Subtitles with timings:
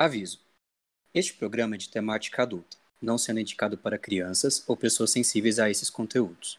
[0.00, 0.38] Aviso:
[1.12, 5.68] Este programa é de temática adulta, não sendo indicado para crianças ou pessoas sensíveis a
[5.68, 6.56] esses conteúdos.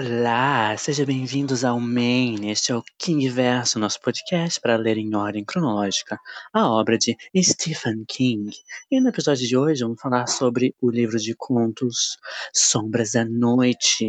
[0.00, 2.48] Olá, sejam bem-vindos ao Main.
[2.48, 6.16] Este é o King Verso, nosso podcast para ler em ordem cronológica
[6.52, 8.48] a obra de Stephen King.
[8.92, 12.16] E no episódio de hoje vamos falar sobre o livro de contos
[12.54, 14.08] Sombras da Noite.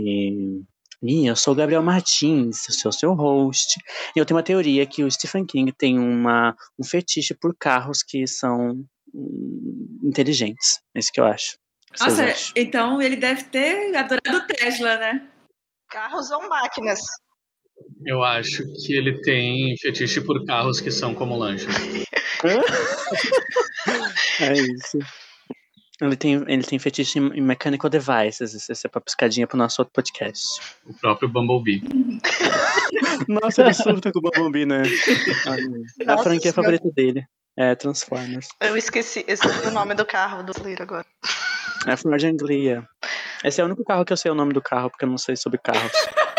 [1.02, 3.80] E eu sou o Gabriel Martins, eu sou seu host.
[4.16, 8.04] E eu tenho uma teoria que o Stephen King tem uma, um fetiche por carros
[8.04, 10.82] que são hum, inteligentes.
[10.94, 11.58] É isso que eu acho.
[12.00, 12.26] Nossa,
[12.56, 15.28] então ele deve ter adorado o Tesla, né?
[15.90, 17.02] Carros ou máquinas?
[18.06, 21.74] Eu acho que ele tem fetiche por carros que são como lanchas.
[24.40, 25.00] é isso.
[26.02, 28.70] Ele tem, ele tem fetiche em mechanical devices.
[28.70, 30.62] Essa é pra piscadinha pro nosso outro podcast.
[30.86, 31.82] O próprio Bumblebee.
[33.28, 34.84] Nossa, ele surta com o Bumblebee, né?
[36.08, 37.26] a franquia favorita dele.
[37.58, 38.48] É Transformers.
[38.62, 41.06] Eu esqueci, esqueci o nome do carro do Slayer agora.
[41.86, 42.88] É Ford Anglia.
[43.44, 45.18] Esse é o único carro que eu sei o nome do carro, porque eu não
[45.18, 45.92] sei sobre carros.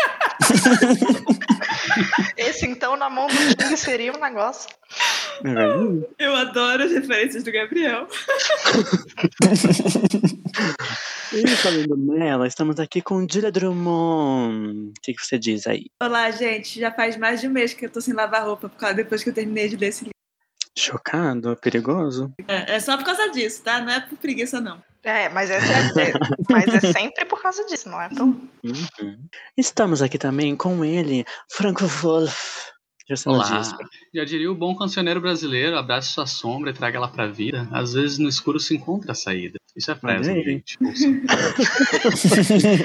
[2.37, 4.69] Esse, então, na mão do King seria um negócio.
[6.19, 8.07] Eu adoro as referências do Gabriel.
[11.33, 14.89] e falando nela, estamos aqui com Julia Drummond.
[14.89, 15.87] O que, que você diz aí?
[16.01, 16.79] Olá, gente.
[16.79, 19.33] Já faz mais de um mês que eu tô sem lavar roupa, depois que eu
[19.33, 20.20] terminei de ler esse livro.
[20.77, 21.55] Chocado?
[21.57, 22.33] Perigoso?
[22.47, 23.81] É, é só por causa disso, tá?
[23.81, 24.81] Não é por preguiça, não.
[25.03, 26.13] É, mas é, é,
[26.49, 28.09] mas é sempre por causa disso, não é?
[28.11, 28.39] Então...
[28.63, 29.27] Uhum.
[29.57, 32.71] Estamos aqui também com ele, Franco Wolf.
[33.25, 33.61] Olá.
[34.13, 37.67] Já diria o bom cancioneiro brasileiro, abrace sua sombra e traga ela pra vida.
[37.71, 39.59] Às vezes no escuro se encontra a saída.
[39.75, 40.77] Isso é fresa, gente.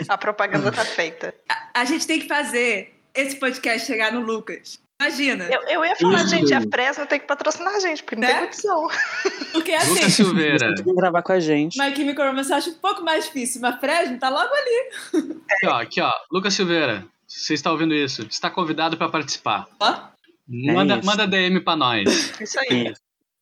[0.09, 1.33] a propaganda tá feita.
[1.49, 4.81] A, a gente tem que fazer esse podcast chegar no Lucas.
[5.01, 5.45] Imagina.
[5.45, 6.29] Eu, eu ia falar, Isso.
[6.29, 8.35] gente, a Fresno tem que patrocinar a gente, porque não né?
[8.35, 8.89] tem opção.
[9.53, 9.95] Porque assim.
[9.95, 10.75] Lucas Silveira.
[10.75, 11.79] Tem que gravar com a gente.
[11.79, 15.35] My Chemical Romance eu acho um pouco mais difícil, mas Fresno tá logo ali.
[15.51, 16.13] Aqui, ó, aqui, ó.
[16.33, 18.23] Lucas Silveira, você está ouvindo isso?
[18.23, 19.67] Está convidado para participar.
[19.79, 20.17] Ó.
[20.49, 22.41] Manda, é manda DM pra nós.
[22.41, 22.95] Isso aí.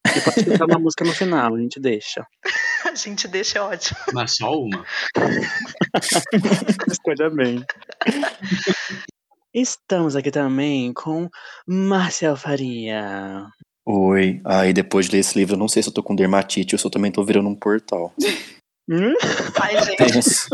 [0.07, 2.27] E pode cantar uma música no final, a gente deixa.
[2.85, 3.99] a gente deixa, é ótimo.
[4.13, 4.85] Mas só uma.
[6.91, 7.65] Escolha bem.
[9.55, 11.31] Estamos aqui também com
[11.65, 13.47] Marcel Faria.
[13.87, 14.41] Oi.
[14.45, 16.75] Aí ah, depois de ler esse livro, eu não sei se eu tô com dermatite
[16.75, 18.13] ou se eu também tô virando um portal.
[18.91, 19.15] Hum?
[19.63, 20.49] Ai, gente.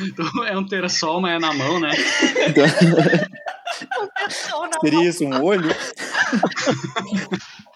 [0.00, 1.92] Então, é um terassol, mas é na mão, né?
[4.82, 5.70] Seria isso, um olho?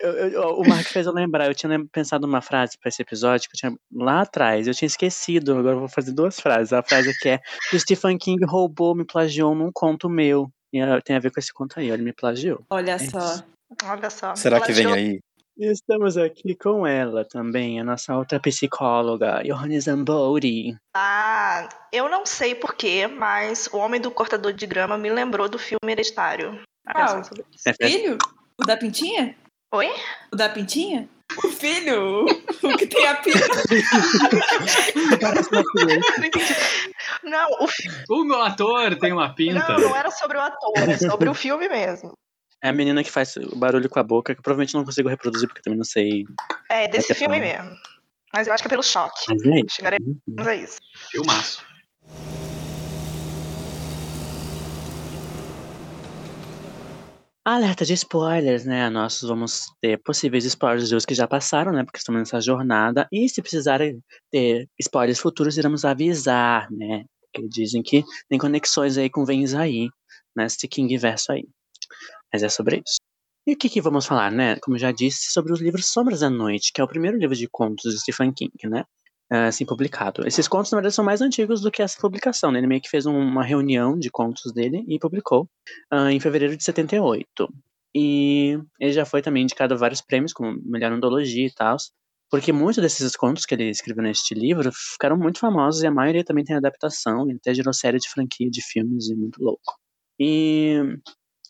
[0.05, 3.49] Eu, eu, o Mark fez eu lembrar, eu tinha pensado numa frase para esse episódio
[3.49, 6.73] que eu tinha lá atrás, eu tinha esquecido, agora eu vou fazer duas frases.
[6.73, 10.51] A frase aqui é que o Stephen King roubou, me plagiou num conto meu.
[10.73, 12.65] E tem a ver com esse conto aí, ele me plagiou.
[12.69, 13.45] Olha é só.
[13.85, 14.35] Olha só.
[14.35, 15.21] Será que vem aí?
[15.57, 20.77] Estamos aqui com ela também, a nossa outra psicóloga, Johanna Zambori.
[20.97, 25.57] Ah, eu não sei porquê, mas o Homem do Cortador de Grama me lembrou do
[25.57, 26.61] filme Hereditário.
[26.85, 27.23] Ah,
[27.65, 28.19] é filho?
[28.61, 29.37] O da Pintinha?
[29.75, 29.91] Oi?
[30.33, 31.09] O da Pintinha?
[31.37, 32.27] O filho!
[32.63, 33.41] o que tem a pinta.
[37.25, 37.67] não, o
[38.09, 39.73] O meu ator tem uma pinta.
[39.73, 42.17] Não, não era sobre o ator, é sobre o filme mesmo.
[42.63, 45.49] É a menina que faz o barulho com a boca, que provavelmente não consigo reproduzir,
[45.49, 46.23] porque também não sei.
[46.71, 47.73] É, desse filme mesmo.
[48.33, 49.25] Mas eu acho que é pelo choque.
[49.29, 49.75] Mas é isso.
[49.75, 50.79] Chegaremos a isso.
[51.11, 51.67] Filmaço.
[57.47, 58.89] Alerta de spoilers, né?
[58.89, 61.85] Nós vamos ter possíveis spoilers de os que já passaram, né?
[61.85, 63.07] Porque estamos nessa jornada.
[63.13, 64.01] E se precisarem
[64.31, 67.05] ter spoilers futuros, iremos avisar, né?
[67.21, 69.91] Porque dizem que tem conexões aí com Vens aí,
[70.35, 71.47] nesse King verso aí.
[72.33, 72.97] Mas é sobre isso.
[73.47, 74.57] E o que, que vamos falar, né?
[74.61, 77.47] Como já disse, sobre os livros Sombras da Noite, que é o primeiro livro de
[77.51, 78.85] contos de Stephen King, né?
[79.37, 80.27] Assim, publicado.
[80.27, 82.59] Esses contos, na verdade, são mais antigos do que essa publicação, né?
[82.59, 85.49] Ele meio que fez um, uma reunião de contos dele e publicou
[85.93, 87.49] uh, em fevereiro de 78.
[87.95, 91.77] E ele já foi também indicado a vários prêmios, como melhor antologia e tal,
[92.31, 96.25] porque muitos desses contos que ele escreveu neste livro ficaram muito famosos e a maioria
[96.25, 99.79] também tem adaptação, e até gerou série de franquia de filmes e muito louco.
[100.19, 100.81] E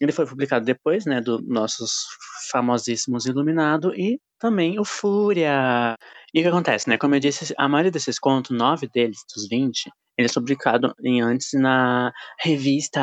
[0.01, 2.07] Ele foi publicado depois, né, do nossos
[2.51, 5.97] famosíssimos Iluminado e também o Fúria.
[6.33, 6.99] E o que acontece, né?
[6.99, 11.21] Como eu disse, a maioria desses contos, nove deles, dos 20, ele é publicado em
[11.21, 13.01] antes na revista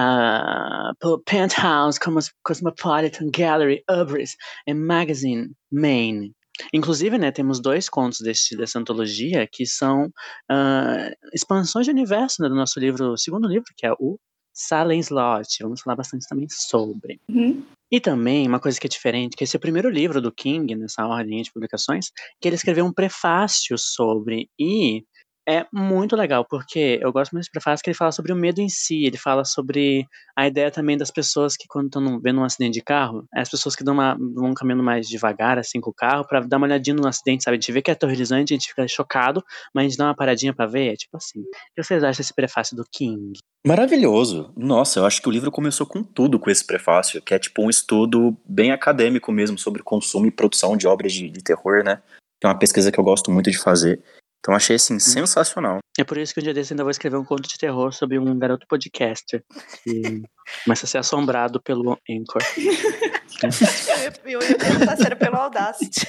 [1.25, 1.99] Penthouse,
[2.43, 4.35] Cosmopolitan Gallery, Ubris
[4.67, 6.33] e Magazine Maine.
[6.73, 12.49] Inclusive, né, temos dois contos desse, dessa antologia que são uh, expansões de universo né,
[12.49, 14.17] do nosso livro, segundo livro, que é o
[14.53, 15.61] Salem Slot.
[15.61, 17.19] Vamos falar bastante também sobre.
[17.29, 17.63] Uhum.
[17.91, 20.75] E também, uma coisa que é diferente, que esse é o primeiro livro do King,
[20.75, 22.09] nessa ordem de publicações,
[22.39, 24.49] que ele escreveu um prefácio sobre.
[24.57, 25.03] E
[25.51, 28.61] é muito legal, porque eu gosto muito desse prefácio que ele fala sobre o medo
[28.61, 32.43] em si, ele fala sobre a ideia também das pessoas que quando estão vendo um
[32.43, 35.89] acidente de carro, é as pessoas que dão uma, vão caminhando mais devagar, assim, com
[35.89, 37.57] o carro, para dar uma olhadinha no acidente, sabe?
[37.57, 39.43] A gente vê que é aterrorizante, a gente fica chocado,
[39.73, 41.41] mas a gente dá uma paradinha para ver, é tipo assim.
[41.41, 41.43] O
[41.75, 43.33] que vocês acham desse prefácio do King?
[43.65, 44.51] Maravilhoso.
[44.55, 47.61] Nossa, eu acho que o livro começou com tudo com esse prefácio, que é tipo
[47.61, 52.01] um estudo bem acadêmico mesmo sobre consumo e produção de obras de, de terror, né?
[52.39, 54.01] Que é uma pesquisa que eu gosto muito de fazer.
[54.41, 55.77] Então achei assim sensacional.
[55.99, 58.17] É por isso que um dia desse ainda vou escrever um conto de terror sobre
[58.17, 59.43] um garoto podcaster
[59.83, 60.01] que
[60.65, 62.41] começa a ser assombrado pelo Anchor.
[64.25, 66.07] eu ia perguntar se era pelo Audacity.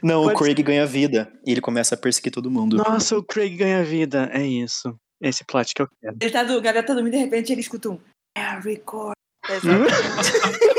[0.00, 2.76] Não, Pode o Craig ganha vida e ele começa a perseguir todo mundo.
[2.76, 4.30] Nossa, o Craig ganha vida.
[4.32, 4.96] É isso.
[5.20, 6.16] Esse plot que eu quero.
[6.20, 7.98] Ele tá do, o garoto tá dormindo e de repente ele escuta um
[8.36, 9.16] Harry Core.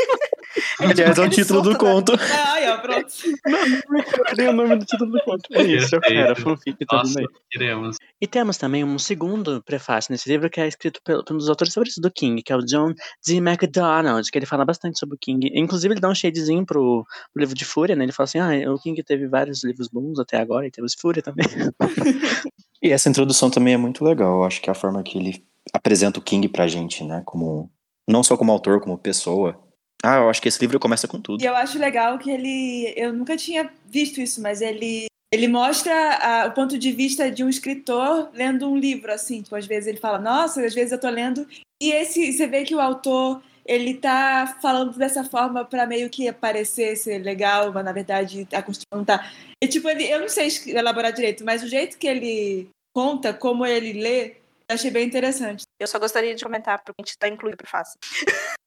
[0.79, 2.13] Aliás, é o título do conto.
[2.19, 3.07] Ai, ó, pronto.
[4.27, 5.43] Cadê o nome do título do conto?
[5.53, 6.35] É isso, eu quero.
[6.41, 7.97] Fanfic tudo Nossa, queremos.
[8.21, 11.49] E temos também um segundo prefácio nesse livro que é escrito pelo, por um dos
[11.49, 12.93] autores favoritos do King, que é o John
[13.25, 13.39] D.
[13.41, 15.51] MacDonald, que ele fala bastante sobre o King.
[15.53, 18.03] Inclusive, ele dá um shadezinho pro, pro livro de Fúria, né?
[18.03, 21.21] Ele fala assim: ah, o King teve vários livros bons até agora, e temos Fúria
[21.21, 21.45] também.
[22.81, 24.37] E essa introdução também é muito legal.
[24.37, 25.43] Eu acho que é a forma que ele
[25.73, 27.21] apresenta o King pra gente, né?
[27.25, 27.71] Como
[28.07, 29.59] não só como autor, como pessoa.
[30.03, 31.41] Ah, eu acho que esse livro começa com tudo.
[31.43, 32.93] E eu acho legal que ele.
[32.95, 35.05] Eu nunca tinha visto isso, mas ele.
[35.33, 39.41] Ele mostra a- o ponto de vista de um escritor lendo um livro, assim.
[39.41, 41.45] Tipo, às vezes ele fala, nossa, às vezes eu tô lendo.
[41.83, 46.31] E esse, você vê que o autor, ele tá falando dessa forma pra meio que
[46.31, 49.29] parecer ser legal, mas na verdade a construção não tá.
[49.61, 53.65] E tipo, ele, eu não sei elaborar direito, mas o jeito que ele conta, como
[53.65, 54.27] ele lê,
[54.69, 55.63] eu achei bem interessante.
[55.77, 57.99] Eu só gostaria de comentar porque a gente tá incluído pro fácil.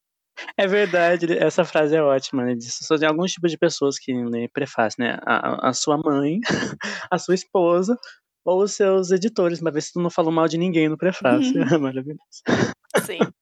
[0.56, 2.56] É verdade, essa frase é ótima, né?
[2.98, 5.19] Tem alguns tipos de pessoas que lê prefácio, né?
[5.26, 6.40] A, a sua mãe,
[7.10, 7.98] a sua esposa
[8.44, 11.52] ou os seus editores, pra ver se tu não falou mal de ninguém no prefácio.
[11.62, 12.20] É maravilhoso.
[13.04, 13.19] Sim.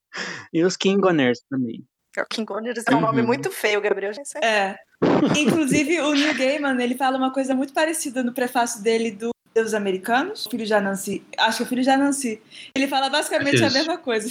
[0.52, 1.84] E os Kingoners também.
[2.18, 3.26] O King Owners é um nome Uhum.
[3.26, 4.12] muito feio, Gabriel.
[4.12, 4.40] Já sei.
[4.42, 4.76] É.
[5.36, 9.74] Inclusive, o Neil Gaiman, ele fala uma coisa muito parecida no prefácio dele do Deus
[9.74, 11.24] Americanos, o filho de Anansi.
[11.38, 12.42] Acho que é o filho de Anansi.
[12.74, 13.76] Ele fala basicamente a Isso.
[13.76, 14.28] mesma coisa.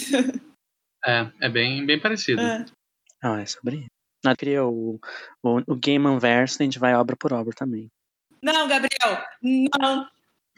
[1.06, 2.40] É, é bem, bem parecido.
[2.40, 2.64] É.
[3.22, 3.90] Ah, é sobre isso.
[4.24, 4.98] Nós cria o,
[5.42, 7.88] o, o Gaiman Verso, a gente vai obra por obra também.
[8.42, 9.24] Não, Gabriel,
[9.80, 10.06] não.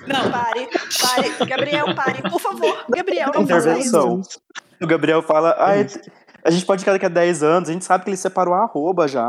[0.06, 0.66] Não, Pare,
[0.98, 1.46] pare.
[1.46, 2.86] Gabriel, pare, por favor.
[2.88, 3.88] Gabriel, não faça isso.
[3.88, 4.22] Intervenção.
[4.80, 5.72] O Gabriel fala, ah,
[6.42, 8.62] a gente pode ficar daqui a 10 anos, a gente sabe que ele separou a
[8.62, 9.28] arroba já,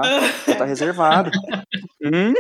[0.57, 1.31] tá reservado.
[2.04, 2.34] Hum?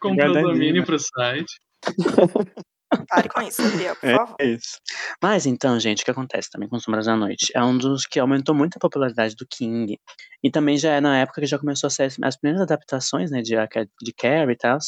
[0.00, 1.60] Comprou Verdade, domínio pro site.
[3.08, 4.36] Pare com isso, Gabriel, por É, favor.
[4.40, 4.78] é isso.
[5.22, 7.52] Mas então, gente, o que acontece também com Sombras da Noite?
[7.54, 9.98] É um dos que aumentou muito a popularidade do King.
[10.42, 13.30] E também já é na época que já começou a ser as- as primeiras adaptações,
[13.30, 13.54] né, de,
[14.02, 14.78] de Carrie e tal.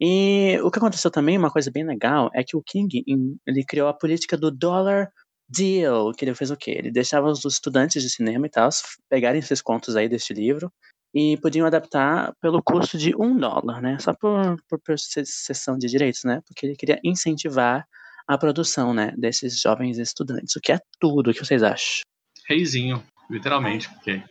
[0.00, 3.02] E o que aconteceu também, uma coisa bem legal, é que o King,
[3.46, 5.08] ele criou a política do dollar
[5.48, 6.72] deal, que ele fez o quê?
[6.72, 8.68] Ele deixava os estudantes de cinema e tal
[9.08, 10.70] pegarem esses contos aí deste livro
[11.14, 13.98] e podiam adaptar pelo custo de um dólar, né?
[13.98, 16.42] Só por, por, por cessão de direitos, né?
[16.46, 17.86] Porque ele queria incentivar
[18.28, 22.02] a produção, né, desses jovens estudantes, o que é tudo, o que vocês acham?
[22.46, 24.22] Reizinho, literalmente, porque.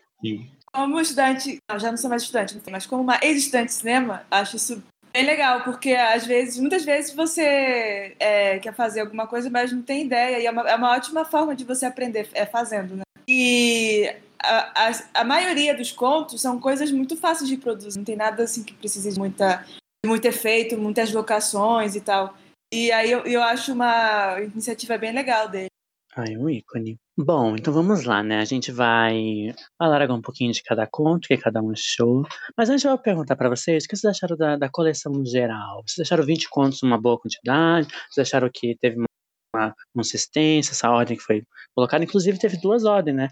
[0.71, 4.23] Como estudante, não, já não sou mais estudante, enfim, mas como uma ex-estudante de cinema,
[4.29, 9.49] acho isso bem legal, porque às vezes, muitas vezes você é, quer fazer alguma coisa,
[9.49, 12.45] mas não tem ideia, e é uma, é uma ótima forma de você aprender, é
[12.45, 13.01] fazendo, né?
[13.27, 14.13] E
[14.47, 18.63] a, a, maioria dos contos são coisas muito fáceis de produzir, não tem nada assim
[18.63, 19.65] que precise de muita,
[20.03, 22.35] de muito efeito, muitas locações e tal.
[22.73, 25.69] E aí eu, eu acho uma iniciativa bem legal dele.
[26.15, 26.97] Ai, um ícone.
[27.15, 28.39] Bom, então vamos lá, né?
[28.39, 32.23] A gente vai falar agora um pouquinho de cada conto, que cada um achou.
[32.57, 35.25] Mas antes eu vou perguntar pra vocês, o que vocês acharam da, da coleção no
[35.25, 35.83] geral?
[35.85, 37.87] Vocês acharam 20 contos uma boa quantidade?
[38.09, 39.07] Vocês acharam que teve uma,
[39.53, 41.43] uma consistência, essa ordem que foi
[41.75, 42.03] colocada?
[42.03, 43.29] Inclusive teve duas ordens, né?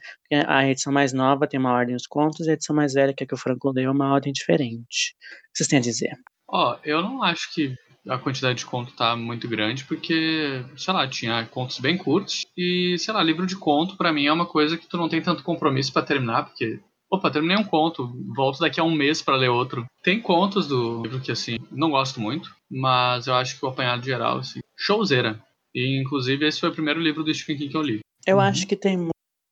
[0.47, 3.23] A edição mais nova tem uma ordem dos contos, e a edição mais velha, que
[3.23, 5.15] é que o Franco deu, é uma ordem diferente.
[5.15, 6.11] O que vocês têm a dizer?
[6.47, 7.75] Ó, eu não acho que
[8.07, 12.45] a quantidade de conto tá muito grande, porque, sei lá, tinha contos bem curtos.
[12.55, 15.21] E, sei lá, livro de conto, pra mim, é uma coisa que tu não tem
[15.21, 16.79] tanto compromisso pra terminar, porque
[17.11, 19.85] Opa, terminei um conto, volto daqui a um mês para ler outro.
[20.03, 24.03] Tem contos do livro que, assim, não gosto muito, mas eu acho que o apanhado
[24.03, 25.39] geral, assim, showzeira.
[25.75, 27.99] E, inclusive, esse foi o primeiro livro do Stephen King que eu li.
[28.25, 28.41] Eu uhum.
[28.43, 28.97] acho que tem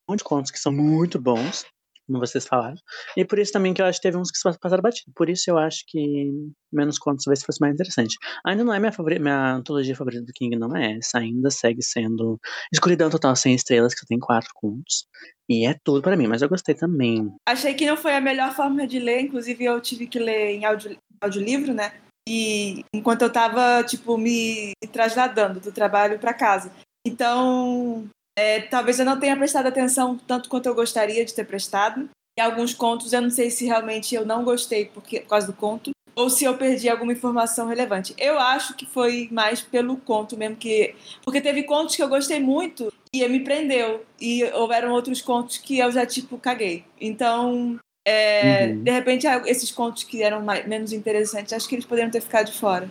[0.09, 1.65] muitos contos que são muito bons,
[2.07, 2.77] como vocês falaram.
[3.17, 5.11] E por isso também que eu acho que teve uns que passaram batido.
[5.15, 6.31] Por isso eu acho que
[6.71, 8.17] menos contos talvez fosse mais interessante.
[8.45, 11.19] Ainda não é minha, favorita, minha antologia favorita do King, não é essa.
[11.19, 12.39] Ainda segue sendo
[12.71, 15.05] Escuridão Total Sem Estrelas, que tem quatro contos.
[15.49, 17.29] E é tudo para mim, mas eu gostei também.
[17.45, 20.65] Achei que não foi a melhor forma de ler, inclusive eu tive que ler em
[20.65, 21.91] audio, audiolivro, né?
[22.27, 26.71] E enquanto eu tava, tipo, me trasladando do trabalho para casa.
[27.05, 32.09] Então, é, talvez eu não tenha prestado atenção tanto quanto eu gostaria de ter prestado.
[32.37, 35.53] Em alguns contos eu não sei se realmente eu não gostei porque, por causa do
[35.53, 38.13] conto ou se eu perdi alguma informação relevante.
[38.17, 42.39] Eu acho que foi mais pelo conto mesmo que porque teve contos que eu gostei
[42.39, 46.83] muito e me prendeu e houveram outros contos que eu já tipo caguei.
[46.99, 48.83] Então é, uhum.
[48.83, 52.51] de repente esses contos que eram mais, menos interessantes acho que eles poderiam ter ficado
[52.51, 52.89] de fora.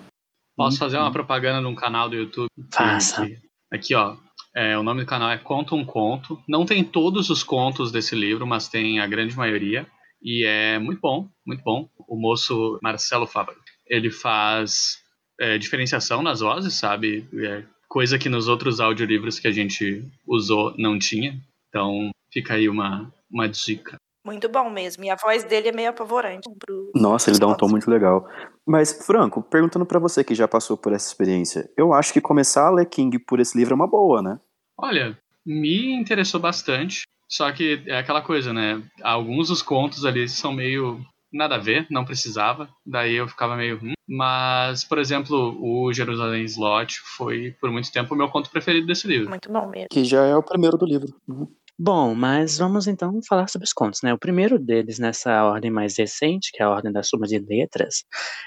[0.56, 2.48] Posso fazer uma propaganda num canal do YouTube?
[2.72, 3.26] Faça.
[3.70, 4.16] Aqui, ó.
[4.54, 6.38] É, o nome do canal é Conta um Conto.
[6.46, 9.86] Não tem todos os contos desse livro, mas tem a grande maioria.
[10.22, 11.88] E é muito bom, muito bom.
[12.06, 14.98] O moço Marcelo Fábio, ele faz
[15.40, 17.26] é, diferenciação nas vozes, sabe?
[17.34, 21.40] É, coisa que nos outros audiolivros que a gente usou não tinha.
[21.68, 23.96] Então fica aí uma, uma dica.
[24.24, 25.04] Muito bom mesmo.
[25.04, 26.48] E a voz dele é meio apavorante.
[26.94, 28.26] Nossa, ele dá um tom muito legal.
[28.66, 32.68] Mas, Franco, perguntando para você que já passou por essa experiência, eu acho que começar
[32.68, 34.38] a ler King por esse livro é uma boa, né?
[34.78, 37.02] Olha, me interessou bastante.
[37.28, 38.82] Só que é aquela coisa, né?
[39.02, 41.00] Alguns dos contos ali são meio
[41.32, 42.68] nada a ver, não precisava.
[42.84, 43.80] Daí eu ficava meio.
[43.82, 43.94] Hum.
[44.06, 49.08] Mas, por exemplo, o Jerusalém Slot foi por muito tempo o meu conto preferido desse
[49.08, 49.30] livro.
[49.30, 49.88] Muito bom mesmo.
[49.90, 51.08] Que já é o primeiro do livro.
[51.26, 51.48] Uhum.
[51.84, 54.14] Bom, mas vamos então falar sobre os contos, né?
[54.14, 58.04] O primeiro deles, nessa ordem mais recente, que é a ordem da soma de letras,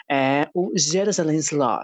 [0.09, 1.83] é o Jerusalem Slot.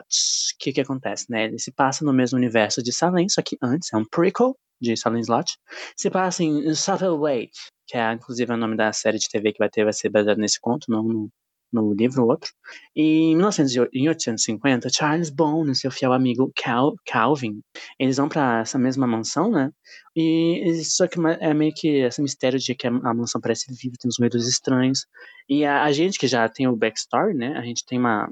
[0.55, 1.43] O que que acontece, né?
[1.45, 4.95] Ele se passa no mesmo universo de Salem, só que antes é um prequel de
[4.95, 5.57] Salem Slot.
[5.97, 9.69] Se passa em Satellite, que é inclusive o nome da série de TV que vai
[9.69, 11.29] ter, vai ser baseado nesse conto, não no
[11.71, 12.51] no livro outro.
[12.95, 17.61] E em 1850, Charles Bone e seu fiel amigo Cal, Calvin,
[17.99, 19.71] eles vão para essa mesma mansão, né?
[20.15, 24.09] E só que é meio que esse mistério de que a, mansão parece viva, tem
[24.09, 25.05] uns ruídos estranhos.
[25.47, 27.57] E a, a, gente que já tem o backstory, né?
[27.57, 28.29] A gente tem uma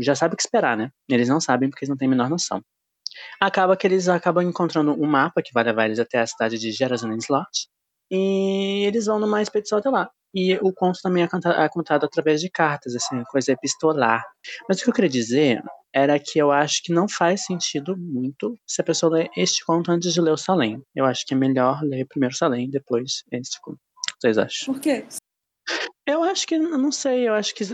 [0.00, 0.90] já sabe o que esperar, né?
[1.08, 2.62] Eles não sabem porque eles não têm a menor noção.
[3.40, 6.72] Acaba que eles acabam encontrando um mapa que vai levar eles até a cidade de
[6.72, 7.68] Jerusalem Slot.
[8.10, 10.10] E eles vão numa expedição até lá.
[10.34, 14.24] E o conto também é, é contado através de cartas, assim, coisa epistolar.
[14.68, 15.62] Mas o que eu queria dizer
[15.94, 19.92] era que eu acho que não faz sentido muito se a pessoa ler este conto
[19.92, 20.82] antes de ler o Salem.
[20.94, 23.78] Eu acho que é melhor ler primeiro o Salem, depois este conto.
[24.20, 24.74] Vocês acham?
[24.74, 25.06] Por quê?
[26.06, 27.64] Eu acho que, não sei, eu acho que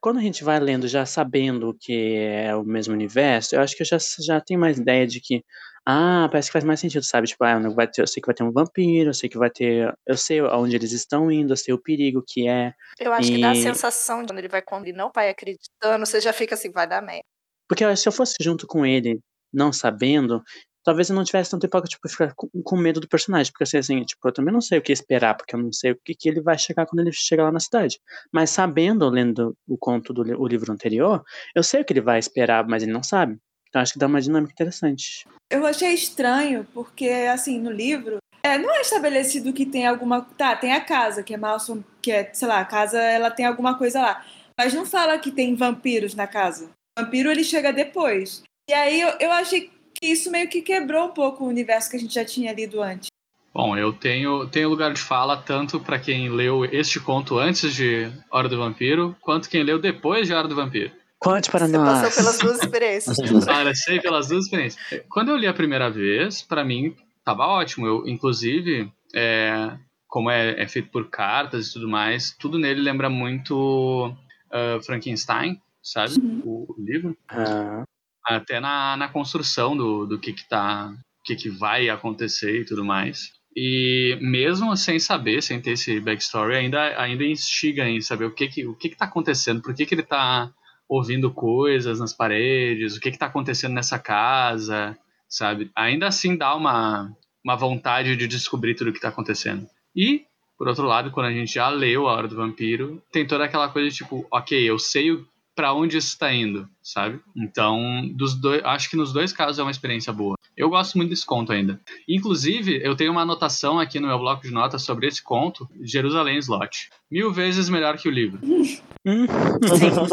[0.00, 3.82] quando a gente vai lendo já sabendo que é o mesmo universo, eu acho que
[3.82, 5.42] eu já, já tenho mais ideia de que
[5.90, 7.26] ah, parece que faz mais sentido, sabe?
[7.26, 9.48] Tipo, ah, vai ter, eu sei que vai ter um vampiro, eu sei que vai
[9.48, 9.90] ter.
[10.06, 12.74] Eu sei aonde eles estão indo, eu sei o perigo que é.
[13.00, 13.36] Eu acho e...
[13.36, 16.30] que dá a sensação de quando ele vai quando ele não vai acreditando, você já
[16.30, 17.24] fica assim, vai dar merda.
[17.66, 19.18] Porque se eu fosse junto com ele,
[19.50, 20.42] não sabendo,
[20.88, 23.52] talvez eu não tivesse tanto tempo tipo, ficar com, com, medo do personagem.
[23.52, 25.92] Porque assim, assim, tipo, eu também não sei o que esperar, porque eu não sei
[25.92, 28.00] o que, que ele vai chegar quando ele chegar lá na cidade.
[28.32, 31.22] Mas sabendo, lendo o conto do o livro anterior,
[31.54, 33.36] eu sei o que ele vai esperar, mas ele não sabe.
[33.68, 35.28] Então acho que dá uma dinâmica interessante.
[35.50, 40.22] Eu achei estranho, porque, assim, no livro, é, não é estabelecido que tem alguma.
[40.38, 43.44] Tá, tem a casa, que é Malson, que é, sei lá, a casa ela tem
[43.44, 44.24] alguma coisa lá.
[44.56, 46.70] Mas não fala que tem vampiros na casa.
[46.98, 48.42] O vampiro ele chega depois.
[48.70, 51.96] E aí eu, eu achei que isso meio que quebrou um pouco o universo que
[51.96, 53.08] a gente já tinha lido antes.
[53.52, 58.10] Bom, eu tenho, tenho lugar de fala tanto para quem leu este conto antes de
[58.30, 60.92] Hora do Vampiro, quanto quem leu depois de Hora do Vampiro.
[61.18, 62.02] Conte para Você nós.
[62.02, 63.16] passou pelas duas experiências.
[63.44, 65.02] Cara, sei pelas duas experiências.
[65.08, 67.86] Quando eu li a primeira vez, para mim tava ótimo.
[67.86, 69.76] Eu, inclusive, é,
[70.06, 74.14] como é, é, feito por cartas e tudo mais, tudo nele lembra muito
[74.52, 76.14] uh, Frankenstein, sabe?
[76.20, 76.42] Uhum.
[76.44, 77.16] O, o, livro.
[77.32, 77.84] Uhum.
[78.28, 80.92] Até na, na construção do, do que que tá,
[81.24, 83.32] que que vai acontecer e tudo mais.
[83.56, 88.48] E mesmo sem saber, sem ter esse backstory, ainda, ainda instiga em saber o que
[88.48, 90.52] que, o que que tá acontecendo, por que que ele tá
[90.88, 94.96] ouvindo coisas nas paredes, o que está acontecendo nessa casa,
[95.28, 95.70] sabe?
[95.74, 97.12] Ainda assim dá uma,
[97.44, 99.66] uma vontade de descobrir tudo o que está acontecendo.
[99.94, 100.22] E,
[100.56, 103.68] por outro lado, quando a gente já leu A Hora do Vampiro, tem toda aquela
[103.68, 105.12] coisa de tipo, ok, eu sei
[105.58, 107.20] para onde isso está indo, sabe?
[107.34, 110.36] Então, dos dois, acho que nos dois casos é uma experiência boa.
[110.56, 111.80] Eu gosto muito desse conto ainda.
[112.08, 116.38] Inclusive, eu tenho uma anotação aqui no meu bloco de notas sobre esse conto, Jerusalém
[116.38, 116.90] Slot.
[117.10, 118.38] Mil vezes melhor que o livro.
[118.46, 119.26] Sim,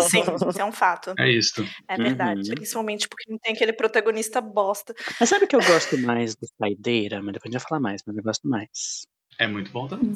[0.10, 1.14] sim, isso é um fato.
[1.20, 1.64] É isso.
[1.88, 2.50] É verdade.
[2.50, 2.56] Uhum.
[2.56, 4.96] Principalmente porque não tem aquele protagonista bosta.
[5.20, 7.22] Mas sabe que eu gosto mais do Saideira?
[7.22, 9.06] Mas depois a gente vai falar mais, mas eu gosto mais.
[9.38, 10.12] É muito bom também.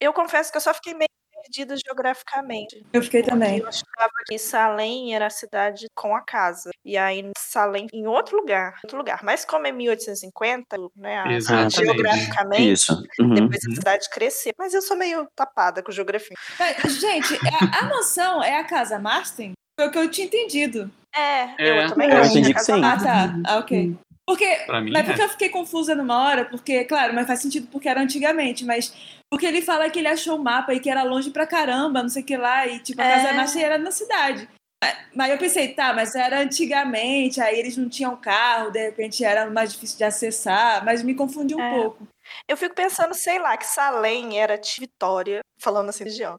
[0.00, 1.08] Eu confesso que eu só fiquei meio
[1.46, 2.84] perdida geograficamente.
[2.92, 3.58] Eu fiquei também.
[3.58, 6.70] Eu achava que Salem era a cidade com a casa.
[6.84, 8.78] E aí Salem em outro lugar.
[8.82, 9.20] Outro lugar.
[9.22, 11.18] Mas como é 1850, né?
[11.18, 11.68] a-.
[11.68, 13.02] Geograficamente, Isso.
[13.20, 13.34] Uhum.
[13.34, 14.52] depois a cidade cresceu.
[14.58, 16.36] Mas eu sou meio tapada com geografia.
[16.58, 19.52] Mas, gente, a, a mansão é a casa Marston?
[19.78, 20.90] Foi o que eu tinha entendido.
[21.14, 22.84] É, É, eu também eu acho entendi a que sim.
[22.84, 23.34] Ah, tá.
[23.46, 23.96] Ah, ok.
[24.28, 24.44] Porque,
[24.82, 25.06] mim, mas é.
[25.06, 28.92] porque eu fiquei confusa numa hora, porque, claro, mas faz sentido porque era antigamente, mas
[29.30, 32.08] porque ele fala que ele achou o mapa e que era longe pra caramba, não
[32.08, 33.10] sei o que lá, e tipo, a É.
[33.22, 34.48] casa Marston era na cidade.
[34.82, 39.24] Mas- Mas eu pensei, tá, mas era antigamente, aí eles não tinham carro, de repente
[39.24, 41.70] era mais difícil de acessar, mas me confundi um É.
[41.80, 42.06] pouco.
[42.46, 46.36] Eu fico pensando, sei lá, que Salem era de Vitória, falando assim, região.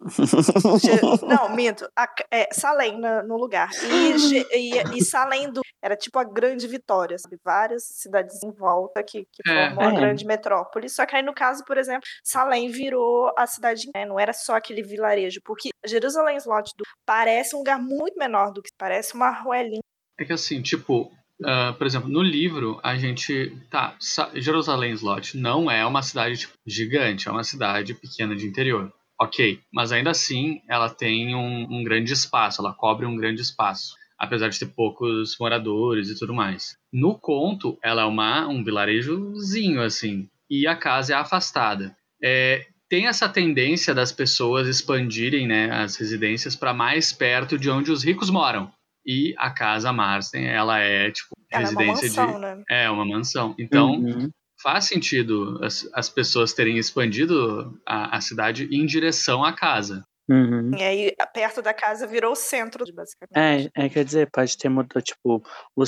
[1.26, 1.88] Não, minto.
[1.96, 3.68] A- é, Salem na- no lugar.
[3.82, 7.38] E, e, e Salem do, era tipo a grande Vitória, sabe?
[7.44, 9.70] Várias cidades em volta que, que É.
[9.70, 9.96] formam a É.
[9.96, 10.88] grande metrópole.
[10.88, 14.04] Só que aí, no caso, por exemplo, Salem virou a cidade, né?
[14.04, 18.62] não era só aquele vilarejo, porque Jerusalém Slot do, parece um lugar muito menor do
[18.62, 19.80] que parece uma ruelinha.
[20.18, 21.12] É que assim, tipo,
[21.44, 23.56] ah, por exemplo, no livro a gente.
[23.70, 28.46] Tá, Sa- Jerusalém Slot não é uma cidade tipo, gigante, é uma cidade pequena de
[28.46, 28.92] interior.
[29.20, 33.94] Ok, mas ainda assim ela tem um, um grande espaço, ela cobre um grande espaço,
[34.18, 36.76] apesar de ter poucos moradores e tudo mais.
[36.92, 41.96] No conto, ela é uma, um vilarejozinho, assim, e a casa é afastada.
[42.22, 47.90] É, tem essa tendência das pessoas expandirem né, as residências para mais perto de onde
[47.90, 48.70] os ricos moram.
[49.04, 52.64] E a casa Marsden, ela é tipo Ela é uma residência mansão, de né?
[52.68, 53.54] é uma mansão.
[53.58, 54.30] Então Uhum.
[54.62, 60.04] Faz sentido as, as pessoas terem expandido a, a cidade em direção à casa.
[60.28, 60.72] Uhum.
[60.76, 63.72] E aí, perto da casa virou o centro, basicamente.
[63.74, 65.42] É, é, quer dizer, pode ter mudado, tipo,
[65.74, 65.84] o,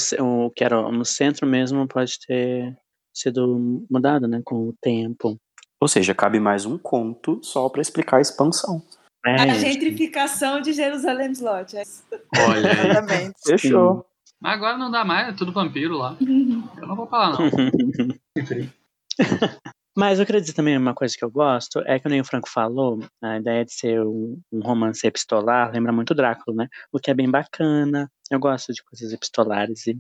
[0.46, 2.74] o que era no centro mesmo pode ter
[3.14, 5.36] sido mudado, né, com o tempo.
[5.78, 8.82] Ou seja, cabe mais um conto só pra explicar a expansão.
[9.26, 11.76] É, A gentrificação de Jerusalém Slot.
[11.76, 11.82] é.
[12.38, 12.90] Olha aí.
[12.90, 13.34] Exatamente.
[13.44, 14.06] Fechou.
[14.40, 16.16] Mas agora não dá mais, é tudo vampiro lá.
[16.80, 17.40] Eu não vou falar, não.
[19.96, 22.48] Mas eu queria dizer também uma coisa que eu gosto, é que nem o Franco
[22.48, 26.68] falou, a ideia de ser um, um romance epistolar lembra muito Drácula, né?
[26.92, 28.10] O que é bem bacana.
[28.30, 29.98] Eu gosto de coisas epistolares e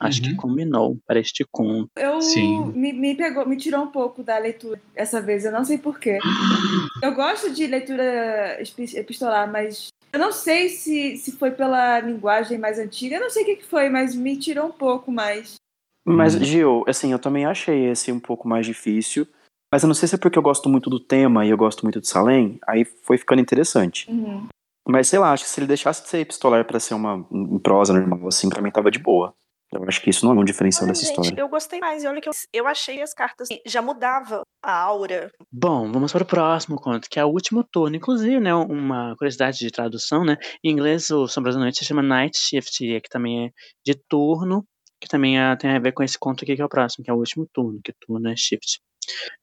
[0.00, 0.36] acho que Uhum.
[0.36, 1.88] combinou para este conto.
[1.96, 2.72] Eu Sim.
[2.72, 6.18] me, me pegou, me tirou um pouco da leitura essa vez, eu não sei porquê.
[7.02, 8.60] Eu gosto de leitura
[8.94, 13.42] epistolar, mas eu não sei se, se foi pela linguagem mais antiga, eu não sei
[13.42, 15.56] o que, que foi, mas me tirou um pouco mais.
[16.04, 16.44] Mas, Uhum.
[16.44, 19.26] Gil, assim, eu também achei esse um pouco mais difícil.
[19.72, 21.82] Mas eu não sei se é porque eu gosto muito do tema e eu gosto
[21.82, 24.10] muito de Salem, aí foi ficando interessante.
[24.10, 24.46] Uhum.
[24.86, 27.24] Mas sei lá, acho que se ele deixasse de ser epistolar pra ser uma
[27.62, 29.32] prosa normal, assim, pra mim tava de boa.
[29.72, 31.40] Eu acho que isso não é um diferencial Olha, dessa gente, história.
[31.40, 32.04] eu gostei mais.
[32.04, 35.30] E olha que eu, eu achei as cartas que já mudava a aura.
[35.50, 37.96] Bom, vamos para o próximo conto, que é o último turno.
[37.96, 40.36] Inclusive, né, uma curiosidade de tradução, né?
[40.62, 43.50] Em inglês, o Sombras da Noite se chama Night Shift, que também é
[43.82, 44.62] de turno,
[45.02, 47.10] que também é- tem a ver com esse conto aqui que é o próximo, que
[47.10, 48.80] é o último turno, que turno é shift.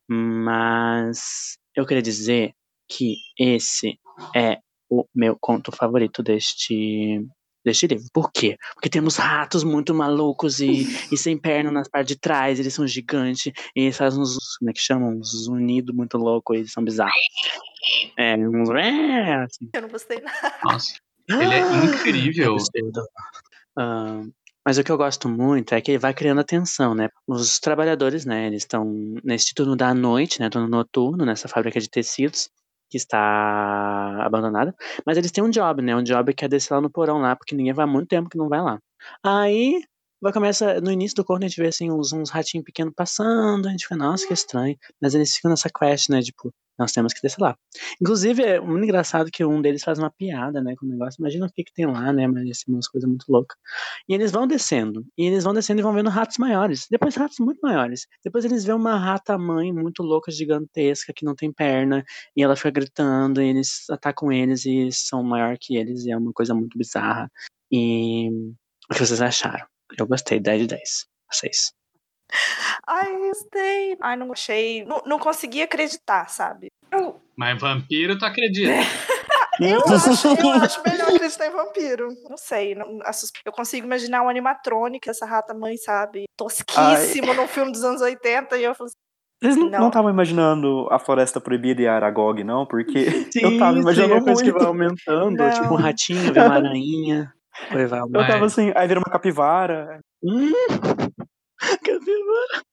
[0.10, 2.54] Mas eu queria dizer
[2.88, 4.00] que esse
[4.34, 4.58] é
[4.90, 7.22] o meu conto favorito deste
[7.64, 8.06] deste livro.
[8.14, 8.58] Por quê?
[8.74, 12.88] Porque temos ratos muito malucos e, e sem perna na parte de trás, eles são
[12.88, 15.10] gigantes, e eles fazem uns, como é que chamam?
[15.20, 17.14] Uns unidos muito loucos, eles são bizarros.
[18.18, 18.70] É, uns...
[18.70, 19.70] É, assim.
[19.74, 20.58] Eu não gostei nada.
[20.64, 20.96] Nossa.
[21.30, 22.54] Ele é incrível.
[22.54, 23.04] absurdo.
[23.78, 24.24] Ah,
[24.70, 27.10] mas o que eu gosto muito é que ele vai criando atenção, né?
[27.28, 28.86] Os trabalhadores, né, eles estão
[29.24, 32.52] nesse turno da noite, né, turno noturno, nessa fábrica de tecidos,
[32.88, 34.76] que está abandonada,
[35.08, 37.36] mas eles têm um job, né, um job que é descer lá no porão lá,
[37.36, 38.78] porque ninguém vai há muito tempo que não vai lá.
[39.24, 39.82] Aí,
[40.22, 43.68] vai começa, no início do corno a gente vê, assim, uns, uns ratinhos pequenos passando,
[43.68, 47.14] a gente fica, nossa, que estranho, mas eles ficam nessa quest, né, tipo, nós temos
[47.14, 47.56] que descer lá.
[48.02, 51.20] Inclusive, é muito engraçado que um deles faz uma piada, né, com o negócio.
[51.20, 53.58] Imagina o que, que tem lá, né, mas assim, umas coisas muito loucas.
[54.08, 56.88] E eles vão descendo, e eles vão descendo e vão vendo ratos maiores.
[56.90, 58.08] Depois ratos muito maiores.
[58.24, 62.04] Depois eles vêem uma rata mãe muito louca, gigantesca, que não tem perna,
[62.36, 66.18] e ela fica gritando, e eles atacam eles e são maior que eles, e é
[66.18, 67.30] uma coisa muito bizarra.
[67.72, 68.30] E
[68.90, 69.66] o que vocês acharam?
[69.98, 71.08] Eu gostei, 10 de 10.
[71.32, 71.79] Vocês.
[72.88, 73.98] Ai, gostei.
[74.02, 74.86] Ai, não achei.
[74.86, 76.68] Não, não consegui acreditar, sabe?
[76.92, 78.74] Eu, Mas vampiro, tu acredita?
[79.60, 82.08] Eu acho, eu acho melhor acreditar em vampiro.
[82.30, 82.76] Não sei.
[82.76, 83.00] Não,
[83.46, 86.24] eu consigo imaginar um animatrônico, essa rata mãe, sabe?
[86.38, 88.58] Tosquíssimo num filme dos anos 80.
[88.58, 88.96] E eu falo assim,
[89.54, 92.66] Vocês não estavam imaginando a Floresta Proibida e a Aragog, não?
[92.66, 93.00] Porque
[93.36, 95.52] eu tava sim, imaginando a coisa que vai aumentando, Não.
[95.52, 97.34] tipo um ratinho, vem uma aranha,
[97.74, 100.00] Eu tava assim, aí vira uma capivara.
[100.24, 100.52] Hum,
[101.84, 102.64] capivara.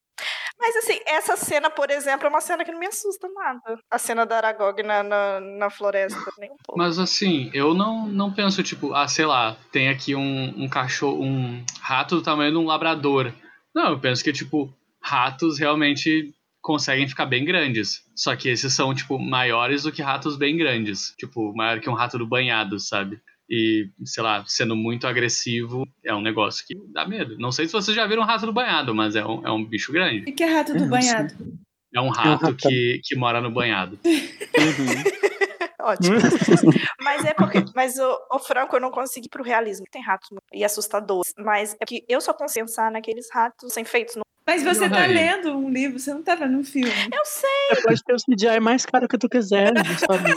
[0.59, 3.79] Mas assim, essa cena, por exemplo, é uma cena que não me assusta nada.
[3.91, 6.77] A cena da Aragog na, na, na floresta, nem um pouco.
[6.77, 11.23] Mas assim, eu não, não penso, tipo, ah, sei lá, tem aqui um, um cachorro,
[11.23, 13.31] um rato do tamanho de um labrador.
[13.73, 18.01] Não, eu penso que, tipo, ratos realmente conseguem ficar bem grandes.
[18.15, 21.13] Só que esses são, tipo, maiores do que ratos bem grandes.
[21.19, 23.21] Tipo, maior que um rato do banhado, sabe?
[23.49, 27.37] E, sei lá, sendo muito agressivo, é um negócio que dá medo.
[27.39, 29.63] Não sei se vocês já viram um rato do banhado, mas é um, é um
[29.63, 30.21] bicho O grande.
[30.21, 31.33] que que é rato do Eu banhado?
[31.95, 33.97] É um rato que, que mora no banhado.
[34.57, 35.27] Uhum.
[35.79, 36.17] Ótimo.
[37.01, 37.63] Mas é porque.
[37.75, 39.85] Mas o, o Franco, eu não consegui ir pro realismo.
[39.91, 41.33] Tem ratos e assustadores.
[41.37, 44.15] Mas é que eu só consigo pensar naqueles ratos sem feitos.
[44.15, 44.23] No...
[44.45, 46.89] Mas você Não, tá lendo um livro, você não tá vendo um filme.
[46.89, 50.31] Eu sei, Você pode ter o CGI mais caro que tu quiser, sabe?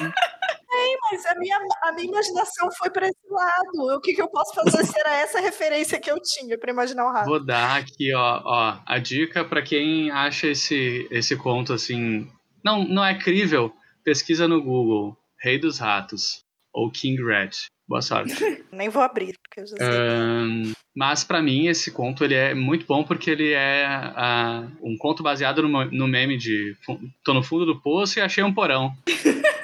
[1.10, 3.96] Mas a minha, a minha imaginação foi pra esse lado.
[3.96, 7.06] O que, que eu posso fazer se era essa referência que eu tinha pra imaginar
[7.06, 7.28] o rato?
[7.28, 12.28] Vou dar aqui, ó, ó, a dica pra quem acha esse, esse conto assim.
[12.64, 13.72] Não, não é crível.
[14.04, 15.16] Pesquisa no Google.
[15.42, 16.40] Rei dos Ratos.
[16.72, 17.66] Ou King Rat.
[17.88, 18.32] Boa sorte.
[18.70, 19.86] Nem vou abrir, porque eu já sei.
[19.86, 24.96] Ahn, mas pra mim esse conto ele é muito bom porque ele é ah, um
[24.96, 26.76] conto baseado no, no meme de
[27.24, 28.92] tô no fundo do poço e achei um porão.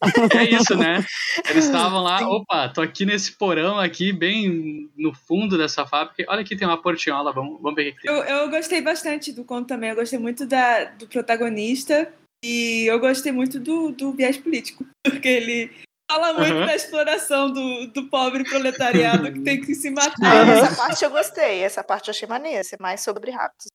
[0.36, 1.04] é isso, né?
[1.48, 6.24] Eles estavam lá, opa, tô aqui nesse porão aqui, bem no fundo dessa fábrica.
[6.28, 8.10] Olha aqui tem uma portinhola, vamos, vamos ver o que tem.
[8.14, 9.90] Eu, eu gostei bastante do conto também.
[9.90, 12.12] Eu gostei muito da, do protagonista.
[12.42, 14.86] E eu gostei muito do, do viés político.
[15.04, 15.70] Porque ele
[16.10, 16.66] fala muito Aham.
[16.66, 20.48] da exploração do, do pobre proletariado que tem que se Ah, matar.
[20.48, 21.62] essa parte eu gostei.
[21.62, 22.64] Essa parte eu achei maneira.
[22.64, 23.66] Ser mais sobre ratos.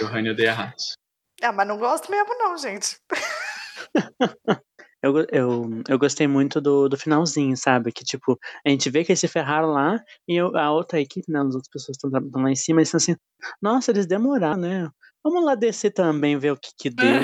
[0.00, 0.94] O Rani odeia ratos.
[1.42, 2.96] Ah, mas não gosto mesmo, não, gente.
[5.02, 7.90] Eu, eu, eu gostei muito do, do finalzinho, sabe?
[7.90, 11.24] Que, tipo, a gente vê que eles se ferraram lá e eu- a outra equipe,
[11.32, 11.38] né?
[11.40, 13.16] As outras pessoas estão lá em cima, eles estão assim,
[13.62, 14.90] nossa, eles demoraram, né?
[15.24, 17.18] Vamos lá descer também, ver o que que deu.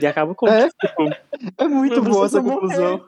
[0.00, 0.66] e acaba com É?
[0.68, 1.08] tipo,
[1.56, 3.00] É muito Não boa essa conclusão.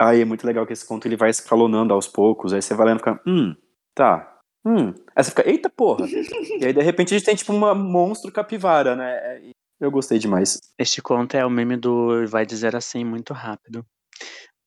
[0.00, 2.54] Aí é muito legal que esse conto ele vai escalonando aos poucos.
[2.54, 3.54] Aí você vai lendo e fica, hum,
[3.94, 4.34] tá.
[4.64, 4.94] Hum.
[5.14, 6.06] Aí você fica, eita porra.
[6.08, 9.12] e aí de repente a gente tem tipo uma monstro capivara, né?
[9.12, 9.50] É, e
[9.82, 10.60] Eu gostei demais.
[10.78, 13.84] Este conto é o meme do vai dizer assim muito rápido.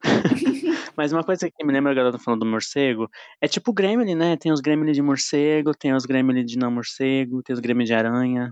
[0.98, 4.14] Mas uma coisa que me lembra a garota falando do morcego é tipo o Gremlin,
[4.14, 4.36] né?
[4.36, 7.94] Tem os Gremlin de morcego, tem os Gremlin de não morcego, tem os Gremlin de
[7.94, 8.52] aranha.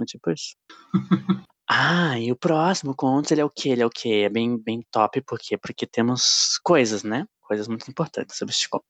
[0.00, 0.56] É tipo isso.
[1.72, 3.68] Ah, e o próximo conto, ele é o quê?
[3.68, 4.22] Ele é o quê?
[4.24, 5.56] É bem, bem top, por quê?
[5.56, 7.26] Porque temos coisas, né?
[7.42, 8.84] Coisas muito importantes sobre este conto.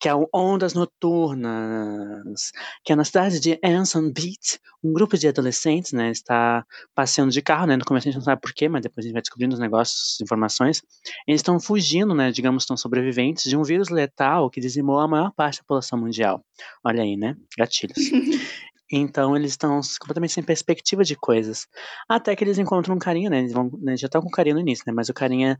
[0.00, 2.50] Que é o Ondas Noturnas,
[2.82, 7.42] que é na cidade de Anson Beach, um grupo de adolescentes, né, está passeando de
[7.42, 9.54] carro, né, no começo a gente não sabe porquê, mas depois a gente vai descobrindo
[9.54, 10.82] os negócios, informações.
[11.26, 15.30] Eles estão fugindo, né, digamos, estão sobreviventes de um vírus letal que dizimou a maior
[15.32, 16.42] parte da população mundial.
[16.84, 17.96] Olha aí, né, gatilhos.
[18.92, 21.66] Então eles estão completamente sem perspectiva de coisas.
[22.08, 23.38] Até que eles encontram um carinha, né?
[23.40, 24.92] Eles vão, né, já estão com o carinha no início, né?
[24.94, 25.58] Mas o carinha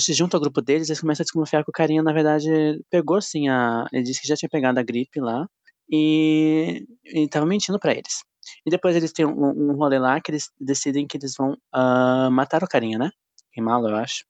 [0.00, 2.48] se junta ao grupo deles, eles começam a desconfiar que o carinha, na verdade,
[2.90, 3.86] pegou sim a.
[3.92, 5.46] Ele disse que já tinha pegado a gripe lá
[5.90, 8.22] e, e tava mentindo pra eles.
[8.66, 12.28] E depois eles têm um, um rolê lá que eles decidem que eles vão ah,
[12.30, 13.10] matar o carinha, né?
[13.52, 14.24] Queimá-lo, eu acho.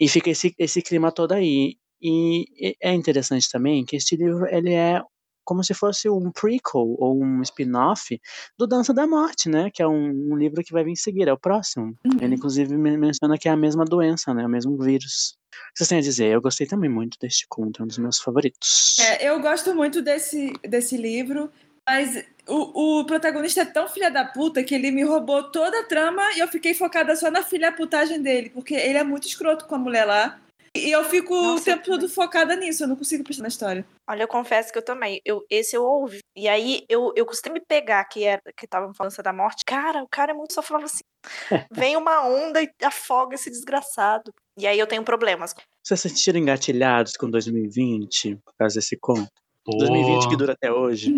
[0.00, 1.76] E fica esse, esse clima todo aí.
[2.00, 5.02] E e é interessante também que este livro ele é
[5.48, 8.20] como se fosse um prequel ou um spin-off
[8.58, 9.70] do Dança da Morte, né?
[9.72, 11.96] Que é um, um livro que vai vir em seguida, é o próximo.
[12.20, 14.44] Ele, inclusive, men- menciona que é a mesma doença, né?
[14.44, 15.38] O mesmo vírus.
[15.50, 16.26] O que vocês têm a dizer?
[16.26, 18.98] Eu gostei também muito deste conto, é um dos meus favoritos.
[18.98, 21.50] É, eu gosto muito desse, desse livro,
[21.88, 25.84] mas o, o protagonista é tão filha da puta que ele me roubou toda a
[25.84, 29.64] trama e eu fiquei focada só na filha putagem dele, porque ele é muito escroto
[29.66, 30.38] com a mulher lá.
[30.74, 33.86] E eu fico o Nossa, tempo todo focada nisso, eu não consigo prestar na história.
[34.08, 35.20] Olha, eu confesso que eu também.
[35.24, 36.20] Eu, esse eu ouvi.
[36.36, 39.64] E aí eu, eu costumei me pegar que era que tava falando da morte.
[39.64, 41.04] Cara, o cara é muito só falava assim.
[41.72, 44.32] Vem uma onda e afoga esse desgraçado.
[44.58, 45.54] E aí eu tenho problemas.
[45.82, 49.30] Vocês se sentiram engatilhados com 2020 por causa desse conto?
[49.64, 51.12] Pô, 2020 que dura até hoje.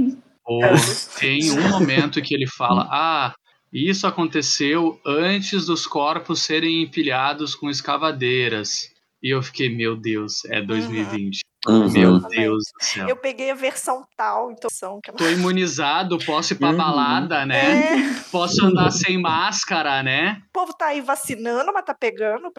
[0.44, 0.60] pô,
[1.18, 3.34] tem um momento que ele fala: Ah,
[3.72, 8.90] isso aconteceu antes dos corpos serem empilhados com escavadeiras.
[9.22, 11.40] E eu fiquei, meu Deus, é 2020.
[11.68, 11.90] Uhum.
[11.92, 12.40] Meu Também.
[12.40, 13.06] Deus do céu.
[13.09, 14.70] Eu peguei a versão tal, então
[15.16, 16.76] Tô imunizado, posso ir pra Uhum.
[16.76, 17.96] balada, né?
[17.96, 20.40] É, Posso andar sem máscara, né?
[20.48, 22.50] o povo tá aí vacinando, mas tá pegando.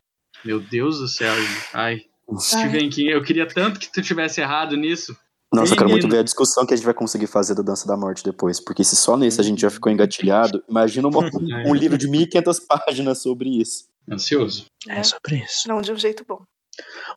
[0.46, 1.68] Meu Deus do céu, gente.
[1.74, 2.02] Ai.
[2.40, 5.16] Stephen King, eu queria tanto que tu tivesse errado nisso.
[5.54, 7.86] Nossa, eu quero muito ver a discussão que a gente vai conseguir fazer da Dança
[7.86, 11.20] da Morte depois, porque se só nesse a gente já ficou engatilhado, imagina uma-
[11.68, 13.84] um livro de 1500 páginas sobre isso.
[14.10, 14.66] Ansioso.
[14.88, 15.68] É sobre isso.
[15.68, 16.44] Não de um jeito bom.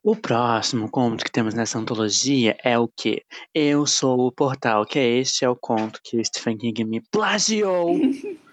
[0.02, 3.24] O próximo conto que temos nessa antologia é o quê?
[3.54, 7.00] Eu sou o portal, que é este é o conto que o Stephen King me
[7.10, 7.96] plagiou.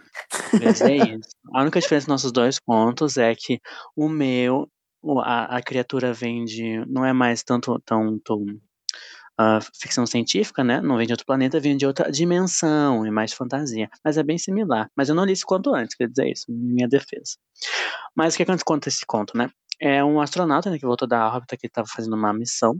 [0.64, 1.30] Mas é isso.
[1.54, 3.60] A única diferença dos nossos dois contos é que
[3.96, 4.70] o meu,
[5.24, 6.86] a, a criatura vem de.
[6.86, 8.46] não é mais tanto tão, tão
[9.42, 10.82] ah, ficção científica, né?
[10.82, 13.90] Não vem de outro planeta, vem de outra dimensão, é mais fantasia.
[14.06, 14.90] Mas é bem similar.
[14.96, 17.38] Mas eu não li esse conto antes, quer dizer isso, em minha defesa.
[18.16, 19.50] Mas o que, é que conta esse conto, né?
[19.80, 22.78] É um astronauta né, que voltou da órbita, que estava fazendo uma missão.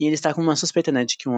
[0.00, 1.34] E ele está com uma suspeita, né, de que um,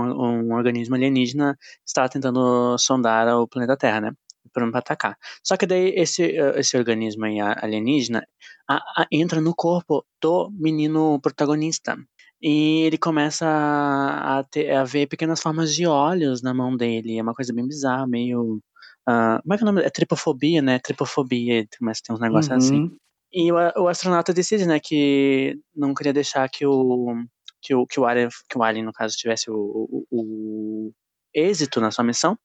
[0.51, 1.57] um organismo alienígena
[1.87, 4.13] está tentando sondar o planeta Terra, né?
[4.53, 5.17] Para atacar.
[5.45, 8.27] Só que daí esse, eh, esse organismo a- alienígena
[8.69, 11.97] a- a- entra no corpo do menino protagonista.
[12.41, 17.19] E ele começa a, ter, a ver pequenas formas de olhos na mão dele.
[17.19, 18.61] É uma coisa bem bizarra, meio.
[19.07, 19.83] ah, como é que é o nome?
[19.83, 20.79] É tripofobia, né?
[20.79, 21.67] Tripofobia.
[21.79, 22.83] Começa a ter uns negócios assim.
[22.83, 22.97] Uhum.
[23.33, 27.15] E o, o astronauta decide, né, que não queria deixar que o
[27.61, 29.57] que o, que o, alien, que o alien, no caso, tivesse o,
[29.91, 30.93] o, o
[31.35, 32.39] êxito na sua missão.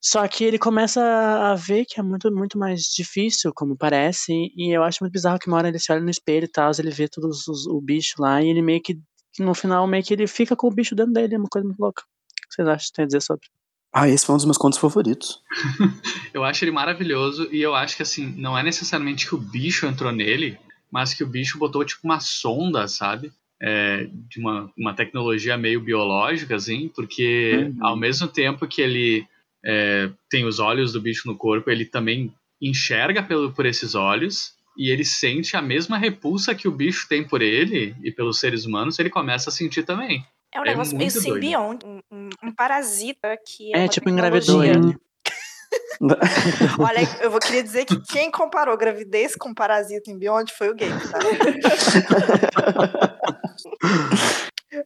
[0.00, 4.70] Só que ele começa a ver que é muito, muito mais difícil, como parece, e
[4.74, 6.90] eu acho muito bizarro que uma hora ele se olha no espelho e tal, ele
[6.90, 8.96] vê todos os, o bicho lá, e ele meio que
[9.42, 11.80] no final, meio que ele fica com o bicho dentro dele, é uma coisa muito
[11.80, 12.02] louca.
[12.02, 13.46] O que vocês acham que tem a dizer sobre?
[13.92, 15.42] Ah, esse foi um dos meus contos favoritos.
[16.32, 19.86] Eu acho ele maravilhoso e eu acho que assim, não é necessariamente que o bicho
[19.86, 20.58] entrou nele,
[20.90, 23.32] mas que o bicho botou tipo uma sonda, sabe?
[23.60, 27.86] É, de uma, uma tecnologia meio biológica, assim, porque Uhum.
[27.86, 29.26] ao mesmo tempo que ele
[29.64, 34.52] é, tem os olhos do bicho no corpo, ele também enxerga pelo, por esses olhos
[34.78, 38.64] e ele sente a mesma repulsa que o bicho tem por ele e pelos seres
[38.64, 40.24] humanos, ele começa a sentir também.
[40.54, 44.96] É um É negócio meio simbionte, um, um- parasita que é, É, tipo, engravidou ele.
[46.78, 50.74] Olha, eu vou querer dizer que quem comparou gravidez com parasita em Beyond foi o
[50.74, 51.18] game, tá?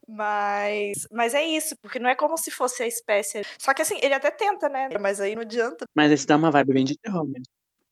[0.09, 3.42] Mas, mas é isso, porque não é como se fosse a espécie.
[3.59, 4.88] Só que assim, ele até tenta, né?
[5.00, 5.85] Mas aí não adianta.
[5.94, 7.44] Mas esse dá uma vibe bem de terror mesmo.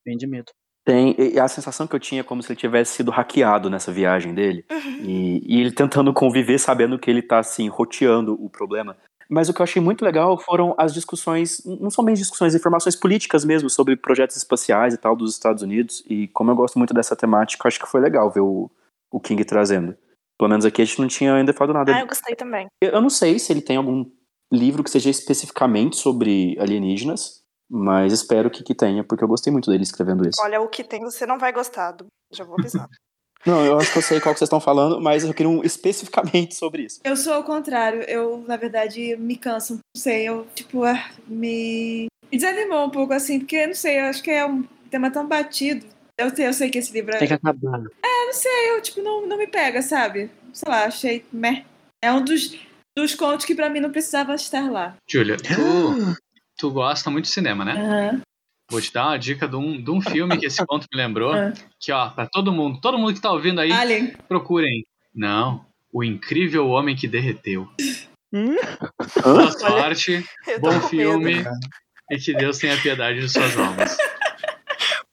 [0.05, 0.53] Bem de medo.
[0.85, 4.35] Tem, a sensação que eu tinha é como se ele tivesse sido hackeado nessa viagem
[4.35, 4.65] dele.
[5.03, 8.97] E, e ele tentando conviver sabendo que ele tá, assim, roteando o problema.
[9.31, 13.45] Mas o que eu achei muito legal foram as discussões, não somente discussões, informações políticas
[13.45, 16.03] mesmo, sobre projetos espaciais e tal dos Estados Unidos.
[16.09, 18.69] E como eu gosto muito dessa temática, eu acho que foi legal ver o,
[19.09, 19.97] o King trazendo.
[20.37, 21.95] Pelo menos aqui a gente não tinha ainda falado nada.
[21.95, 22.67] Ah, eu gostei também.
[22.83, 24.05] Eu não sei se ele tem algum
[24.53, 27.40] livro que seja especificamente sobre alienígenas,
[27.71, 30.41] mas espero que, que tenha, porque eu gostei muito dele escrevendo isso.
[30.43, 31.93] Olha, o que tem você não vai gostar.
[31.93, 32.89] do- Já vou avisar.
[33.47, 35.65] Não, eu acho que eu sei qual que vocês estão falando, mas eu queria um
[35.65, 37.01] especificamente sobre isso.
[37.03, 38.03] Eu sou ao contrário.
[38.03, 39.75] Eu, na verdade, me canso.
[39.77, 42.07] Não sei, eu, tipo, ah, me...
[42.31, 45.27] me desanimou um pouco, assim, porque, não sei, eu acho que é um tema tão
[45.27, 45.87] batido.
[46.19, 47.19] Eu, sei- eu sei que esse livro é.
[47.19, 47.81] Tem que acabar.
[47.81, 50.31] não sei, eu, tipo, não, não me pega, sabe?
[50.53, 51.25] Sei lá, achei.
[51.33, 51.65] Meh.
[52.05, 52.55] É um dos,
[52.95, 54.97] dos contos que pra mim não precisava estar lá.
[55.09, 56.15] Julia, tu,
[56.61, 57.73] tu gosta muito de cinema, né?
[57.73, 58.23] Aham.
[58.71, 61.33] Vou te dar uma dica de um, de um filme que esse conto me lembrou.
[61.33, 61.53] Ah.
[61.81, 64.13] Que, ó, pra todo mundo, todo mundo que tá ouvindo aí, Alien.
[64.29, 64.85] procurem.
[65.13, 67.69] Não, O Incrível Homem que Derreteu.
[68.33, 68.55] Hum?
[69.25, 71.51] Boa sorte, tô bom filme medo.
[72.13, 73.97] e que Deus tenha piedade de suas almas.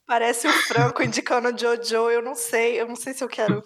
[0.05, 2.11] Parece o Franco indicando o Jojo.
[2.11, 3.63] Eu não sei, eu não sei se eu quero.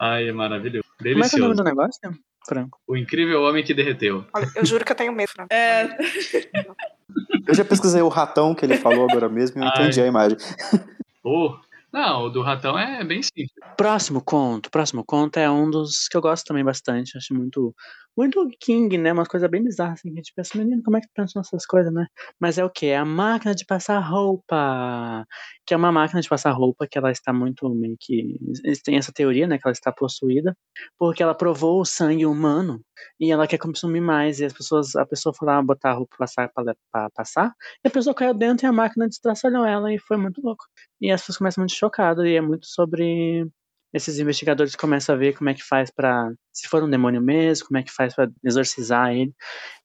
[0.00, 0.82] Ai, é maravilhoso.
[0.98, 1.54] Como é que é o nome Delicioso.
[1.56, 2.00] do negócio,
[2.46, 2.78] Franco?
[2.86, 4.24] O Incrível Homem que Derreteu.
[4.34, 5.52] Olha, eu juro que eu tenho medo, Franco.
[5.52, 5.96] É,
[7.46, 9.72] Eu já pesquisei o ratão que ele falou agora mesmo e eu Ai.
[9.74, 10.38] entendi a imagem.
[11.24, 11.56] Oh,
[11.92, 13.50] não, o do ratão é bem simples.
[13.76, 14.70] Próximo conto.
[14.70, 17.16] Próximo conto é um dos que eu gosto também bastante.
[17.18, 17.74] Acho muito.
[18.16, 19.12] Muito King, né?
[19.12, 21.64] Uma coisa bem bizarra, assim, que a gente pensa, menino, como é que pensa nessas
[21.64, 22.06] coisas, né?
[22.40, 22.86] Mas é o quê?
[22.86, 25.24] É a máquina de passar roupa.
[25.64, 28.36] Que é uma máquina de passar roupa que ela está muito meio que.
[28.84, 29.58] Têm essa teoria, né?
[29.58, 30.56] Que ela está possuída,
[30.98, 32.80] porque ela provou o sangue humano
[33.18, 34.40] e ela quer consumir mais.
[34.40, 36.50] E as pessoas, a pessoa foi lá botar a roupa passar,
[36.92, 37.52] pra passar,
[37.84, 40.64] e a pessoa caiu dentro e a máquina destraçalhou ela e foi muito louco.
[41.00, 43.46] E as pessoas começam muito chocadas, e é muito sobre
[43.92, 46.30] esses investigadores começam a ver como é que faz pra.
[46.52, 49.32] Se for um demônio mesmo, como é que faz pra exorcizar ele.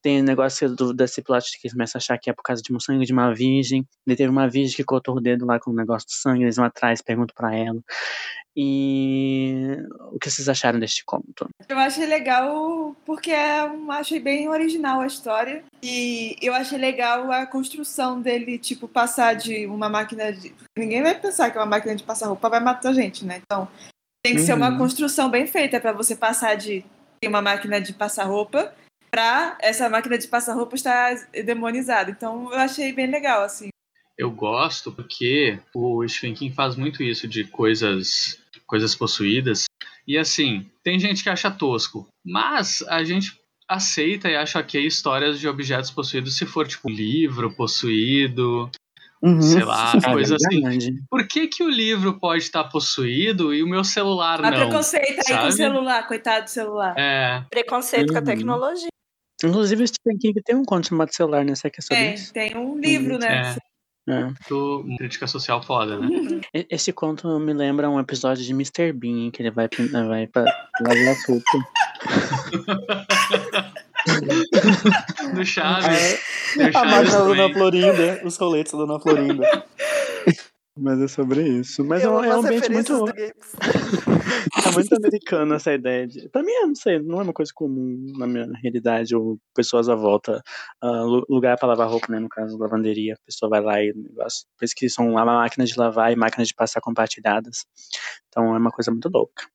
[0.02, 2.62] Tem o negócio do, desse plot que eles começam a achar que é por causa
[2.62, 3.88] de um sangue de uma virgem.
[4.06, 6.56] Ele teve uma virgem que cortou o dedo lá com o negócio do sangue, eles
[6.56, 7.82] vão atrás, perguntam pra ela.
[8.58, 9.78] E
[10.14, 11.50] o que vocês acharam deste conto?
[11.68, 15.64] eu achei legal porque é um, achei bem original a história.
[15.84, 20.54] E eu achei legal a construção dele, tipo, passar de uma máquina de.
[20.78, 23.42] Ninguém vai pensar que uma máquina de passar roupa vai matar a gente, né?
[23.44, 23.68] Então,
[24.26, 24.78] Tem que ser uma Uhum.
[24.80, 26.84] construção bem feita para você passar de
[27.22, 28.74] ter uma máquina de passar roupa
[29.12, 32.10] para essa máquina de passar roupa estar demonizada.
[32.10, 33.70] Então eu achei bem legal, assim.
[34.18, 39.66] Eu gosto porque o Stephen King faz muito isso de coisas, coisas possuídas.
[40.08, 45.40] E assim, tem gente que acha tosco, mas a gente aceita e acha ok histórias
[45.40, 48.70] de objetos possuídos se for tipo um livro possuído,
[49.24, 49.42] Uhum.
[49.42, 50.62] sei lá, É coisa assim.
[51.10, 54.58] Por que, que o livro pode estar possuído e o meu celular A não?
[54.58, 55.48] preconceito aí com sabe?
[55.48, 56.94] o celular, coitado do celular.
[56.98, 58.26] É, Preconceito com a Uhum.
[58.26, 58.88] tecnologia.
[59.44, 61.54] Inclusive, o Stephen King tem um conto chamado Celular, né?
[61.56, 63.56] Será que é Tem, tem um livro, né?
[64.08, 64.34] é, É.
[64.50, 66.08] do, crítica social foda, né?
[66.70, 68.94] Esse conto me lembra um episódio de Mr.
[68.94, 70.46] Bean, que ele vai, pin- vai pra
[75.34, 76.20] Do Chaves.
[76.56, 77.54] do A máquina da Dona.
[77.54, 79.66] Florinda, os roletes da Dona Florinda.
[80.78, 81.86] Mas é sobre isso.
[81.86, 83.06] Mas Eu é um, é ambiente muito,
[84.62, 86.06] tá muito americano essa ideia.
[86.06, 89.38] De, pra mim, eu não sei, não é uma coisa comum na minha realidade, ou
[89.56, 90.42] pessoas à volta.
[90.84, 92.20] lu- lugar pra lavar roupa, né?
[92.20, 93.14] No caso, lavanderia.
[93.14, 94.46] A pessoa vai lá e o negócio.
[94.58, 97.66] Por isso que são uma máquina de lavar e máquina de passar compartilhadas.
[98.28, 99.48] Então é uma coisa muito louca.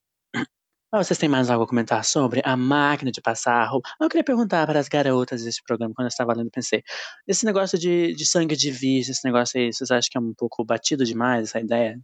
[0.92, 3.88] Ah, vocês têm mais algo a comentar sobre a máquina de passar roupa?
[3.92, 6.82] Ah, Eu queria perguntar para as garotas desse programa, quando eu estava lendo, pensei,
[7.28, 10.34] esse negócio de, de sangue de virgem, esse negócio aí, vocês acham que é um
[10.34, 11.96] pouco batido demais, essa ideia?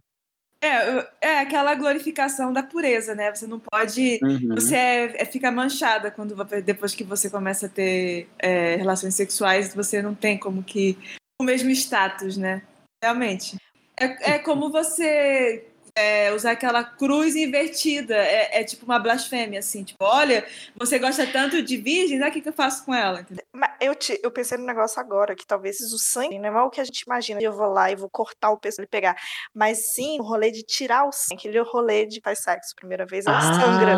[0.61, 3.33] É, é aquela glorificação da pureza, né?
[3.33, 4.19] Você não pode.
[4.23, 4.55] Uhum.
[4.55, 9.75] Você é, é- fica manchada quando depois que você começa a ter é, relações sexuais,
[9.75, 10.97] você não tem como que
[11.39, 12.63] o mesmo status, né?
[13.03, 13.57] Realmente.
[13.99, 15.67] É, é como você
[15.97, 18.15] é, usar aquela cruz invertida.
[18.15, 19.83] É, é tipo uma blasfêmia, assim.
[19.83, 23.21] Tipo, olha, você gosta tanto de virgens, olha o que, que eu faço com ela.
[23.21, 23.43] entendeu?
[23.53, 26.69] Mas eu, te, eu pensei no negócio agora, que talvez o sangue não é o
[26.69, 27.41] que a gente imagina.
[27.41, 29.15] Eu vou lá e vou cortar o pescoço e pegar.
[29.53, 31.39] Mas sim o rolê de tirar o sangue.
[31.39, 32.75] Aquele rolê de faz sexo.
[32.75, 33.97] Primeira vez ela sangra.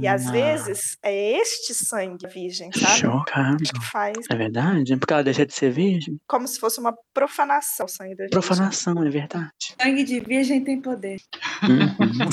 [0.00, 3.00] E às vezes é este sangue virgem, sabe?
[3.00, 3.56] Chocado.
[3.56, 4.96] Que faz É verdade?
[4.96, 6.18] Porque ela deixa de ser virgem?
[6.26, 8.30] como se fosse uma profanação o sangue da virgem.
[8.30, 9.74] Profanação, é verdade.
[9.80, 11.18] Sangue de virgem tem poder.
[11.62, 12.28] Uhum.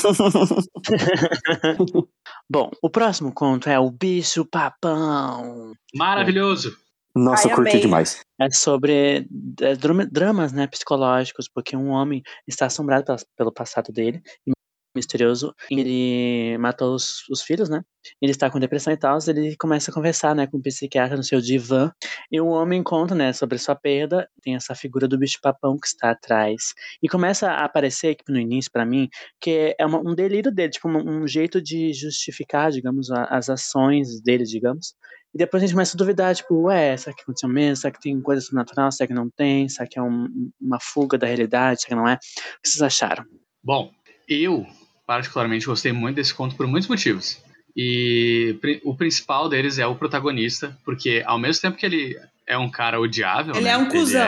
[2.50, 5.74] Bom, o próximo conto é O Bicho Papão.
[5.96, 6.76] Maravilhoso.
[7.16, 7.82] Nossa, Ai, eu curti amei.
[7.82, 8.22] demais.
[8.40, 9.28] É sobre
[9.62, 14.52] é, drama- dramas né, psicológicos, porque um homem está assombrado pela- pelo passado dele, e
[14.96, 17.82] misterioso, ele matou os, os filhos, né?
[18.22, 21.24] Ele está com depressão e tal, ele começa a conversar, né, com o psiquiatra no
[21.24, 21.92] seu divã,
[22.32, 26.10] e o homem conta, né, sobre sua perda, tem essa figura do bicho-papão que está
[26.12, 29.08] atrás, e começa a aparecer, que no início, pra mim,
[29.40, 33.50] que é uma- um delírio dele, tipo, um, um jeito de justificar, digamos, a- as
[33.50, 34.96] ações dele, digamos,
[35.34, 37.78] e depois a gente começa a duvidar, tipo, ué, será que aconteceu mesmo?
[37.78, 38.92] Será que tem coisa sobrenatural?
[38.92, 39.70] Será que não tem?
[39.70, 41.82] Será que é um- uma fuga da realidade?
[41.82, 42.16] Será que não é?
[42.16, 42.18] O
[42.62, 43.24] que vocês acharam?
[43.64, 43.92] Bom,
[44.28, 44.66] eu
[45.12, 47.38] particularmente gostei muito desse conto por muitos motivos.
[47.76, 52.72] E o principal deles é o protagonista, porque ao mesmo tempo que ele é um
[52.72, 54.22] cara odiável, Ele né, é um cuzão.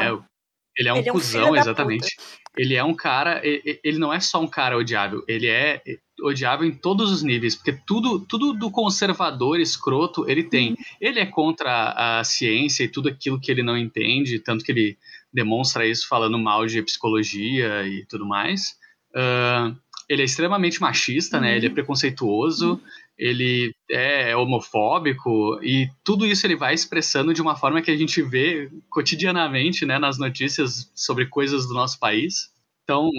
[0.76, 2.17] Ele é, ele é um Ele é um cuzão, filho da exatamente.
[2.58, 5.82] Ele é um cara, ele não é só um cara odiável, ele é
[6.22, 10.76] odiável em todos os níveis, porque tudo, tudo do conservador escroto ele tem.
[11.00, 14.98] Ele é contra a ciência e tudo aquilo que ele não entende, tanto que ele
[15.34, 18.76] demonstra isso falando mal de psicologia e tudo mais.
[19.15, 19.74] Ah,
[20.10, 21.52] ele é extremamente machista, né?
[21.52, 21.56] Uhum.
[21.56, 22.82] Ele é preconceituoso,
[23.18, 28.22] ele é homofóbico e tudo isso ele vai expressando de uma forma que a gente
[28.22, 32.52] vê cotidianamente, né, nas notícias sobre coisas do nosso país.
[32.84, 33.10] Então,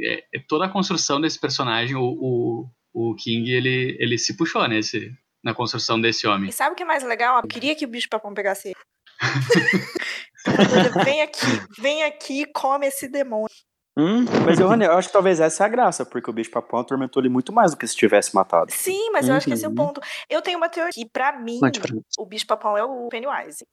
[0.00, 4.66] é, é toda a construção desse personagem, o, o, o King, ele, ele se puxou
[4.68, 5.10] nesse,
[5.42, 6.50] na construção desse homem.
[6.50, 7.40] E sabe o que é mais legal?
[7.42, 8.76] Eu queria que o bicho papão pegasse ele.
[10.46, 13.48] Ele, vem aqui, vem aqui e come esse demônio.
[13.96, 14.24] Hum?
[14.44, 17.22] Mas, Johanny, eu acho que talvez essa é a graça, porque o bicho papão atormentou
[17.22, 18.72] ele muito mais do que se tivesse matado.
[18.72, 19.76] Sim, mas eu acho que esse é o Uhum.
[19.76, 20.00] ponto.
[20.28, 21.72] Eu tenho uma teoria que, pra mim, pra
[22.18, 23.64] o bicho papão é o Pennywise.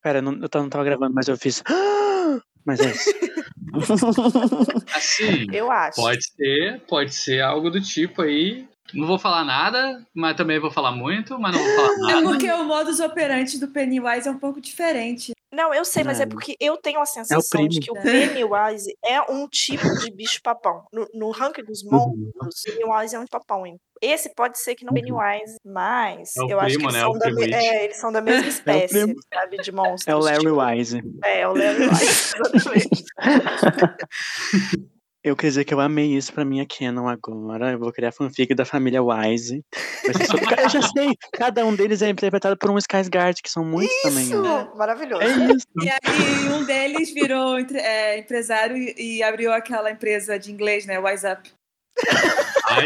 [0.00, 1.62] Pera, eu não, eu não tava gravando, mas eu fiz.
[2.66, 3.10] Mas é isso.
[4.94, 6.00] Assim, Eu acho.
[6.00, 8.66] pode ser, pode ser algo do tipo aí.
[8.94, 12.22] Não vou falar nada, mas também vou falar muito, mas não vou falar É nada.
[12.22, 15.32] porque o modus operandi do Pennywise é um pouco diferente.
[15.54, 16.26] Não, eu sei, mas é É.
[16.26, 17.80] porque eu tenho a sensação de primo.
[17.80, 20.84] que o Pennywise é um tipo de bicho papão.
[20.92, 22.30] No, no ranking dos Uhum.
[22.40, 23.66] monstros, Pennywise é um papão.
[23.66, 23.78] hein?
[24.02, 27.00] Esse pode ser que não Pennywise, mas É eu acho que primo, eles, né?
[27.00, 29.14] são O da, me- é, eles são da mesma espécie, primo.
[29.32, 30.06] sabe, de monstros.
[30.08, 31.02] É o Larry tipo, Wise.
[31.24, 33.04] É, é o Larry Wise, exatamente.
[35.24, 37.72] Eu queria dizer que eu amei isso pra minha Canon agora.
[37.72, 39.64] Eu vou criar fanfic da família Wise.
[40.30, 43.94] Sobre- Eu já sei, cada um deles é interpretado por um Skarsgård, que são muitos
[44.02, 44.24] também.
[44.24, 44.70] Isso, né?
[44.76, 45.22] maravilhoso.
[45.22, 45.66] É isso.
[45.80, 50.98] E aí um deles virou é, empresário e, e abriu aquela empresa de inglês, né?
[50.98, 51.50] Wise Up.
[52.68, 52.84] Ai.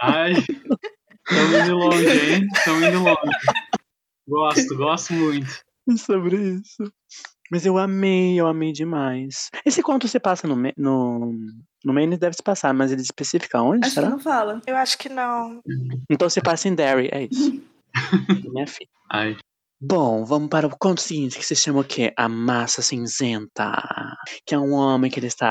[0.00, 0.32] Ai.
[0.32, 2.48] Estão indo longe, hein?
[2.52, 3.36] Estão indo longe.
[4.26, 5.62] Gosto, gosto muito.
[5.98, 6.92] sobre isso.
[7.50, 9.50] Mas eu amei, eu amei demais.
[9.66, 11.32] Esse conto você passa no, no,
[11.84, 14.08] no Maine deve se passar, mas ele especifica onde, Acho que será?
[14.10, 14.60] não fala.
[14.66, 15.60] Eu acho que não.
[16.08, 17.60] Então você passa em Derry, é isso.
[18.52, 18.88] Minha filha.
[19.10, 19.36] Ai.
[19.82, 22.12] Bom, vamos para o conto seguinte, que se chama o quê?
[22.16, 23.72] A Massa Cinzenta.
[24.44, 25.46] Que é um homem que ele está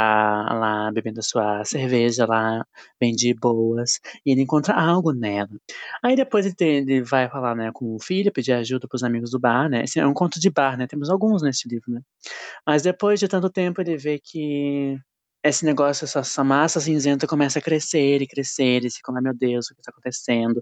[0.53, 2.63] lá bebendo a sua cerveja lá,
[2.99, 5.49] bem de boas, e ele encontra algo nela.
[6.03, 9.03] Aí depois ele, tem- ele vai falar né, com o filho, pedir ajuda para os
[9.03, 9.83] amigos do bar, né?
[9.83, 10.85] Esse é um conto de bar, né?
[10.85, 12.01] Temos alguns nesse livro, né?
[12.65, 14.97] Mas depois de tanto tempo ele vê que
[15.43, 19.33] esse negócio, essa, essa massa cinzenta começa a crescer e crescer, e fica, ai meu
[19.33, 20.61] Deus, o que está acontecendo?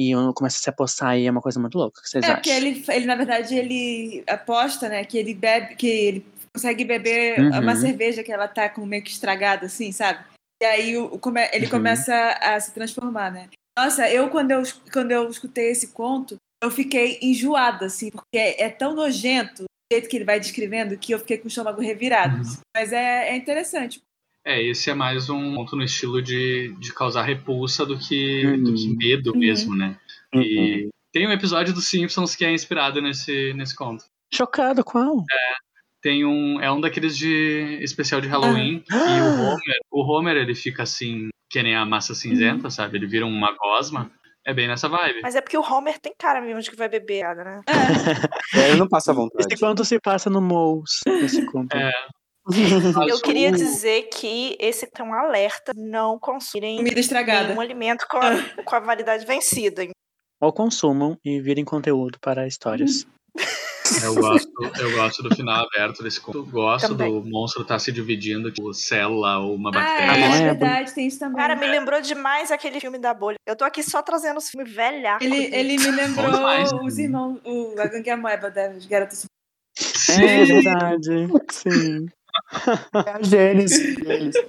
[0.00, 1.98] E um começa a se apossar e é uma coisa muito louca.
[1.98, 2.36] O que vocês É, acham?
[2.36, 7.40] porque ele, ele, na verdade, ele aposta, né, que ele bebe, que ele consegue beber
[7.40, 7.58] Uhum.
[7.58, 10.24] uma cerveja que ela tá com meio que estragada, assim, sabe?
[10.62, 11.72] E aí o, o come- ele Uhum.
[11.72, 13.48] começa a se transformar, né?
[13.76, 18.62] Nossa, eu quando eu, quando eu escutei esse conto, eu fiquei enjoada, assim, porque é,
[18.64, 21.80] é tão nojento o jeito que ele vai descrevendo que eu fiquei com o estômago
[21.80, 22.36] revirado.
[22.36, 22.40] Uhum.
[22.42, 22.58] assim.
[22.76, 24.00] Mas é, é interessante.
[24.48, 28.62] É, esse é mais um ponto no estilo de, de causar repulsa do que, Uhum.
[28.64, 29.38] do que medo Uhum.
[29.38, 29.94] mesmo, né?
[30.32, 34.04] E tem um episódio dos Simpsons que é inspirado nesse, nesse conto.
[34.32, 35.22] Chocado, qual?
[36.00, 36.58] Tem um.
[36.62, 38.82] É um daqueles de especial de Halloween.
[38.90, 42.96] E o Homer, o Homer, ele fica assim, que nem a massa cinzenta, sabe?
[42.96, 44.10] Ele vira uma gosma.
[44.46, 45.20] É bem nessa vibe.
[45.22, 47.60] Mas é porque o Homer tem cara mesmo de que vai beber, né?
[48.54, 49.44] É, ele não passa vontade.
[49.46, 51.00] Esse conto se passa no Mouse.
[51.06, 51.76] Esse conto.
[51.76, 51.92] É.
[53.08, 57.48] Eu queria dizer que esse tem um alerta: não consumirem Comida estragada.
[57.48, 59.86] nenhum alimento com a, com a validade vencida.
[60.40, 63.06] Ou consumam e virem conteúdo para histórias.
[64.04, 66.44] Eu gosto, eu gosto do final aberto desse conto.
[66.44, 67.10] Gosto Também.
[67.10, 70.12] do monstro estar se dividindo, tipo, célula ou uma Ah, bactéria.
[70.12, 70.40] é, não é?
[70.42, 71.36] verdade, tem isso também.
[71.36, 73.36] Cara, me lembrou demais aquele filme da bolha.
[73.46, 75.26] Eu tô aqui só trazendo os filmes velhacos.
[75.26, 76.70] Ele, ele me lembrou demais.
[76.72, 79.24] os irmãos, o, a gangue Amoeba das garotas.
[80.10, 81.28] É verdade.
[81.50, 82.06] Sim.
[82.94, 83.94] É Gênesis.
[83.96, 84.44] Gênesis.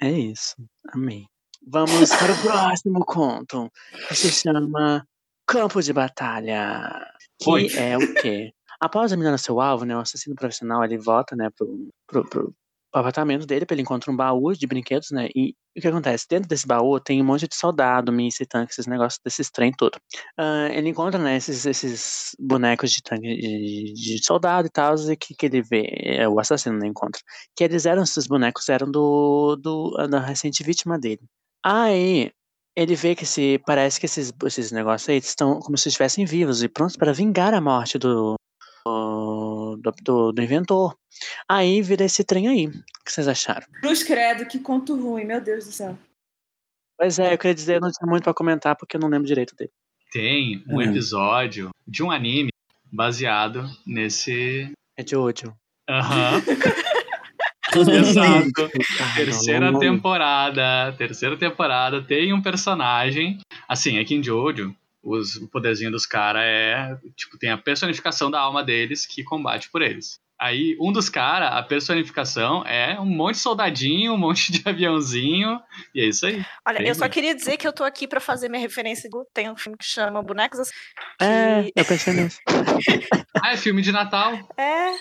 [0.00, 0.56] É isso.
[0.92, 1.26] Amei.
[1.66, 3.70] Vamos para o próximo conto.
[4.08, 5.06] Que se chama
[5.46, 7.06] Campo de Batalha.
[7.38, 7.68] Que Oi.
[7.76, 8.52] é o quê?
[8.80, 12.54] Após eliminar seu alvo, né, o assassino profissional, ele volta, né, pro, pro, pro,
[12.92, 16.26] pro apartamento dele, ele encontrar um baú de brinquedos, né, e o que acontece?
[16.28, 19.98] Dentro desse baú tem um monte de soldado, míssil, tanque, esses negócios, desses trem todo.
[20.36, 25.16] Ah, ele encontra, né, esses, esses bonecos de tanque, de, de soldado e tal, e
[25.16, 27.20] que, que ele vê, é, o assassino, né, encontra.
[27.56, 31.22] Que eles eram, esses bonecos eram do, do da recente vítima dele.
[31.64, 32.30] Aí,
[32.76, 36.62] ele vê que esse, parece que esses, esses negócios aí estão como se estivessem vivos
[36.62, 38.34] e prontos para vingar a morte do,
[38.84, 39.51] do,
[40.02, 40.96] do, do inventor.
[41.48, 42.66] Aí vira esse trem aí.
[42.66, 43.66] O que vocês acharam?
[43.80, 45.98] Cruz Credo, que conto ruim, meu Deus do céu.
[46.98, 49.26] Pois é, eu queria dizer, eu não tinha muito pra comentar porque eu não lembro
[49.26, 49.70] direito dele.
[50.12, 50.82] Tem um Hum.
[50.82, 52.50] episódio de um anime
[52.92, 54.70] baseado nesse.
[54.96, 55.54] É de ódio.
[55.88, 56.42] Aham.
[57.74, 58.70] Exato.
[59.00, 59.80] Ah, Terceira não, não.
[59.80, 60.94] temporada.
[60.98, 63.38] Terceira temporada tem um personagem.
[63.66, 66.96] Assim, aqui em Jojo, os, o poderzinho dos caras é.
[67.16, 70.20] Tipo, tem a personificação da alma deles que combate por eles.
[70.40, 75.60] Aí, um dos caras, a personificação é um monte de soldadinho, um monte de aviãozinho.
[75.94, 76.44] E é isso aí.
[76.66, 79.08] Olha, Bem eu só queria dizer que eu tô aqui pra fazer minha referência.
[79.08, 80.68] do- Tem um filme que chama Bonecos
[81.20, 82.40] É, que eu pensei nisso.
[83.44, 84.32] Ah, é filme de Natal.
[84.56, 84.92] é,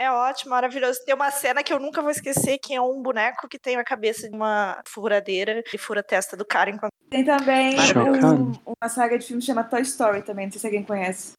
[0.00, 0.98] é ótimo, maravilhoso.
[1.04, 3.84] Tem uma cena que eu nunca vou esquecer, que é um boneco que tem a
[3.84, 8.88] cabeça de uma furadeira e fura a testa do cara enquanto Tem também um- uma
[8.88, 11.32] saga de filme que chama Toy Story também, não sei se alguém conhece.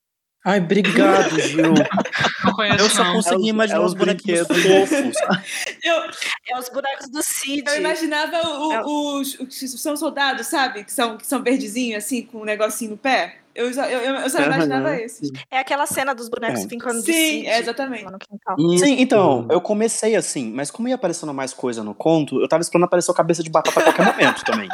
[0.43, 1.73] Ai, obrigado, Gil.
[2.43, 3.13] Não conheço, Eu só não.
[3.13, 5.15] consegui É os- imaginar é os os bonequinhos fofos.
[5.83, 5.95] Eu,
[6.47, 7.63] É os bonecos do Cid.
[7.69, 8.81] eu imaginava o- É.
[8.83, 10.83] os, os que são soldados, sabe?
[10.83, 13.37] Que são, que são verdezinhos, assim, com um negocinho no pé.
[13.53, 14.97] Eu, só- eu, eu, eu só imaginava Aham.
[14.99, 15.31] esses.
[15.49, 16.67] É aquela cena dos bonecos É.
[16.67, 18.05] brincando de Sim, é, exatamente.
[18.05, 18.57] quintal.
[18.77, 22.61] Sim, então, eu comecei assim, mas como ia aparecendo mais coisa no conto, eu tava
[22.61, 24.69] esperando aparecer o cabeça de batata a qualquer momento também.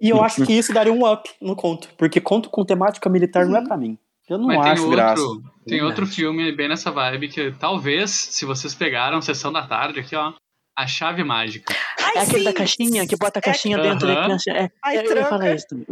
[0.00, 3.46] E eu acho que isso daria um up no conto, porque conto com temática militar
[3.46, 3.96] não é pra mim.
[4.28, 5.22] Eu não Mas tem acho outro, graça.
[5.66, 10.14] tem outro filme bem nessa vibe que talvez, se vocês pegaram Sessão da Tarde aqui,
[10.14, 10.34] ó,
[10.76, 11.74] A Chave Mágica.
[11.98, 12.56] Ai, É aquele da sim!
[12.56, 14.24] caixinha, que bota a É caixinha dentro da Aham.
[14.24, 14.50] criança.
[14.50, 15.28] É, Ai, eu ia tranca.
[15.30, 15.86] falar isso também.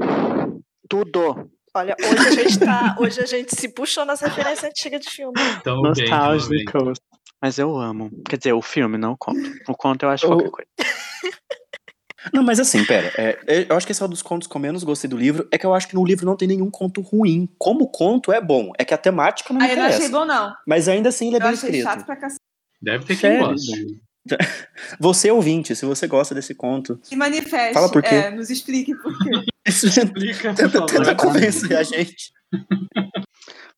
[0.88, 1.50] Tudo.
[1.76, 2.96] Olha, hoje a gente tá.
[2.98, 5.34] Hoje a gente se puxou nas referências antigas de filme.
[5.62, 6.06] Tão bem.
[7.40, 8.10] Mas eu amo.
[8.28, 9.38] Quer dizer, o filme, não o conto.
[9.68, 10.68] O conto eu acho O- qualquer coisa.
[12.32, 13.12] Não, mas assim, pera.
[13.16, 15.16] é, é, eu acho que esse é um dos contos que eu menos gostei do
[15.16, 15.46] livro.
[15.52, 17.48] É que eu acho que no livro não tem nenhum conto ruim.
[17.56, 18.72] Como conto é bom.
[18.78, 20.52] É que a temática não me Aí eu não achei bom, não.
[20.66, 21.84] Mas ainda assim ele é Eu bem achei escrito.
[21.84, 22.40] chato pra cacete.
[22.82, 23.46] Deve ter quem Sério?
[23.46, 23.72] gosta.
[24.98, 27.74] Você ouvinte, se você gosta desse conto, Se manifeste.
[27.74, 28.14] Fala por quê.
[28.14, 29.30] É, nos explique por quê.
[29.66, 30.86] Explica, por tenta, favor.
[30.86, 32.32] tenta convencer a gente.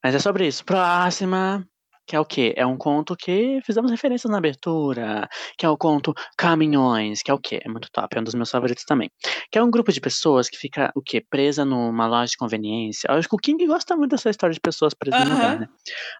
[0.05, 0.65] Mas é sobre isso.
[0.65, 1.67] Próxima.
[2.09, 2.55] Que é o quê?
[2.57, 5.29] É um conto que fizemos referências na abertura.
[5.59, 7.23] Que é o conto Caminhões.
[7.23, 7.61] Que é o quê?
[7.63, 8.17] É muito top.
[8.17, 9.11] É um dos meus favoritos também.
[9.53, 11.21] Que é um grupo de pessoas que fica, o quê?
[11.21, 13.09] Presa numa loja de conveniência.
[13.11, 15.35] Eu acho que o King gosta muito dessa história de pessoas presas no Aham.
[15.35, 15.67] lugar, né?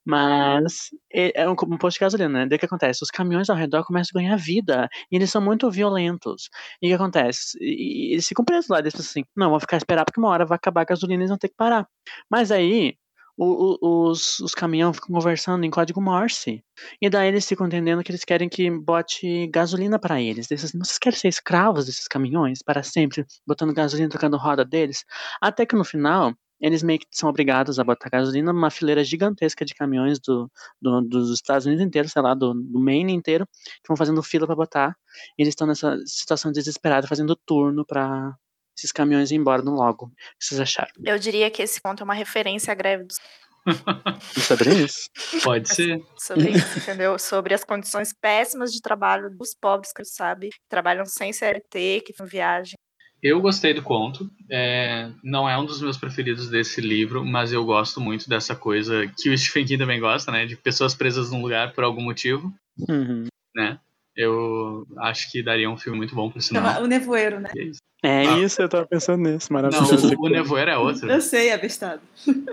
[0.05, 2.47] Mas é é um, um posto de gasolina, né?
[2.47, 3.03] Daí o que acontece?
[3.03, 4.89] Os caminhões ao redor começam a ganhar vida.
[5.11, 6.51] E eles são muito violentos.
[6.83, 7.57] E o que acontece?
[7.61, 8.79] E, e eles ficam presos lá.
[8.81, 11.23] Eles pensam assim, não, vou ficar esperar porque uma hora vai acabar a gasolina e
[11.23, 11.87] eles vão ter que parar.
[12.31, 12.95] Mas aí,
[13.39, 16.63] o- o- os, os caminhões ficam conversando em código Morse.
[17.01, 20.51] E daí eles ficam entendendo que eles querem que bote gasolina para eles.
[20.51, 25.05] Eles dizem, vocês querem ser escravos desses caminhões para sempre, botando gasolina, trocando roda deles?
[25.41, 29.65] Até que no final, eles meio que são obrigados a botar gasolina numa fileira gigantesca
[29.65, 30.51] de caminhões do,
[30.83, 34.47] do- dos Estados Unidos inteiros, sei lá, do, do Maine inteiro, que vão fazendo fila
[34.47, 34.97] para botar.
[35.39, 38.35] Eles estão nessa situação desesperada, fazendo turno para
[38.79, 40.07] esses caminhões embora no logo.
[40.07, 40.09] O
[40.39, 40.91] que vocês acharam?
[41.05, 43.17] Eu diria que esse conto é uma referência à greve dos
[44.47, 45.11] sobre isso?
[45.45, 46.01] Pode ser.
[46.17, 47.19] sobre isso, entendeu?
[47.19, 52.13] Sobre as condições péssimas de trabalho dos pobres, que sabe, que trabalham sem CLT, que
[52.15, 52.75] fazem viagem.
[53.21, 54.31] Eu gostei do conto.
[54.51, 59.07] É, não é um dos meus preferidos desse livro, mas eu gosto muito dessa coisa
[59.19, 60.47] que o Stephen King também gosta, né?
[60.47, 62.55] De pessoas presas num lugar por algum motivo,
[62.89, 63.27] Uhum.
[63.55, 63.79] né?
[64.19, 66.83] Eu acho que daria um filme muito bom Chama sinal.
[66.83, 67.51] o nevoeiro, né?
[67.57, 67.79] É isso.
[68.03, 68.39] É Ah.
[68.39, 70.15] isso, eu tava pensando nisso, Não, maravilhoso.
[70.19, 71.09] o Nevoeiro é outro.
[71.11, 72.01] Eu sei, abestado.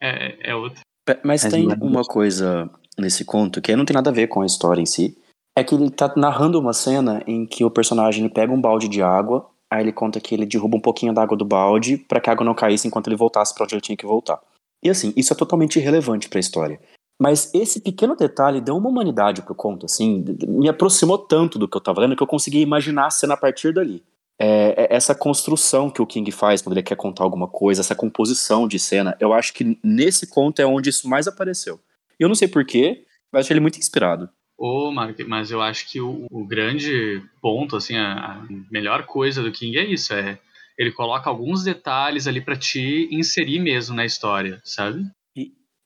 [0.00, 0.80] É, é outro.
[1.24, 1.92] Mas É tem maravilhoso.
[1.92, 5.16] uma coisa nesse conto que não tem nada a ver com a história em si.
[5.56, 9.02] É que ele tá narrando uma cena em que o personagem pega um balde de
[9.02, 12.30] água, aí ele conta que ele derruba um pouquinho da água do balde pra que
[12.30, 14.38] a água não caísse enquanto ele voltasse pra onde ele tinha que voltar.
[14.84, 16.80] E assim, isso é totalmente irrelevante pra história.
[17.20, 21.76] Mas esse pequeno detalhe deu uma humanidade pro conto, assim, me aproximou tanto do que
[21.76, 24.04] eu tava lendo que eu consegui imaginar a cena a partir dali.
[24.40, 27.94] É, é essa construção que o King faz quando ele quer contar alguma coisa, essa
[27.94, 31.80] composição de cena, eu acho que nesse conto é onde isso mais apareceu.
[32.20, 34.28] Eu não sei porquê, mas achei ele muito inspirado.
[34.56, 39.42] Ô, Mark, mas eu acho que o, o grande ponto, assim, a, a melhor coisa
[39.42, 40.38] do King é isso, é
[40.76, 45.04] ele coloca alguns detalhes ali pra te inserir mesmo na história, sabe?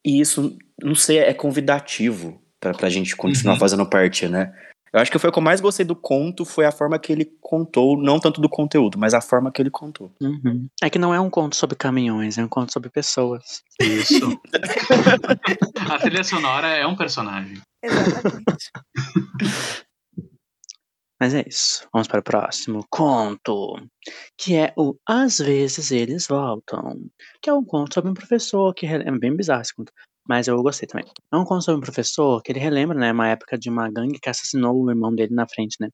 [0.05, 3.61] E isso, não sei, é convidativo pra, pra gente continuar Uhum.
[3.61, 4.53] fazendo parte, né?
[4.93, 7.11] Eu acho que foi o que eu mais gostei do conto, foi a forma que
[7.11, 10.15] ele contou, não tanto do conteúdo, mas a forma que ele contou.
[10.21, 10.69] Uhum.
[10.83, 13.63] É que não é um conto sobre caminhões, é um conto sobre pessoas.
[13.81, 14.39] Isso.
[15.91, 17.59] a trilha sonora é um personagem.
[17.83, 18.71] Exatamente.
[21.23, 21.87] Mas é isso.
[21.93, 23.77] Vamos para o próximo conto,
[24.37, 26.97] que é o Às vezes eles voltam,
[27.41, 29.93] que é um conto sobre um professor que é bem bizarro esse conto,
[30.29, 31.07] mas eu gostei também.
[31.33, 34.19] É um conto sobre um professor que ele relembra, né, uma época de uma gangue
[34.21, 35.91] que assassinou o irmão dele na frente, né?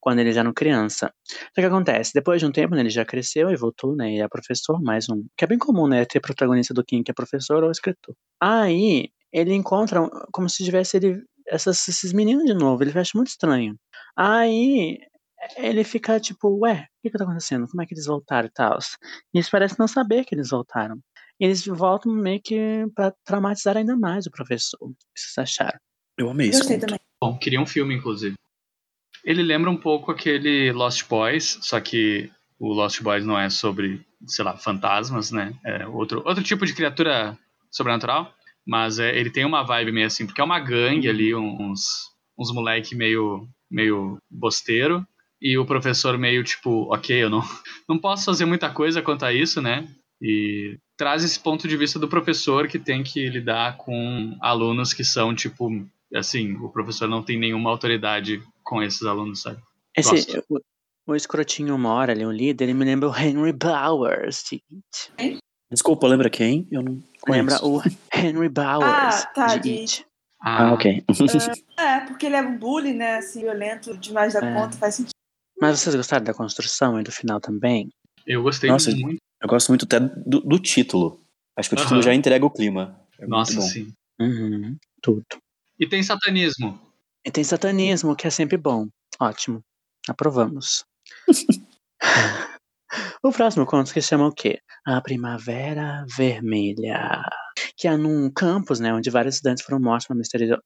[0.00, 1.12] Quando eles eram criança.
[1.54, 4.20] Só que acontece, depois de um tempo, né, ele já cresceu e voltou, né, e
[4.20, 7.14] é professor, mais um, que é bem comum, né, ter protagonista do King que é
[7.14, 8.14] professor ou escritor.
[8.40, 10.00] Aí, ele encontra,
[10.32, 13.76] como se tivesse ele, essas, esses meninos de novo, ele acha muito estranho.
[14.16, 14.98] Aí
[15.56, 17.66] ele fica tipo, ué, o que que tá acontecendo?
[17.68, 18.78] Como é que eles voltaram e tal?
[19.32, 20.98] E eles parecem não saber que eles voltaram.
[21.38, 24.78] E eles voltam meio que pra traumatizar ainda mais o professor.
[24.80, 25.78] O que vocês acharam?
[26.18, 27.00] Eu amei esse Gostei também.
[27.22, 28.34] Bom, queria um filme, inclusive.
[29.24, 34.04] Ele lembra um pouco aquele Lost Boys, só que o Lost Boys não é sobre,
[34.26, 35.54] sei lá, fantasmas, né?
[35.64, 37.38] É outro, outro tipo de criatura
[37.70, 38.34] sobrenatural.
[38.66, 42.52] Mas é, ele tem uma vibe meio assim, porque é uma gangue ali, uns, uns
[42.52, 45.06] moleque meio, meio bosteiro.
[45.42, 47.40] E o professor meio tipo, ok, eu não,
[47.88, 49.88] não posso fazer muita coisa quanto a isso, né?
[50.20, 55.02] E traz esse ponto de vista do professor que tem que lidar com alunos que
[55.02, 55.70] são, tipo,
[56.14, 59.62] assim, o professor não tem nenhuma autoridade com esses alunos, sabe?
[59.96, 60.44] Esse, Gosto.
[60.50, 60.60] o,
[61.12, 65.40] o escrotinho mora ali, o líder, ele me lembra o Henry Bowers, gente.
[65.72, 66.68] Desculpa, lembra quem?
[66.70, 67.88] Eu não Lembra conheço.
[67.88, 69.22] o Henry Bowers.
[69.24, 70.06] Ah, tá, de de- It.
[70.40, 71.04] Ah, ok.
[71.78, 73.16] É, porque ele é um bully, né?
[73.16, 74.54] Assim, violento demais da É.
[74.54, 75.14] conta, faz sentido.
[75.60, 77.90] Mas vocês gostaram da construção e do final também?
[78.26, 79.20] Eu gostei Nossa, muito.
[79.42, 81.20] Eu gosto muito até do, do título.
[81.56, 82.02] Acho que o título Aham.
[82.02, 82.98] já entrega o clima.
[83.18, 83.62] É muito Nossa, bom.
[83.62, 83.92] sim.
[84.18, 85.24] Uhum, tudo.
[85.78, 86.80] E tem satanismo.
[87.24, 88.88] E tem satanismo, que é sempre bom.
[89.18, 89.62] Ótimo.
[90.08, 90.84] Aprovamos.
[93.22, 94.60] o próximo conto que chama o quê?
[94.86, 97.22] A Primavera Vermelha.
[97.76, 98.92] Que é num campus, né?
[98.92, 100.08] Onde vários estudantes foram mortos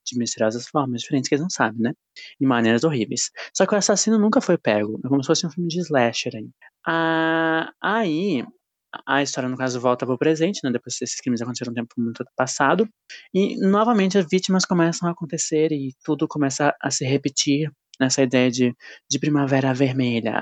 [0.04, 1.92] de misteriosas formas diferentes que eles não sabem, né?
[2.40, 3.30] De maneiras horríveis.
[3.54, 5.00] Só que o assassino nunca foi pego.
[5.04, 6.48] É como se fosse um filme de slasher aí.
[6.86, 8.44] Ah, aí,
[9.06, 10.70] a história, no caso, volta para o presente, né?
[10.70, 12.88] Depois esses crimes aconteceram um tempo muito passado.
[13.32, 17.70] E, novamente, as vítimas começam a acontecer e tudo começa a se repetir
[18.00, 18.74] nessa ideia de,
[19.10, 20.40] de primavera vermelha.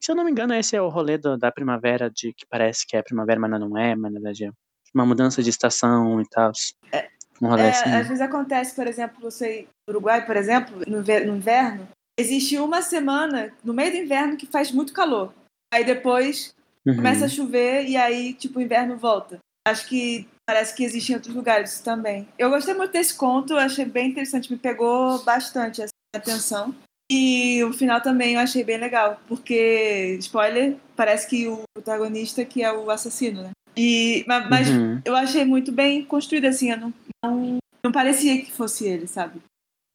[0.00, 2.86] Se eu não me engano, esse é o rolê do, da primavera, de que parece
[2.86, 4.50] que é primavera, mas não é, mas na verdade é
[4.94, 6.52] uma mudança de estação e tal.
[6.92, 7.90] É, é, assim.
[7.90, 12.82] Às vezes acontece, por exemplo, você, no Uruguai, por exemplo, no, no inverno, existe uma
[12.82, 15.32] semana no meio do inverno que faz muito calor.
[15.72, 16.52] Aí depois
[16.88, 16.96] Uhum.
[16.96, 19.38] começa a chover e aí, tipo, o inverno volta.
[19.66, 22.26] Acho que parece que existe em outros lugares isso também.
[22.38, 26.74] Eu gostei muito desse conto, achei bem interessante, me pegou bastante essa atenção.
[27.10, 32.62] E o final também eu achei bem legal, porque, spoiler, parece que o protagonista que
[32.62, 33.50] é o assassino, né?
[33.78, 35.00] E, ma- mas Uhum.
[35.04, 39.40] eu achei muito bem construído, assim, eu não, não, não parecia que fosse ele, sabe?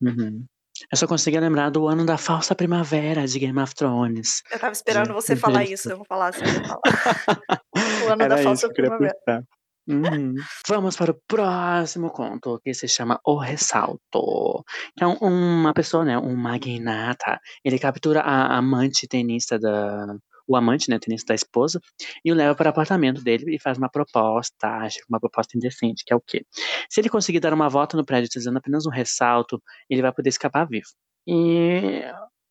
[0.02, 0.46] Uhum.
[0.92, 4.42] Eu só conseguia lembrar do ano da falsa primavera de Game of Thrones.
[4.52, 6.46] Eu tava esperando Sim, você sim, falar isso, eu vou falar assim.
[6.46, 6.82] Eu vou falar.
[8.06, 9.44] O ano Era da falsa primavera.
[9.88, 10.36] Uhum.
[10.68, 14.64] Vamos para o próximo conto, que se chama O Ressalto.
[15.00, 17.40] É um- uma pessoa, né, um magnata.
[17.66, 20.16] Ele captura a amante tenista da.
[20.48, 21.80] O amante, né, tenista da esposa,
[22.24, 25.58] e o leva para o apartamento dele e faz uma proposta, acha que uma proposta
[25.58, 26.46] indecente, que é o quê?
[26.90, 30.30] Se ele conseguir dar uma volta no prédio utilizando apenas um ressalto, ele vai poder
[30.30, 30.88] escapar vivo.
[31.26, 32.02] E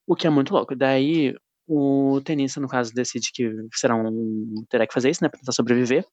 [0.07, 0.74] o que é muito louco.
[0.74, 1.34] Daí
[1.66, 4.64] o tenista, no caso, decide que será um.
[4.68, 5.28] terá que fazer isso, né?
[5.28, 6.05] Pra tentar sobreviver.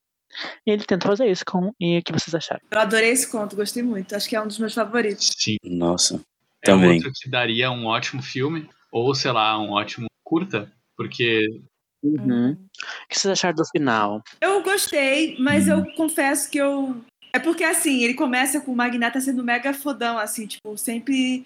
[0.65, 1.73] E ele tenta fazer isso com.
[1.79, 2.61] E o que vocês acharam?
[2.69, 4.15] Eu adorei esse conto, gostei muito.
[4.15, 5.31] Acho que é um dos meus favoritos.
[5.37, 5.57] Sim.
[5.63, 6.21] Nossa.
[6.61, 6.95] É Também.
[6.97, 11.61] outro que daria um ótimo filme, ou sei lá, um ótimo curta, porque
[12.03, 12.51] Uhum.
[12.51, 14.23] O que vocês acharam do final?
[14.39, 16.95] Eu gostei, mas eu confesso que eu.
[17.33, 21.45] É porque assim, ele começa com o Magnata sendo mega fodão, assim, tipo, sempre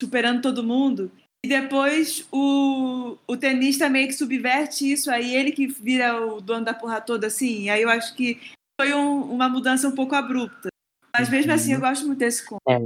[0.00, 1.12] superando todo mundo.
[1.44, 6.64] E depois o, o tenista meio que subverte isso, aí ele que vira o dono
[6.64, 7.68] da porra toda, assim.
[7.68, 8.40] Aí eu acho que
[8.80, 10.68] foi um- uma mudança um pouco abrupta.
[11.16, 12.60] Mas mesmo assim, eu gosto muito desse conto.
[12.68, 12.78] É,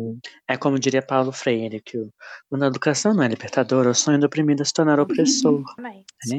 [0.55, 2.11] é como diria Paulo Freire, que o,
[2.51, 5.62] quando a educação não é libertadora, o sonho do oprimido é se tornar opressor.
[6.31, 6.37] É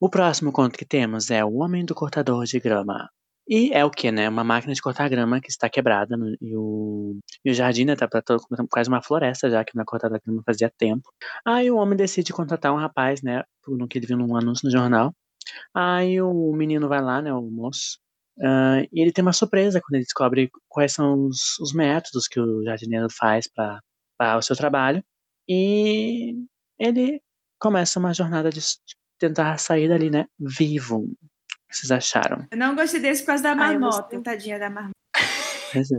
[0.00, 3.08] o próximo conto que temos é O Homem do Cortador de Grama.
[3.48, 4.28] E é o que, né?
[4.28, 6.16] Uma máquina de cortar grama que está quebrada.
[6.16, 7.96] no- e, o, e o jardim, né?
[7.96, 11.10] Tá pra todo, quase uma floresta já, que não é cortada grama fazia tempo.
[11.44, 13.42] Aí o homem decide contratar um rapaz, né?
[13.66, 15.12] No que ele viu num anúncio no jornal.
[15.74, 17.32] Aí o menino vai lá, né?
[17.34, 17.98] O moço.
[18.42, 22.40] Ah, e ele tem uma surpresa quando ele descobre quais são os, os métodos que
[22.40, 25.02] o jardineiro faz para o seu trabalho.
[25.48, 26.34] E
[26.78, 27.20] ele
[27.58, 28.60] começa uma jornada de
[29.18, 30.26] tentar sair dali, né?
[30.38, 30.98] Vivo.
[30.98, 31.08] O
[31.68, 32.46] que vocês acharam?
[32.50, 34.22] Eu não gostei desse por causa da Ah, marmota, gostei.
[34.22, 34.94] tadinha da marmota.
[35.72, 35.96] Pois é.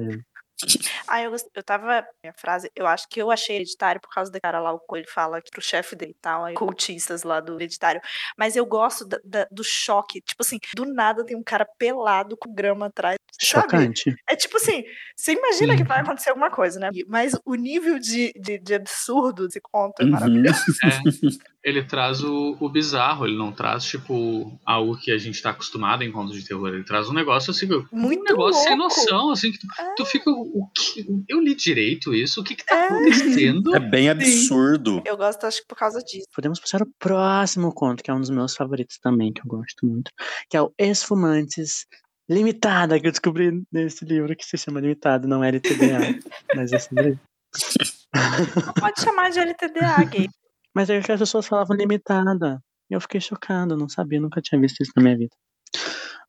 [1.13, 2.05] Ah, eu, gost- eu tava.
[2.23, 4.95] Minha frase, eu acho que eu achei hereditário por causa da cara lá, o que
[4.95, 7.99] ele fala pro chefe dele e tal, aí, cultistas lá do hereditário.
[8.37, 10.21] Mas eu gosto da- da- do choque.
[10.21, 13.17] Tipo assim, do nada tem um cara pelado com grama atrás.
[13.41, 13.63] Sabe?
[13.63, 14.15] Chocante.
[14.29, 14.83] É tipo assim,
[15.15, 16.89] você imagina que vai acontecer alguma coisa, né?
[17.07, 20.11] Mas o nível de, de, de absurdo desse conto é Uhum.
[20.11, 20.63] maravilhoso.
[21.63, 26.03] ele traz o, o bizarro, ele não traz, tipo, algo que a gente tá acostumado
[26.03, 26.69] em contos de terror.
[26.69, 28.95] Ele traz um negócio assim, um Muito negócio sem louco.
[28.95, 29.93] noção, assim, que tu, É.
[29.95, 30.29] tu fica.
[30.31, 32.41] O que, eu li direito isso?
[32.41, 32.85] O que que tá É.
[32.87, 33.75] acontecendo?
[33.75, 35.03] É bem absurdo.
[35.05, 36.25] Eu gosto, acho que por causa disso.
[36.33, 39.85] Podemos passar o próximo conto, que é um dos meus favoritos também, que eu gosto
[39.85, 40.09] muito,
[40.49, 41.85] que é o Esfumantes
[42.29, 45.99] Limitada, que eu descobri nesse livro que se chama Limitado, não é LTDA,
[46.55, 47.19] mas é sobre
[48.65, 50.29] Não pode chamar de LTDA, gay.
[50.75, 52.61] Mas é que as pessoas falavam limitada.
[52.89, 55.35] E eu fiquei chocado, não sabia, nunca tinha visto isso na minha vida.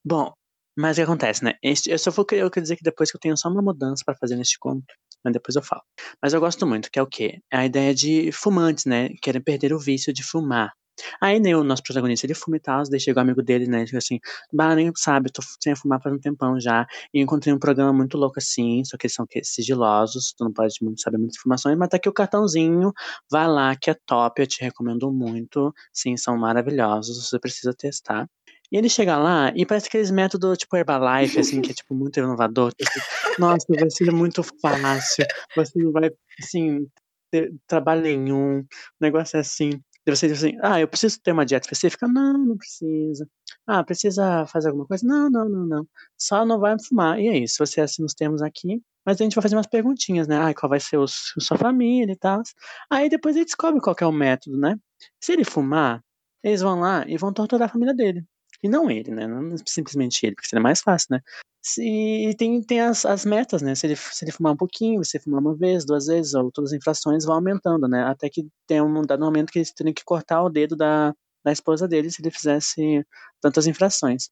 [0.05, 0.33] Bom,
[0.77, 1.55] mas o que acontece, né?
[1.63, 4.17] Eu só vou eu quero dizer que depois que eu tenho só uma mudança pra
[4.17, 4.85] fazer neste conto,
[5.25, 5.83] mas depois eu falo.
[6.23, 7.41] Mas eu gosto muito, que é o quê?
[7.53, 9.11] É a ideia de fumantes, né?
[9.23, 10.73] Querem perder o vício de fumar.
[11.21, 13.85] Aí, né, o nosso protagonista, ele fuma e tal, daí chega o amigo dele, né,
[13.85, 14.19] diz assim,
[14.53, 18.17] bah, nem sabe, tô sem fumar faz um tempão já, e encontrei um programa muito
[18.19, 21.89] louco assim, só que eles são sigilosos, tu não pode muito saber muitas informações, mas
[21.89, 22.93] tá aqui o cartãozinho,
[23.31, 28.29] vai lá que é top, eu te recomendo muito, sim, são maravilhosos, você precisa testar.
[28.71, 32.19] E ele chega lá e parece aqueles métodos tipo Herbalife, assim, que é tipo muito
[32.19, 32.73] inovador.
[32.73, 32.91] Tipo,
[33.39, 35.27] Nossa, vai ser muito fácil.
[35.55, 36.11] Você não vai,
[36.43, 36.87] assim,
[37.31, 38.61] ter trabalho nenhum.
[38.61, 38.67] O
[38.99, 39.73] negócio é assim.
[40.07, 42.09] E você diz assim, ah, eu preciso ter uma dieta específica?
[42.09, 43.29] Não, não precisa.
[43.67, 45.07] Ah, precisa fazer alguma coisa?
[45.07, 45.89] Não, não, não, não.
[46.19, 47.21] Só não vai fumar.
[47.21, 48.83] E é isso, você assina os termos aqui.
[49.05, 50.37] Mas a gente vai fazer umas perguntinhas, né?
[50.39, 52.43] Ah, qual vai ser o, sua família e tal.
[52.91, 54.77] Aí depois ele descobre qual é o método, né?
[55.21, 56.03] Se ele fumar,
[56.43, 58.25] eles vão lá e vão torturar a família dele.
[58.63, 59.27] E não ele, né?
[59.27, 61.21] Não simplesmente ele, porque seria mais fácil, né?
[61.61, 63.75] Se, e tem, tem as, as metas, né?
[63.75, 66.51] Se ele, se ele fumar um pouquinho, se ele fumar uma vez, duas vezes, ou
[66.51, 68.05] todas as infrações vão aumentando, né?
[68.05, 71.53] Até que tem um dado momento que eles têm que cortar o dedo da, da
[71.53, 73.05] esposa dele se ele fizesse
[73.41, 74.29] tantas infrações.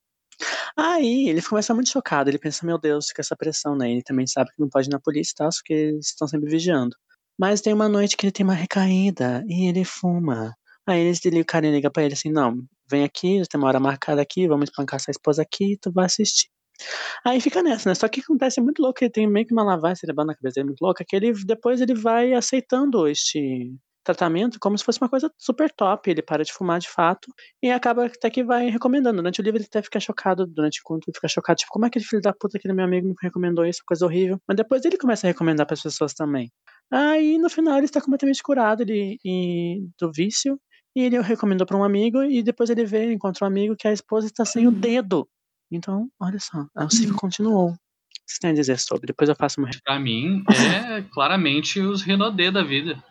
[0.77, 3.91] Aí ele começa muito chocado, ele pensa, meu Deus, fica essa pressão, né?
[3.91, 6.49] Ele também sabe que não pode ir na polícia e tal, porque eles estão sempre
[6.51, 6.97] vigiando.
[7.39, 10.55] Mas tem uma noite que ele tem uma recaída e ele fuma.
[10.87, 14.21] Aí ele, o cara liga pra ele assim, não, vem aqui, tem uma hora marcada
[14.23, 16.49] aqui, vamos espancar essa esposa aqui tu vai assistir.
[17.25, 17.95] Aí fica nessa, né?
[17.95, 20.69] Só que acontece muito louco, ele tem meio que uma lavagem cerebral na cabeça dele
[20.69, 25.31] muito louca, que ele depois ele vai aceitando este tratamento como se fosse uma coisa
[25.39, 26.11] super top.
[26.11, 27.33] Ele para de fumar de fato
[27.63, 29.17] e acaba até que vai recomendando.
[29.17, 31.87] Durante o livro ele até fica chocado, durante o conto ele fica chocado, tipo, como
[31.87, 34.41] é que aquele filho da puta, aquele meu amigo me recomendou isso, coisa horrível.
[34.49, 36.51] Mas depois ele começa a recomendar para as pessoas também.
[36.91, 40.59] Aí no final ele está completamente curado ele, e, do vício
[40.95, 43.93] e ele recomendou para um amigo e depois ele vê, encontra um amigo que a
[43.93, 45.29] esposa está sem o dedo.
[45.71, 47.71] Então, olha só, o ciclo continuou.
[47.71, 47.75] O
[48.27, 49.07] que você tem a dizer sobre?
[49.07, 49.71] Depois eu faço uma.
[49.85, 53.03] Pra mim, é claramente os Renaudet da vida.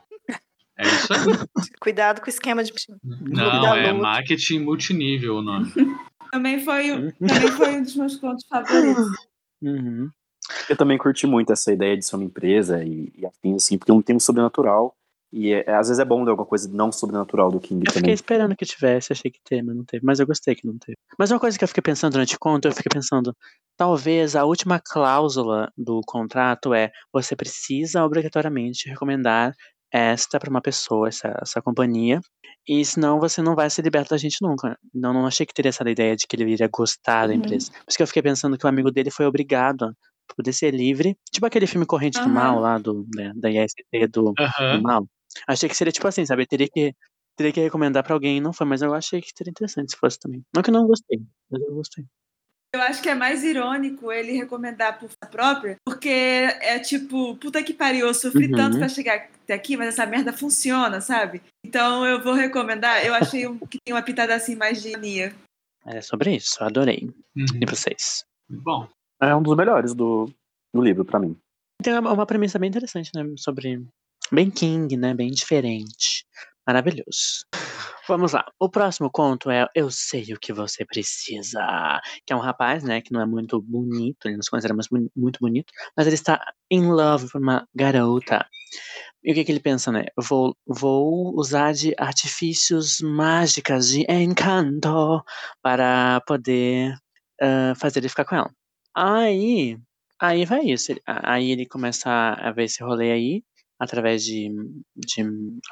[0.78, 1.20] É isso aí.
[1.80, 2.74] Cuidado com o esquema de.
[3.04, 5.72] Não, é marketing multinível o nome.
[6.32, 9.08] Também foi, também foi um dos meus contos favoritos.
[9.64, 10.12] Uhum.
[10.70, 13.92] Eu também curti muito essa ideia de ser uma empresa e, e afim, assim, porque
[13.92, 14.96] não tem um sobrenatural.
[15.32, 18.02] E é, às vezes é bom ler alguma coisa não sobrenatural do King Eu fiquei
[18.02, 18.14] também.
[18.16, 20.04] esperando que tivesse, achei que ter, mas não teve.
[20.06, 20.98] Mas eu gostei que não teve.
[21.18, 23.36] Mas uma coisa que eu fiquei pensando durante o conto, eu fiquei pensando,
[23.78, 29.54] talvez a última cláusula do contrato é você precisa obrigatoriamente recomendar
[29.92, 32.20] esta para uma pessoa, essa, essa companhia,
[32.68, 34.78] e senão você não vai ser liberto da gente nunca.
[34.94, 37.40] Não, não achei que teria essa ideia de que ele iria gostar da Uhum.
[37.40, 37.68] empresa.
[37.72, 40.72] Por isso que eu fiquei pensando que o amigo dele foi obrigado a poder ser
[40.74, 41.16] livre.
[41.32, 42.34] Tipo aquele filme Corrente do Aham.
[42.34, 44.82] Mal lá, do, né, da IST do, do Aham.
[44.82, 45.08] mal.
[45.48, 46.46] Achei que seria tipo assim, sabe?
[46.48, 46.94] Teria que,
[47.36, 49.98] teria que recomendar pra alguém e não foi, mas eu achei que seria interessante se
[49.98, 50.44] fosse também.
[50.54, 52.06] Não que eu não gostei, mas eu gostei.
[52.74, 57.74] Eu acho que é mais irônico ele recomendar por própria, porque é tipo, puta que
[57.74, 58.56] pariu, eu sofri Uhum.
[58.56, 61.42] tanto pra chegar até aqui, mas essa merda funciona, sabe?
[61.66, 63.04] Então eu vou recomendar.
[63.04, 65.36] Eu achei um- que tem uma pitada assim mais de ironia.
[65.86, 67.10] É sobre isso, adorei.
[67.36, 67.46] Uhum.
[67.60, 68.24] E vocês?
[68.48, 68.88] Bom,
[69.22, 70.32] É um dos melhores do,
[70.74, 71.36] do livro pra mim.
[71.84, 73.24] Tem uma, uma premissa bem interessante, né?
[73.38, 73.84] Sobre.
[74.32, 75.14] Bem King, né?
[75.14, 76.26] Bem diferente.
[76.66, 77.46] Maravilhoso.
[78.08, 78.46] Vamos lá.
[78.60, 82.02] O próximo conto é Eu Sei o que Você Precisa.
[82.26, 83.02] Que é um rapaz, né?
[83.02, 84.76] Que não é muito bonito, ele não se considera
[85.16, 88.46] muito bonito, mas ele está in love por uma garota.
[89.24, 90.06] E o que, que ele pensa, né?
[90.18, 95.24] Vou, vou usar de artifícios mágicas, de encanto,
[95.62, 96.96] para poder
[97.42, 98.52] ah, fazer ele ficar com ela.
[98.96, 99.78] Aí,
[100.22, 100.94] aí vai isso.
[101.06, 103.44] Aí ele começa a ver esse rolê aí,
[103.80, 104.50] através de,
[104.96, 105.24] de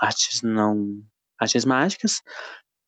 [0.02, 1.02] artes não.
[1.40, 2.22] artes mágicas.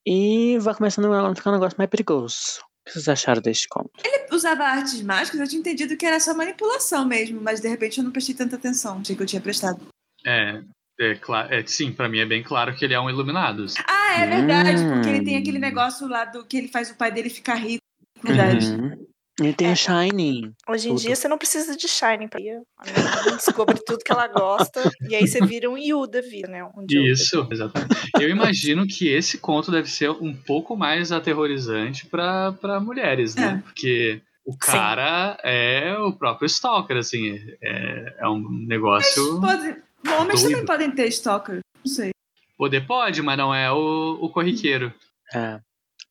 [0.05, 2.35] E vai começando a ficar um negócio mais perigoso.
[2.61, 3.91] O que vocês acharam deste conto?
[4.31, 8.03] Usava artes mágicas, eu tinha entendido que era só manipulação mesmo, mas de repente eu
[8.03, 8.99] não prestei tanta atenção.
[8.99, 9.85] Achei que eu tinha prestado.
[10.25, 10.63] é,
[10.99, 13.65] é, claro, é sim, pra mim é bem claro que ele é um iluminado.
[13.87, 15.39] Ah, é verdade, porque ele tem Hum.
[15.41, 17.83] aquele negócio lá do que ele faz o pai dele ficar rico.
[18.23, 18.65] Verdade.
[18.67, 19.07] Uhum.
[19.39, 19.73] Ele tem É.
[19.73, 20.53] o Shining.
[20.67, 21.01] Hoje em Tudo.
[21.01, 22.61] dia você não precisa de Shining pra ir.
[23.37, 24.91] Descobre tudo que ela gosta.
[25.09, 26.63] E aí você vira um Yu da vida, né?
[26.63, 27.95] Um Isso, exatamente.
[28.19, 33.61] Eu imagino que esse conto deve ser um pouco mais aterrorizante pra pra mulheres, né?
[33.63, 39.39] Porque o cara é o próprio Stalker, assim, é, é um negócio.
[39.39, 39.75] Pode...
[40.19, 41.59] Homens também podem ter stalker.
[41.85, 42.11] Não sei.
[42.57, 44.93] Poder pode, mas não é o, o corriqueiro.
[45.33, 45.59] É.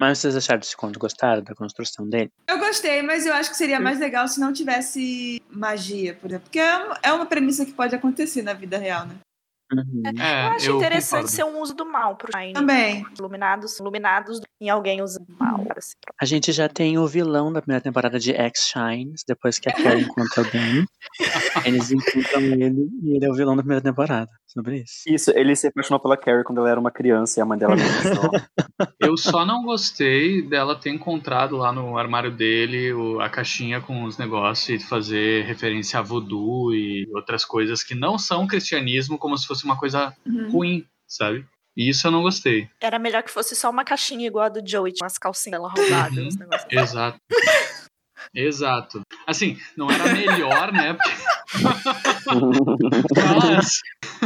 [0.01, 0.99] Mas vocês acharam desse conto?
[0.99, 2.31] Gostaram da construção dele?
[2.49, 6.45] Eu gostei, mas eu acho que seria mais legal se não tivesse magia, por exemplo.
[6.45, 9.17] Porque é uma, é uma premissa que pode acontecer na vida real, né?
[9.71, 10.03] Uhum.
[10.19, 11.29] É, Eu acho interessante concordo.
[11.37, 12.55] ser um uso do mal pro Shining.
[12.55, 13.05] Também.
[13.19, 15.57] Iluminados, iluminados em alguém usando mal.
[15.63, 15.83] próprio.
[16.19, 20.05] A gente já tem o vilão da primeira temporada de X-Shines, depois que a Carrie
[20.09, 20.87] encontra o Danny.
[21.65, 24.31] Eles encontram ele e ele é o vilão da primeira temporada.
[24.47, 25.03] Sobre isso.
[25.07, 27.75] Isso, ele se apaixonou pela Carrie quando ela era uma criança e a mãe dela
[27.77, 27.79] não
[29.01, 34.05] Eu só não gostei dela ter encontrado lá no armário dele o- a caixinha com
[34.05, 39.37] os negócios e fazer referência a voodoo e outras coisas que não são cristianismo, como
[39.37, 40.51] se fosse uma coisa Uhum.
[40.51, 41.45] ruim, sabe?
[41.77, 42.69] E isso eu não gostei.
[42.81, 45.73] Era melhor que fosse só uma caixinha igual a do Joey, tinha umas calcinhas dela
[45.73, 46.27] roubadas, Uhum.
[46.27, 46.73] uns negócios.
[46.73, 47.19] Exato.
[48.35, 49.01] Exato.
[49.27, 50.97] Assim, não era melhor, né?
[53.41, 53.81] Mas,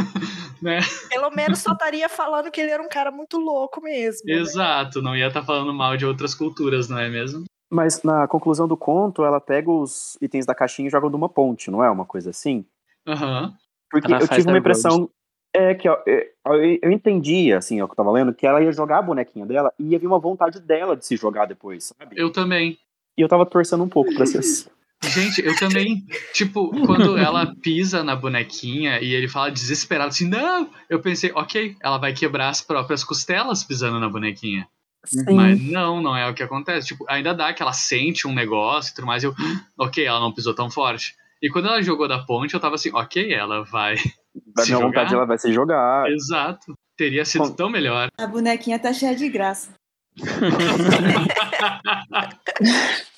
[0.61, 0.79] né?
[1.09, 4.21] Pelo menos só estaria falando que ele era um cara muito louco mesmo.
[4.25, 4.33] né?
[4.35, 7.45] Exato, não ia estar falando mal de outras culturas, não é mesmo?
[7.71, 11.71] Mas na conclusão do conto, ela pega os itens da caixinha e joga numa ponte,
[11.71, 11.89] não é?
[11.89, 12.65] Uma coisa assim?
[13.07, 13.53] Aham.
[13.89, 15.09] Porque Ela eu tive uma impressão.
[15.55, 18.61] É que ó, é, eu, eu entendi, assim, ó, que eu tava lendo, que ela
[18.61, 21.93] ia jogar a bonequinha dela e ia vir uma vontade dela de se jogar depois,
[21.97, 22.15] sabe?
[22.19, 22.77] Eu também.
[23.15, 24.67] E eu tava torcendo um pouco pra ser assim.
[25.09, 26.05] Gente, eu também.
[26.33, 30.69] Tipo, quando ela pisa na bonequinha e ele fala desesperado assim, não!
[30.89, 34.67] Eu pensei, ok, ela vai quebrar as próprias costelas pisando na bonequinha.
[35.05, 35.23] Sim.
[35.33, 36.87] Mas não, não é o que acontece.
[36.87, 39.23] Tipo, ainda dá que ela sente um negócio e tudo mais.
[39.23, 39.33] Eu,
[39.77, 41.13] ok, ela não pisou tão forte.
[41.41, 43.97] E quando ela jogou da ponte, eu tava assim, ok, ela vai.
[43.97, 44.13] Se
[44.55, 44.85] minha jogar?
[44.85, 46.09] vontade, ela vai se jogar.
[46.09, 46.73] Exato.
[46.95, 48.07] Teria sido Com- tão melhor.
[48.17, 49.71] A bonequinha tá cheia de graça.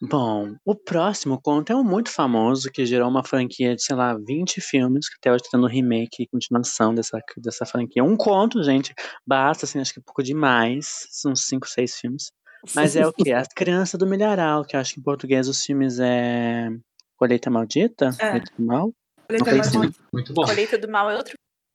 [0.00, 4.14] Bom, o próximo conto é um muito famoso que gerou uma franquia de, sei lá,
[4.14, 8.04] 20 filmes, que até hoje tá tendo remake e continuação dessa, dessa franquia.
[8.04, 8.94] Um conto, gente,
[9.26, 11.08] basta, assim, acho que é pouco demais.
[11.10, 12.30] São 5, 6 filmes.
[12.74, 13.32] Mas é o quê?
[13.32, 16.68] As Crianças do Milharal, que eu acho que em português os filmes é.
[17.16, 18.10] Colheita Maldita?
[18.20, 18.26] É.
[18.28, 18.92] Colheita do Mal?
[19.30, 19.94] Não ela- sentido.
[20.12, 20.44] Muito bom.
[20.44, 21.34] Colheita do mal é outro.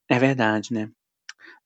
[0.09, 0.89] É verdade, né?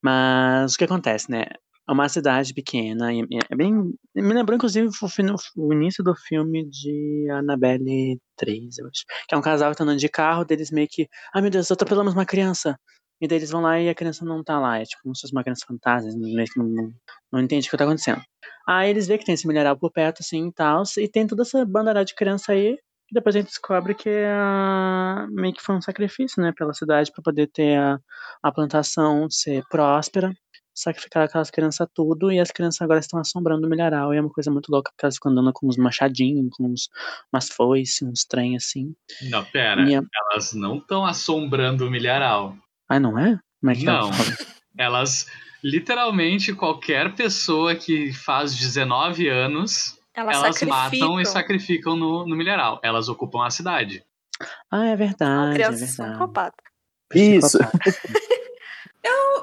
[0.02, 1.46] Mas o que acontece, né?
[1.90, 3.74] É uma cidade pequena, e- é bem.
[4.14, 5.26] Me lembrou, inclusive, o, fim-
[5.56, 9.04] o início do filme de Annabelle 3, eu acho.
[9.28, 11.08] Que é um casal que tá andando de carro, deles meio que.
[11.34, 12.78] Ai meu Deus, atropelamos uma criança.
[13.22, 14.80] E daí eles vão lá e a criança não tá lá.
[14.80, 16.92] É tipo como se fosse uma criança fantasma, não, não,
[17.32, 18.22] não entende o que tá acontecendo.
[18.68, 21.44] Aí eles veem que tem esse milharal por perto, assim e tal, e tem toda
[21.44, 22.78] essa bandarada de criança aí.
[23.10, 27.10] E depois a gente descobre que ah, meio que foi um sacrifício, né, pela cidade
[27.12, 27.98] pra poder ter a,
[28.44, 30.34] a plantação ser próspera,
[30.80, 34.30] sacrificar aquelas crianças tudo, e as crianças agora estão assombrando o milharal, e é uma
[34.30, 36.88] coisa muito louca, porque elas ficam andando com uns machadinhos, com uns,
[37.34, 38.94] umas foices, uns trem assim.
[39.30, 39.82] Não, pera.
[39.90, 40.02] E a-
[40.32, 42.56] Elas não estão assombrando o milharal.
[42.88, 43.40] Ah, não é?
[43.60, 44.10] Como é que Não.
[44.12, 44.14] é?
[44.78, 45.26] Elas,
[45.64, 52.80] literalmente, qualquer pessoa que faz 19 anos, Elas, elas matam e sacrificam no, no milharal.
[52.84, 54.04] Elas ocupam a cidade.
[54.72, 56.12] Ah, é verdade, é crianças verdade.
[56.12, 56.66] psicopatas.
[57.16, 57.58] Isso.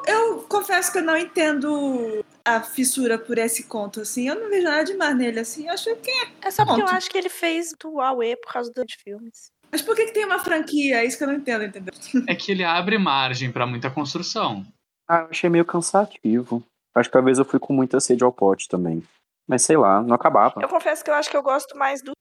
[0.06, 4.28] Eu confesso que eu não entendo a fissura por esse conto, assim.
[4.28, 5.66] Eu não vejo nada demais nele, assim.
[5.66, 6.32] Eu acho que é.
[6.42, 9.50] É só porque eu acho que ele fez do Aue por causa dos filmes.
[9.72, 10.98] Mas por que, que tem uma franquia?
[11.00, 11.92] É isso que eu não entendo, entendeu?
[12.28, 14.64] É que ele abre margem pra muita construção.
[15.08, 16.62] Ah, eu achei meio cansativo.
[16.94, 19.02] Acho que talvez eu fui com muita sede ao pote também.
[19.48, 20.60] Mas sei lá, não acabava.
[20.62, 22.12] Eu confesso que eu acho que eu gosto mais do.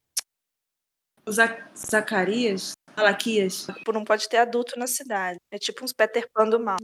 [1.26, 2.74] O Zac- Zacarias?
[2.98, 3.68] Malaquias?
[3.78, 5.38] Tipo, não pode ter adulto na cidade.
[5.52, 6.78] É tipo uns Peter Pan do mal.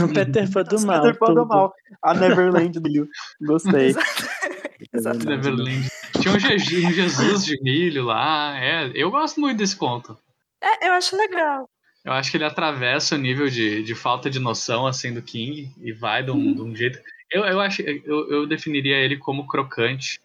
[0.00, 1.02] O Peter Pan do mal.
[1.02, 1.74] Peter Pan do mal.
[2.02, 3.08] A Neverland do Liu.
[3.40, 3.94] Gostei.
[4.92, 5.26] Exatamente.
[5.28, 5.88] Neverland.
[6.20, 8.58] Tinha um, Je- um Jesus de milho lá.
[8.58, 10.16] É, eu gosto muito desse conto.
[10.62, 11.68] É, eu acho legal.
[12.04, 15.70] Eu acho que ele atravessa o nível de, de falta de noção assim do King
[15.80, 16.98] e vai de um, de um jeito.
[17.30, 20.20] Eu, eu acho eu, eu definiria ele como crocante.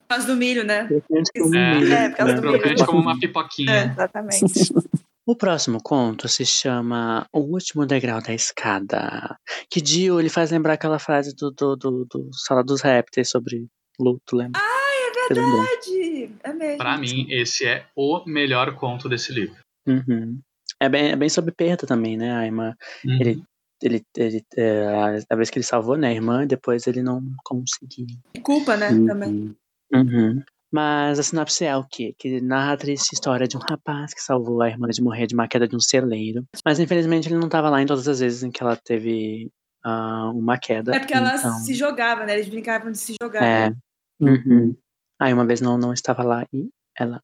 [0.00, 0.86] Por causa do milho, né?
[0.88, 2.40] Crocante como É, milho, é, por causa né?
[2.40, 2.58] do milho.
[2.60, 3.72] Crocante como uma pipoquinha.
[3.72, 3.84] É.
[3.84, 4.44] Exatamente.
[5.30, 9.38] O próximo conto se chama O Último Degrau da Escada.
[9.70, 13.68] Que Dio, ele faz lembrar aquela frase do, do, do, do Sala dos Répteis sobre
[13.96, 14.60] luto, lembra?
[14.60, 15.62] É Você lembrou?
[15.62, 16.34] verdade.
[16.42, 16.78] É mesmo.
[16.78, 19.54] Pra mim, esse é o melhor conto desse livro.
[19.86, 20.40] Uhum.
[20.80, 22.32] É, bem, é bem sobre perda também, né?
[22.36, 22.74] A irmã,
[23.04, 23.40] Ele-
[23.80, 27.22] ele, ele, é, a- a vez que ele salvou né, a irmã, depois ele não
[27.44, 28.08] conseguiu.
[28.42, 28.90] Culpa, né?
[28.90, 29.06] Uhum.
[29.06, 29.56] Também.
[29.94, 30.42] Uhum.
[30.72, 32.14] Mas a sinopse é o quê?
[32.18, 35.34] Que narra a triste história de um rapaz que salvou a irmã de morrer de
[35.34, 36.44] uma queda de um celeiro.
[36.64, 39.50] Mas infelizmente ele não estava lá em todas as vezes em que ela teve
[39.84, 40.94] ah, uma queda.
[40.94, 42.34] É porque ela então, se jogava, né?
[42.34, 43.42] Eles brincavam de se jogar.
[43.44, 43.72] É.
[44.20, 44.76] Uhum.
[45.20, 47.20] Aí uma vez não, não estava lá e ela.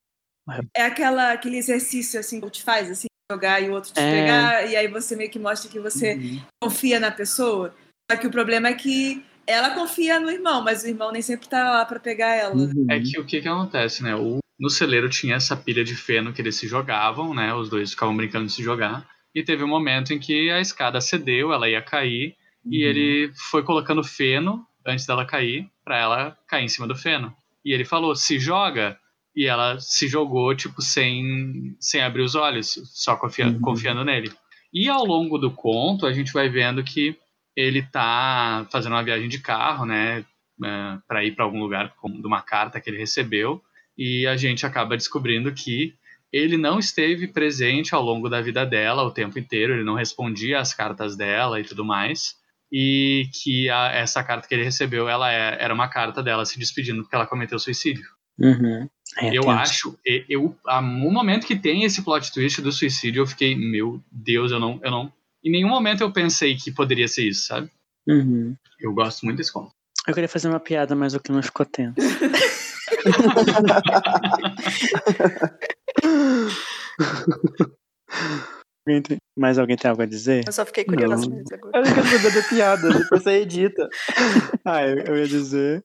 [0.75, 4.11] É aquela, aquele exercício assim que te faz, assim, jogar e o outro te É.
[4.11, 6.41] pegar, e aí você meio que mostra que você Uhum.
[6.63, 7.75] confia na pessoa.
[8.11, 11.49] Só que o problema é que ela confia no irmão, mas o irmão nem sempre
[11.49, 12.55] tá lá pra pegar ela.
[12.55, 12.87] Uhum.
[12.91, 14.15] É que o que que acontece, né?
[14.17, 17.53] O, no celeiro tinha essa pilha de feno que eles se jogavam, né?
[17.55, 19.07] Os dois ficavam brincando de se jogar.
[19.35, 22.35] E teve um momento em que a escada cedeu, ela ia cair,
[22.65, 22.91] e Uhum.
[22.91, 27.33] ele foi colocando feno antes dela cair, pra ela cair em cima do feno.
[27.65, 28.99] E ele falou: se joga.
[29.39, 33.61] E ela se jogou, tipo, sem, sem abrir os olhos, só confia- Uhum.
[33.61, 34.33] confiando nele.
[34.73, 37.15] E ao longo do conto, a gente vai vendo que
[37.57, 40.25] ele tá fazendo uma viagem de carro, né?
[40.65, 43.61] é, para ir para algum lugar com, de uma carta que ele recebeu
[43.97, 45.95] e a gente acaba descobrindo que
[46.33, 50.59] ele não esteve presente ao longo da vida dela o tempo inteiro, ele não respondia
[50.59, 52.35] às cartas dela e tudo mais
[52.73, 56.59] e que a- essa carta que ele recebeu ela é- era uma carta dela se
[56.59, 58.07] despedindo porque ela cometeu suicídio.
[58.39, 58.89] Uhum.
[59.19, 59.99] É, eu acho,
[60.29, 64.53] eu, a- no momento que tem esse plot twist do suicídio, eu fiquei, meu Deus,
[64.53, 65.13] eu não, eu não,
[65.47, 67.71] em nenhum momento eu pensei que poderia ser isso, sabe?
[68.09, 68.57] Uhum.
[68.81, 69.71] Eu gosto muito desse conto.
[70.07, 71.97] Eu queria fazer uma piada, mas o que não ficou tenso.
[79.37, 80.45] Mais alguém tem algo a dizer?
[80.47, 81.37] Eu só fiquei curiosa Não.
[81.37, 81.79] mesmo agora.
[81.79, 83.89] Eu não quero saber da piada, depois você edita.
[84.65, 85.85] Ah, eu, eu ia dizer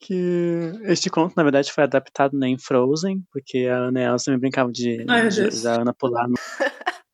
[0.00, 4.08] que este conto, na verdade, foi adaptado né, em Frozen, porque a Ana e a
[4.10, 5.62] Elsa também brincavam de, Ai, de- Deus.
[5.62, 6.34] da Ana pular, no,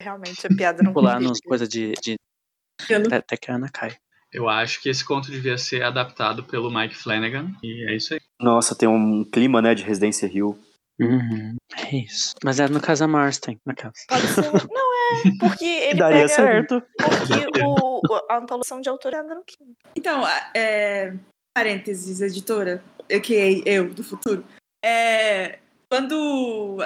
[0.00, 2.16] Realmente, a piada não pular nos coisas de, de
[2.90, 3.96] não- até, até que a Ana cai.
[4.32, 7.52] Eu acho que esse conto devia ser adaptado pelo Mike Flanagan.
[7.62, 8.20] E é isso aí.
[8.40, 10.58] Nossa, tem um clima, né, de Residência Hill.
[11.00, 11.56] Uhum.
[11.76, 12.34] É isso.
[12.44, 13.94] Mas é no Casa Marston, na casa.
[14.08, 14.42] Pode ser.
[14.72, 16.28] Não é, porque ele Daria pega.
[16.34, 16.82] certo.
[16.98, 19.72] Porque o, a antologia de autor é Andrew King.
[19.96, 20.24] Então,
[20.54, 21.14] é,
[21.56, 22.82] parênteses, editora,
[23.22, 24.44] que eu do futuro.
[24.84, 25.58] É,
[25.94, 26.78] quando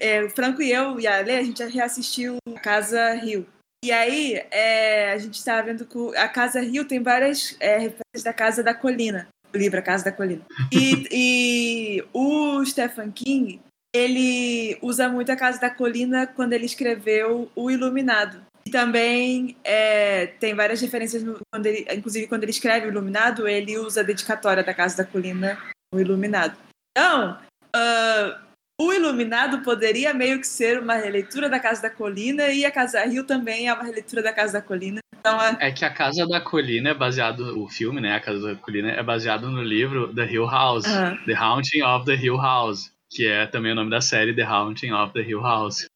[0.00, 3.46] é, o Franco e eu e a Lê, a gente reassistiu Casa Rio.
[3.84, 8.24] E aí, é, a gente estava vendo que a Casa Rio tem várias é, referências
[8.24, 10.42] da Casa da Colina, o livro A Casa da Colina.
[10.72, 13.60] E, e o Stephen King,
[13.94, 18.42] ele usa muito a Casa da Colina quando ele escreveu O Iluminado.
[18.66, 23.46] E também é, tem várias referências, no, quando ele, inclusive quando ele escreve o Iluminado,
[23.46, 25.56] ele usa a dedicatória da Casa da Colina,
[25.94, 26.58] o Iluminado.
[26.90, 27.38] Então,
[27.72, 28.40] ah,
[28.80, 33.04] o Iluminado poderia meio que ser uma releitura da Casa da Colina e a Casa
[33.04, 35.00] Rio também é uma releitura da Casa da Colina.
[35.18, 38.14] Então, é, É que a Casa da Colina é baseado, o filme, né?
[38.14, 41.18] A Casa da Colina é baseado no livro The Hill House, Aham.
[41.24, 44.92] The Haunting of the Hill House, que é também o nome da série The Haunting
[44.92, 45.86] of the Hill House.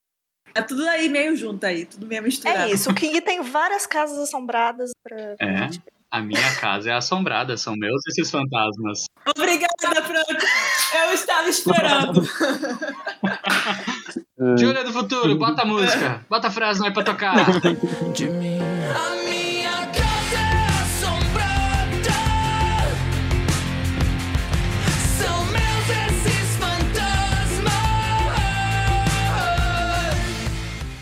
[0.55, 2.71] é tudo aí meio junto aí, tudo meio misturado.
[2.71, 5.37] É isso, o King tem várias casas assombradas pra.
[5.37, 5.71] pra É.
[6.13, 9.05] A minha casa é assombrada, são meus esses fantasmas.
[9.29, 10.45] Obrigada, Franco.
[10.93, 12.23] Eu estava esperando.
[14.59, 17.37] Júlia do futuro, bota a música, bota a frase aí pra tocar.
[18.13, 18.59] de mim.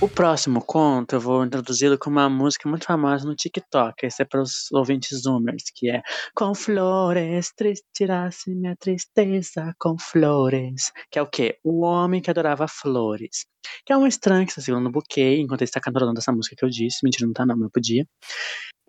[0.01, 4.07] O próximo conto eu vou introduzi-lo com uma música muito famosa no TikTok.
[4.07, 6.03] Esse é para os ouvintes zoomers, que é
[6.37, 7.53] Com flores,
[7.93, 10.93] tirasse minha tristeza com flores.
[11.11, 11.59] Que é o quê?
[11.65, 13.45] O homem que adorava flores.
[13.85, 16.55] Que é um estranho que está segurando um buquê enquanto ele está cantando essa música
[16.57, 17.01] que eu disse.
[17.03, 18.07] Mentira, não tá não, eu podia.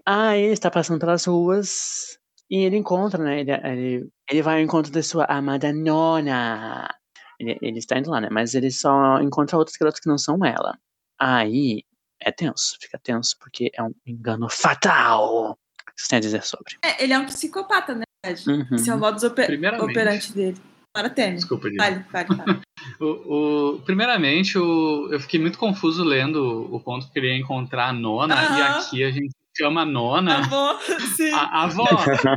[0.06, 2.20] Aí ele está passando pelas ruas
[2.52, 3.40] e ele encontra, né?
[3.40, 6.88] Ele, ele, ele vai ao encontro da sua amada nona.
[7.40, 8.30] Ele, ele está indo lá, né?
[8.32, 10.78] Mas ele só encontra outros garotos que não são ela.
[11.20, 11.84] Aí
[12.20, 15.52] é tenso, fica tenso, porque é um engano fatal.
[15.52, 15.56] O
[15.96, 16.78] que você tem a dizer sobre?
[16.84, 18.04] É, ele é um psicopata, né?
[18.48, 18.68] Uhum.
[18.76, 19.90] Esse é o modus oper Primeiramente.
[19.92, 20.58] operante dele.
[20.92, 21.36] Para Temer.
[21.36, 21.68] Desculpa.
[21.78, 22.62] Vale, vale, vale.
[23.00, 27.90] O, o- primeiramente, o- eu fiquei muito confuso lendo o ponto que ele ia encontrar
[27.90, 28.80] a nona, e Aham.
[28.80, 30.42] aqui a gente chama a nona.
[30.42, 30.80] Tá bom?
[31.16, 31.32] Sim.
[31.32, 31.86] A, a avó,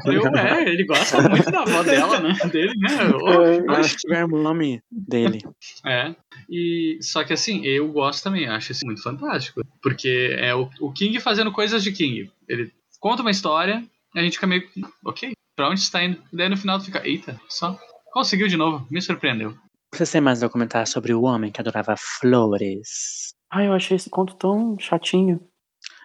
[0.07, 2.35] eu, é, ele gosta muito da avó dela, né?
[2.51, 2.89] Dele, né?
[3.11, 5.41] Eu Ô, acho que é o nome dele.
[5.87, 6.15] É.
[6.49, 9.61] E só que assim, eu gosto também, acho isso muito fantástico.
[9.83, 12.31] Porque é o, o King fazendo coisas de King.
[12.49, 13.85] Ele conta uma história,
[14.15, 14.69] e a gente fica meio.
[15.05, 16.23] Ok, pra onde está indo?
[16.33, 17.79] E daí no final tu fica, eita, só.
[18.13, 19.57] Conseguiu de novo, me surpreendeu.
[19.95, 23.35] Vocês têm mais a comentar sobre o homem que adorava flores?
[23.51, 25.41] Ai, eu achei esse conto tão chatinho.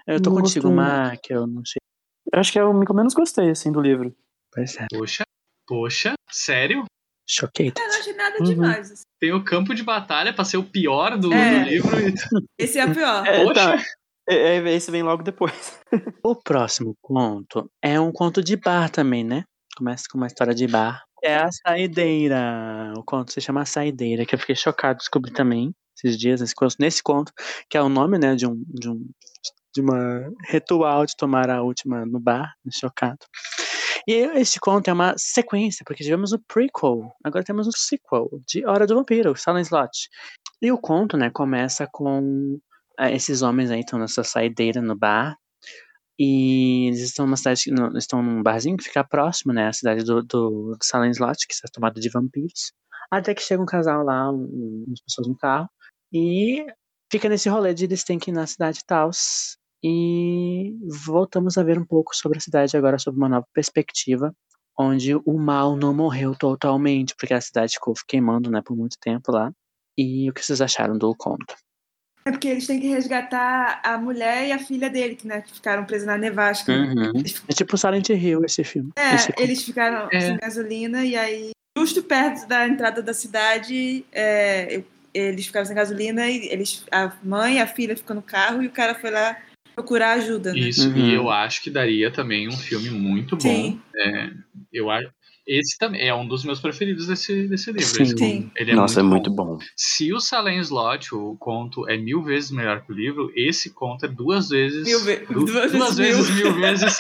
[0.07, 0.71] Eu tô Não contigo.
[0.71, 1.79] Mark, eu não sei.
[2.33, 4.15] Eu acho que é o que eu menos gostei, assim, do livro.
[4.53, 4.85] Pois é.
[4.91, 5.23] Poxa,
[5.67, 6.85] poxa, sério?
[7.29, 7.73] Choquei.
[7.77, 8.45] Eu não achei nada Uhum.
[8.45, 8.91] demais.
[8.91, 9.03] assim.
[9.19, 11.59] Tem o campo de batalha pra ser o pior do, É.
[11.63, 11.89] do livro.
[12.57, 13.25] Esse é o pior.
[13.27, 13.53] É, Poxa.
[13.77, 13.83] tá.
[14.29, 15.79] É, é, esse vem logo depois.
[16.25, 19.43] O próximo conto é um conto de bar também, né?
[19.77, 21.03] Começa com uma história de bar.
[21.23, 22.93] É a saideira.
[22.97, 26.53] O conto se chama Saideira, que eu fiquei chocado de descobrir também esses dias, nesse
[26.53, 27.31] conto, nesse conto,
[27.69, 29.09] que é o nome, né, de um, de um
[29.81, 33.19] de ritual de tomar a última no bar, né, chocado.
[34.07, 38.65] E este conto é uma sequência, porque tivemos o prequel, agora temos o sequel de
[38.65, 40.09] Hora do Vampiro, Silent Slot.
[40.61, 42.57] E o conto, né, começa com
[42.99, 45.35] eh, esses homens aí estão nessa saideira no bar,
[46.19, 50.03] e eles estão numa cidade, no- estão num barzinho que fica próximo, né, à cidade
[50.03, 52.71] do, do, Silent Slot, que está tomada de vampiros.
[53.11, 55.69] Até que chega um casal lá, um- um- umas pessoas no carro,
[56.11, 56.65] e
[57.11, 59.57] fica nesse rolê de eles têm que ir na cidade e.
[59.89, 60.75] E
[61.05, 64.33] voltamos a ver um pouco sobre a cidade agora, sob uma nova perspectiva,
[64.77, 69.31] onde o mal não morreu totalmente, porque a cidade ficou queimando, né, por muito tempo
[69.31, 69.49] lá.
[69.97, 71.55] E o que vocês acharam do conto?
[72.25, 75.53] É porque eles têm que resgatar a mulher e a filha dele, que, né, que
[75.53, 76.69] ficaram presas na nevasca.
[76.73, 77.11] Uhum.
[77.15, 78.91] Eles- É tipo Silent Hill esse filme.
[78.97, 80.19] É, esse eles ficaram É.
[80.19, 84.83] sem gasolina e aí, justo perto da entrada da cidade, é,
[85.13, 88.67] eles ficaram sem gasolina e eles, a mãe e a filha ficam no carro e
[88.67, 89.37] o cara foi lá
[89.77, 90.59] procurar ajuda, né?
[90.59, 90.97] Isso, Uhum.
[90.97, 93.41] e eu acho que daria também um filme muito bom.
[93.41, 93.79] Sim.
[93.95, 94.29] É,
[94.73, 95.07] eu acho.
[95.47, 97.85] Esse também é um dos meus preferidos desse, desse livro.
[97.85, 98.03] Sim.
[98.03, 98.51] esse Sim.
[98.57, 99.45] Ele é Nossa, muito é bom.
[99.45, 99.65] muito bom.
[99.77, 104.05] Se o Salem Slot, o conto, é mil vezes melhor que o livro, esse conto
[104.05, 104.85] é duas vezes.
[104.85, 106.97] Mil ve- du- duas duas vezes vezes mil vezes.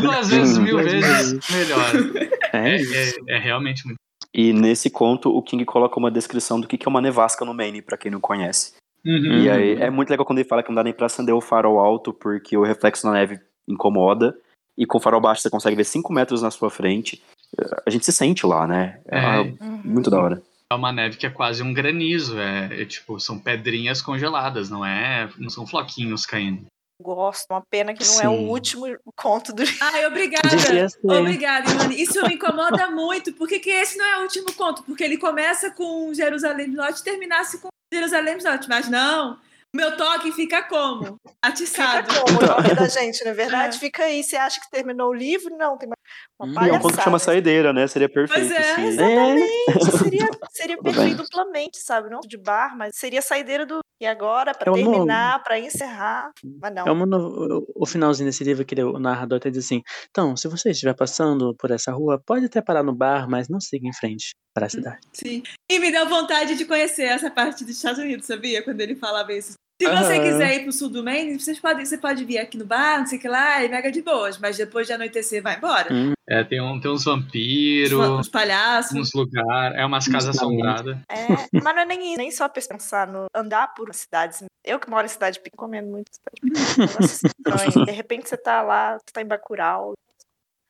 [0.00, 1.50] duas vezes mil vezes vezes.
[1.50, 2.30] melhor.
[2.54, 3.20] É, É, isso.
[3.28, 3.98] é, é realmente muito.
[4.34, 7.54] E nesse conto, o King coloca uma descrição do que que é uma nevasca no
[7.54, 8.72] Maine, pra quem não conhece.
[9.06, 9.38] Uhum.
[9.42, 11.40] E aí é muito legal quando ele fala que não dá nem pra acender o
[11.40, 13.38] farol alto porque o reflexo na neve
[13.68, 14.36] incomoda.
[14.76, 17.22] e com o farol baixo você consegue ver 5 metros na sua frente.
[17.86, 19.00] A gente se sente lá, né?
[19.08, 19.40] É, É.
[19.40, 19.80] Uhum.
[19.84, 20.42] muito da hora.
[20.70, 24.84] É uma neve que é quase um granizo, é, é tipo, são pedrinhas congeladas, não
[24.84, 26.66] é, não são floquinhos caindo.
[27.00, 27.46] Gosto.
[27.50, 28.48] Uma pena que não é o Sim.
[28.48, 30.48] último conto do Ai, obrigada.
[31.04, 32.02] Obrigada, Imani.
[32.02, 35.70] Isso me incomoda muito, porque que esse não é o último conto, porque ele começa
[35.70, 38.68] com Jerusalém do Norte e terminasse com Jerusalém do Norte.
[38.68, 39.38] Mas não,
[39.74, 41.04] meu toque fica como?
[41.04, 42.08] Fica Atiçado.
[42.14, 43.78] como o nome da gente, não é verdade?
[43.78, 44.22] Fica aí.
[44.22, 45.56] Você acha que terminou o livro?
[45.56, 45.95] Não, tem mais
[46.38, 47.86] uma Hum, E é um conto que chama Saideira, né?
[47.86, 48.48] Seria perfeito.
[48.48, 49.46] Pois é, se- Exatamente.
[49.98, 50.92] Seria, seria bem.
[50.94, 52.10] perfeito duplamente, sabe?
[52.10, 53.80] Não de bar, mas seria saideira do.
[53.98, 56.30] E agora, pra É uma- terminar, pra encerrar.
[56.60, 56.86] Mas não.
[56.86, 60.36] É uma no- o finalzinho desse livro que ele- o narrador até diz assim: Então,
[60.36, 63.88] se você estiver passando por essa rua, pode até parar no bar, mas não siga
[63.88, 65.00] em frente para a cidade.
[65.14, 65.42] Sim.
[65.70, 68.62] E me deu vontade de conhecer essa parte dos Estados Unidos, sabia?
[68.62, 69.54] Quando ele falava isso.
[69.80, 70.22] Se você Aham.
[70.22, 73.06] quiser ir pro sul do Maine, vocês podem, você pode vir aqui no bar, não
[73.06, 75.92] sei o que lá, e mega de boas, mas depois de anoitecer, vai embora.
[75.92, 78.96] Hum, É, tem, um, tem uns Os, vampiros, os palhaços.
[78.96, 80.96] uns lugares, é umas casas assombradas.
[81.10, 84.42] É, mas não é nem, isso, nem só pensar no andar por cidades.
[84.64, 87.84] Eu que moro em cidade pequena, comendo muito cidade pequena.
[87.86, 89.92] De repente você tá lá, você tá em Bacurau.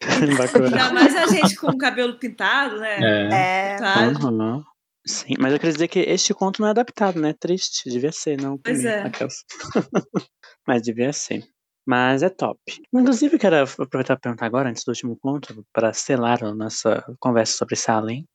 [0.03, 2.99] Ainda mais a gente com o cabelo pintado, né?
[3.01, 3.75] É.
[3.75, 4.27] É, Claro.
[4.27, 4.65] Uhum.
[5.07, 7.33] Sim, mas eu queria dizer que este conto não é adaptado, né?
[7.33, 8.59] Triste, devia ser, não.
[8.59, 9.03] Pois mim, é.
[9.03, 9.45] aquelas.
[10.67, 11.45] mas devia ser.
[11.87, 12.61] Mas é top.
[12.93, 17.57] Inclusive, quero aproveitar para perguntar agora, antes do último conto, para selar a nossa conversa
[17.57, 18.27] sobre Salem.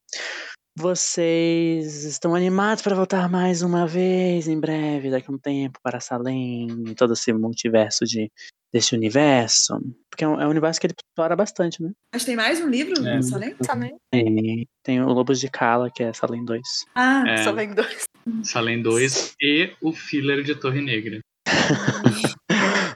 [0.78, 5.99] Vocês estão animados para voltar mais uma vez em breve, daqui a um tempo, para
[5.99, 8.32] Salem, e todo esse multiverso de,
[8.74, 9.78] desse universo?
[10.09, 11.91] Porque é um, é um universo que ele explora bastante, né?
[12.13, 13.22] Mas tem mais um livro, É.
[13.22, 13.55] Salem?
[13.57, 13.95] também.
[14.13, 16.61] E tem o Lobos de Cala, que é Salem 2.
[16.95, 18.03] Ah, É, vem dois.
[18.43, 21.19] Salem 2 e o filler de Torre Negra.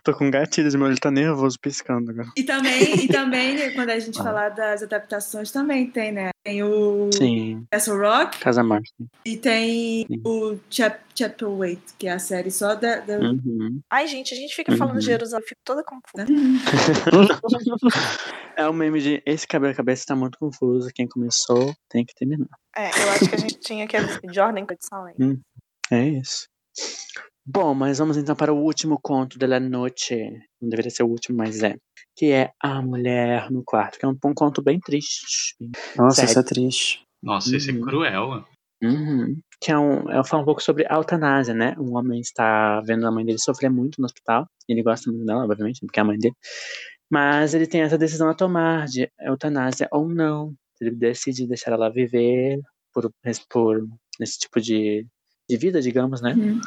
[0.05, 2.29] Tô com gatilhos, meu olho tá nervoso piscando agora.
[2.37, 6.29] e também, e também, né, quando a gente falar das adaptações, também tem, né?
[6.43, 8.93] Tem o Sim, Castle Rock Casa Morte.
[9.25, 10.21] e tem Sim.
[10.23, 12.99] o Chap Chapelwaite, que é a série só da.
[12.99, 13.17] da...
[13.17, 13.79] Uhum.
[13.89, 15.11] Ai, gente, a gente fica falando de Uhum.
[15.11, 16.27] Jerusalém, eu fico toda confusa.
[18.57, 20.89] É o meme de esse quebra-cabeça tá muito confuso.
[20.93, 22.47] Quem começou tem que terminar.
[22.77, 25.13] É, eu acho que a gente tinha que avisar de ordem com a edição aí.
[25.91, 26.47] É isso.
[27.45, 30.15] Bom, mas vamos então para o último conto da noite.
[30.59, 31.75] Não deveria ser o último, mas é.
[32.15, 35.55] Que é A Mulher no Quarto, que é um, um conto bem triste.
[35.95, 36.29] Nossa, Sério.
[36.31, 37.01] isso é triste.
[37.21, 37.81] Nossa, é Uhum.
[37.81, 38.45] cruel.
[38.81, 39.39] Uhum.
[39.61, 41.75] Que é um, é fala um pouco sobre a eutanásia, né?
[41.77, 44.47] Um homem está vendo a mãe dele sofrer muito no hospital.
[44.67, 46.35] Ele gosta muito dela, obviamente, porque é a mãe dele.
[47.09, 50.53] Mas ele tem essa decisão a tomar de eutanásia ou não.
[50.81, 52.59] Ele decide deixar ela viver
[52.93, 53.09] por,
[53.49, 53.87] por
[54.19, 55.05] esse tipo de,
[55.49, 56.33] de vida, digamos, né?
[56.33, 56.61] Uhum.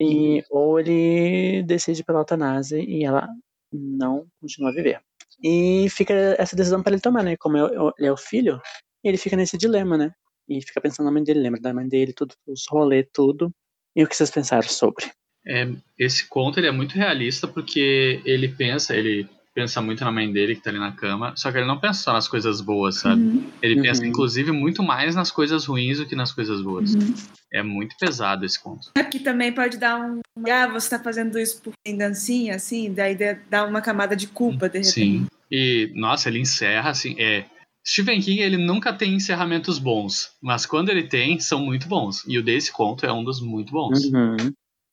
[0.00, 3.28] E, ou ele decide pela eutanásia e ela
[3.72, 5.00] não continua a viver.
[5.42, 7.36] E fica essa decisão para ele tomar, né?
[7.36, 8.60] Como é o- ele é o filho,
[9.02, 10.12] ele fica nesse dilema, né?
[10.48, 13.52] E fica pensando na mãe dele, lembra da mãe dele, tudo, os rolês, tudo.
[13.94, 15.10] E o que vocês pensaram sobre?
[15.46, 15.68] É,
[15.98, 20.54] esse conto ele é muito realista porque ele pensa, ele pensa muito na mãe dele
[20.54, 23.20] que tá ali na cama, só que ele não pensa só nas coisas boas, sabe?
[23.22, 23.44] Uhum.
[23.60, 23.82] Ele Uhum.
[23.82, 26.94] pensa, inclusive, muito mais nas coisas ruins do que nas coisas boas.
[26.94, 27.14] Uhum.
[27.52, 28.90] É muito pesado esse conto.
[28.94, 30.20] É porque também pode dar um.
[30.50, 34.68] Ah, você tá fazendo isso por vingancinha, assim, daí dá- dá uma camada de culpa,
[34.68, 34.88] de repente.
[34.92, 35.26] Sim.
[35.50, 37.14] E, nossa, ele encerra assim.
[37.18, 37.44] É,
[37.86, 42.24] Stephen King, ele nunca tem encerramentos bons, mas quando ele tem, são muito bons.
[42.26, 44.04] E o desse conto é um dos muito bons.
[44.04, 44.36] Uhum.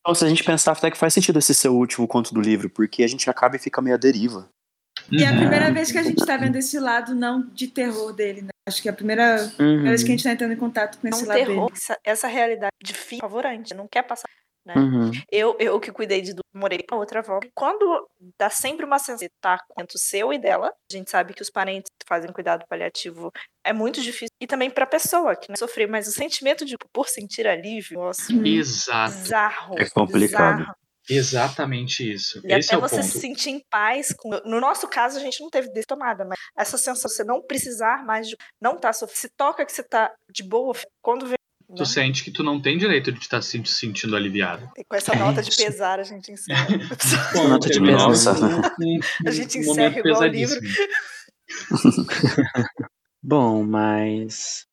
[0.01, 2.39] Então, se a gente pensar, até que faz sentido esse ser o último conto do
[2.41, 4.49] livro, porque a gente acaba e fica meio à deriva.
[5.11, 5.37] E é a Uhum.
[5.37, 8.49] primeira vez que a gente tá vendo esse lado não de terror dele, né?
[8.67, 9.49] Acho que é a primeira, Uhum.
[9.55, 11.65] primeira vez que a gente tá entrando em contato com É esse um lado terror,
[11.67, 11.71] dele.
[11.77, 14.27] essa, essa realidade de filho favorante, não quer passar.
[14.69, 14.81] Né?
[14.81, 15.11] Uhum.
[15.31, 17.39] Eu, eu que cuidei de morei com a outra avó.
[17.55, 18.07] Quando
[18.37, 21.41] dá sempre uma sensação de estar com o seu e dela, a gente sabe que
[21.41, 23.31] os parentes que fazem cuidado paliativo
[23.63, 24.29] é muito difícil.
[24.41, 28.31] E também pra pessoa que não sofrer, mas o sentimento de por sentir alívio, nossa,
[28.31, 28.45] Uhum.
[28.45, 29.13] Exato.
[29.15, 29.75] bizarro.
[29.79, 30.57] É complicado.
[30.59, 30.75] bizarro.
[31.11, 32.39] Exatamente isso.
[32.43, 33.07] E Esse até é o você ponto.
[33.07, 34.29] se sentir em paz com.
[34.45, 37.41] No nosso caso, a gente não teve desse tomada, mas essa sensação de você não
[37.41, 38.37] precisar mais de.
[38.61, 39.17] Não tá sofrendo.
[39.19, 41.35] Se toca que você tá de boa, quando vem.
[41.75, 41.85] Tu né?
[41.85, 44.67] sente que tu não tem direito de estar se sentindo aliviado.
[44.87, 46.67] Com essa É nota de pesar, a gente encerra.
[47.47, 48.35] Nota de pesar.
[48.41, 48.59] um-
[48.97, 50.67] um- A gente um encerra igual o pesadíssimo.
[53.21, 54.65] Bom, mas.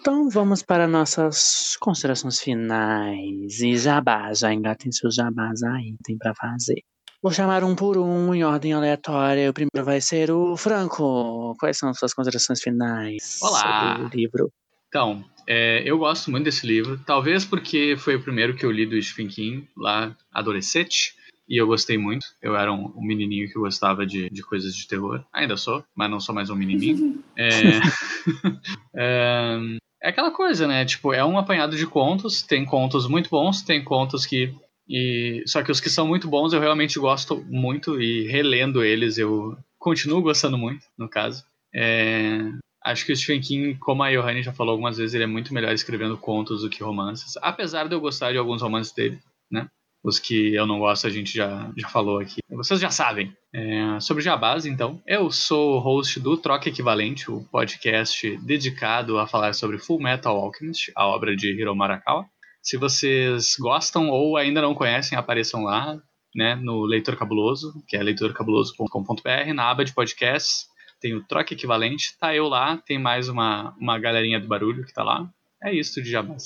[0.00, 3.60] Então vamos para nossas considerações finais.
[3.60, 6.82] E jabá, já engatem seus jabás aí, tem pra fazer.
[7.22, 9.50] Vou chamar um por um em ordem aleatória.
[9.50, 11.54] O primeiro vai ser o Franco.
[11.58, 13.58] Quais são as suas considerações finais Olá.
[13.58, 14.52] sobre o livro?
[14.88, 18.86] Então, é, eu gosto muito desse livro, talvez porque foi o primeiro que eu li
[18.86, 21.14] do Stephen King, lá adolescente,
[21.48, 22.24] e eu gostei muito.
[22.40, 26.10] Eu era um, um menininho que gostava de, de coisas de terror, ainda sou, mas
[26.10, 27.22] não sou mais um menininho.
[27.36, 27.48] É,
[28.94, 29.58] é,
[30.02, 30.84] é aquela coisa, né?
[30.84, 34.54] Tipo, é um apanhado de contos, tem contos muito bons, tem contos que.
[34.90, 39.18] E, só que os que são muito bons eu realmente gosto muito e relendo eles
[39.18, 41.44] eu continuo gostando muito, no caso.
[41.72, 42.40] É,
[42.84, 45.54] acho que o Stephen King, como a Johanny já falou algumas vezes, ele é muito
[45.54, 47.36] melhor escrevendo contos do que romances.
[47.40, 49.68] Apesar de eu gostar de alguns romances dele, né?
[50.02, 52.40] Os que eu não gosto a gente já, já falou aqui.
[52.50, 53.32] Vocês já sabem.
[53.54, 55.00] É, sobre Jabás, então.
[55.06, 60.34] Eu sou o host do Troca Equivalente, o podcast dedicado a falar sobre Full Metal
[60.34, 62.24] Alchemist, a obra de Hiro Marakawa.
[62.62, 66.00] Se vocês gostam ou ainda não conhecem, apareçam lá,
[66.34, 70.68] né, no Leitor Cabuloso, que é leitorcabuloso.com.br, na aba de podcasts.
[71.00, 74.92] Tem o Troca Equivalente, tá eu lá, tem mais uma, uma galerinha do barulho que
[74.92, 75.28] tá lá.
[75.62, 76.44] É isso de Jabás.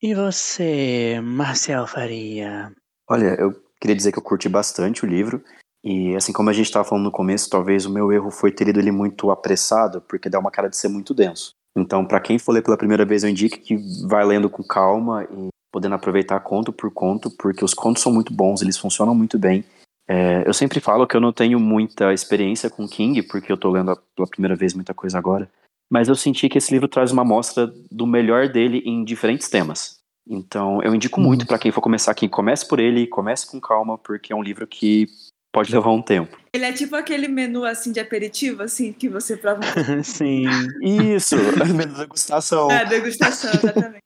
[0.00, 2.72] E você, Marcel Faria?
[3.08, 5.42] Olha, eu queria dizer que eu curti bastante o livro.
[5.84, 8.64] E assim como a gente estava falando no começo, talvez o meu erro foi ter
[8.64, 11.54] lido ele muito apressado, porque dá uma cara de ser muito denso.
[11.76, 13.76] Então, para quem for ler pela primeira vez, eu indico que
[14.06, 18.32] vai lendo com calma e podendo aproveitar conto por conto, porque os contos são muito
[18.32, 19.64] bons, eles funcionam muito bem.
[20.06, 23.70] É, eu sempre falo que eu não tenho muita experiência com King, porque eu tô
[23.70, 25.50] lendo pela primeira vez muita coisa agora,
[25.90, 30.02] mas eu senti que esse livro traz uma amostra do melhor dele em diferentes temas.
[30.28, 33.96] Então, eu indico muito para quem for começar aqui, comece por ele, comece com calma,
[33.96, 35.06] porque é um livro que
[35.52, 36.36] pode levar um tempo.
[36.52, 39.60] Ele é tipo aquele menu assim de aperitivo, assim, que você prova.
[40.02, 40.44] Sim.
[40.82, 41.36] Isso,
[41.76, 42.70] menu degustação.
[42.70, 44.02] É, degustação, exatamente.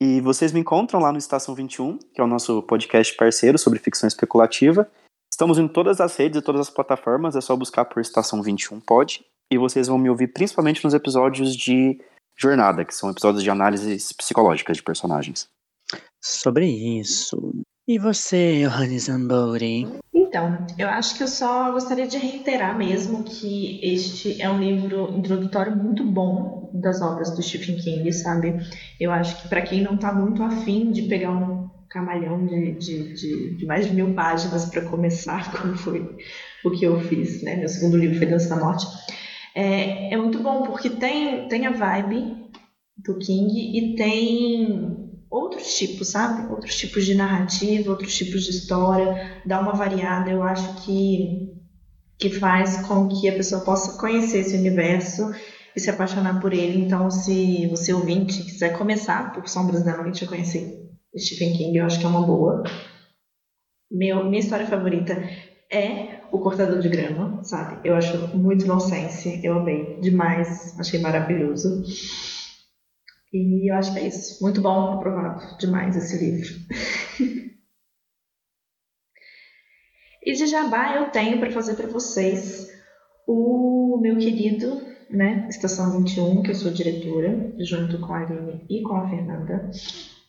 [0.00, 3.78] E vocês me encontram lá no Estação 21, que é o nosso podcast parceiro sobre
[3.78, 4.90] ficção especulativa.
[5.32, 8.80] Estamos em todas as redes e todas as plataformas, é só buscar por Estação 21
[8.80, 9.24] Pod.
[9.52, 11.98] E vocês vão me ouvir principalmente nos episódios de
[12.36, 15.46] Jornada, que são episódios de análises psicológicas de personagens.
[16.22, 17.52] Sobre isso.
[17.86, 19.86] E você, Johannes Zambori?
[20.14, 25.14] Então, eu acho que eu só gostaria de reiterar mesmo que este é um livro
[25.14, 28.56] introdutório muito bom das obras do Stephen King, sabe?
[28.98, 33.14] Eu acho que para quem não tá muito afim de pegar um camalhão de, de,
[33.14, 36.16] de, de mais de mil páginas para começar, como foi
[36.64, 37.56] o que eu fiz, né?
[37.56, 38.86] Meu segundo livro foi Dança da Morte.
[39.54, 42.48] É, é muito bom porque tem, tem a vibe
[42.96, 45.03] do King e tem
[45.34, 46.48] outros tipos, sabe?
[46.48, 50.30] Outros tipos de narrativa, outros tipos de história, dá uma variada.
[50.30, 51.52] Eu acho que,
[52.16, 55.32] que faz com que a pessoa possa conhecer esse universo
[55.74, 56.84] e se apaixonar por ele.
[56.84, 60.88] Então, se você ouvinte quiser começar por Sombras da Noite a conhecer
[61.18, 62.62] Stephen King, eu acho que é uma boa.
[63.90, 65.20] Meu, minha história favorita
[65.70, 67.80] é O Cortador de Grama, sabe?
[67.88, 71.82] Eu acho muito nonsense, eu amei demais, achei maravilhoso.
[73.34, 74.40] E eu acho que é isso.
[74.42, 76.48] Muito bom, aprovado demais esse livro.
[80.24, 82.72] e de jabá eu tenho para fazer para vocês
[83.26, 84.80] o meu querido,
[85.10, 89.68] né, Estação 21, que eu sou diretora, junto com a Aline e com a Fernanda,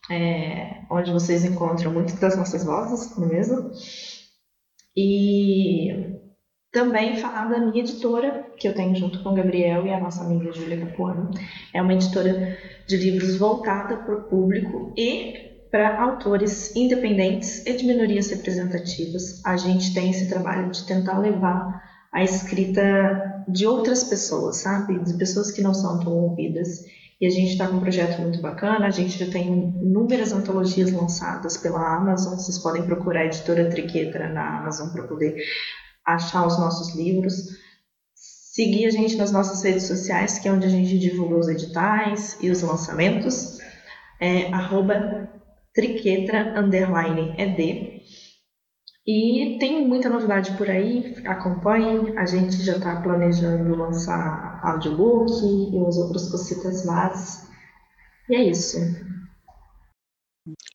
[0.10, 3.72] é, onde vocês encontram muitas das nossas vozes, não é mesmo?
[4.98, 6.25] E
[6.76, 10.26] também falar da minha editora, que eu tenho junto com o Gabriel e a nossa
[10.26, 11.32] amiga Júlia Capuano.
[11.74, 17.86] É uma editora de livros voltada para o público e para autores independentes e de
[17.86, 19.42] minorias representativas.
[19.46, 21.82] A gente tem esse trabalho de tentar levar
[22.12, 25.00] a escrita de outras pessoas, sabe?
[25.00, 26.84] De pessoas que não são tão ouvidas.
[27.22, 29.48] E a gente está com um projeto muito bacana, a gente já tem
[29.82, 35.38] inúmeras antologias lançadas pela Amazon, vocês podem procurar a editora Triquetra na Amazon para poder
[36.06, 37.34] achar os nossos livros.
[38.14, 42.38] Seguir a gente nas nossas redes sociais, que é onde a gente divulga os editais
[42.42, 43.58] e os lançamentos.
[44.20, 45.30] É arroba
[45.74, 48.02] triquetra underline ed.
[49.08, 52.18] E tem muita novidade por aí, acompanhem.
[52.18, 57.48] A gente já está planejando lançar audiobook e umas outras cositas mais.
[58.30, 58.78] E é isso.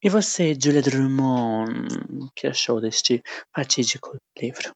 [0.03, 3.23] E você, Julia Drummond, que achou deste
[3.55, 4.73] fatídico livro?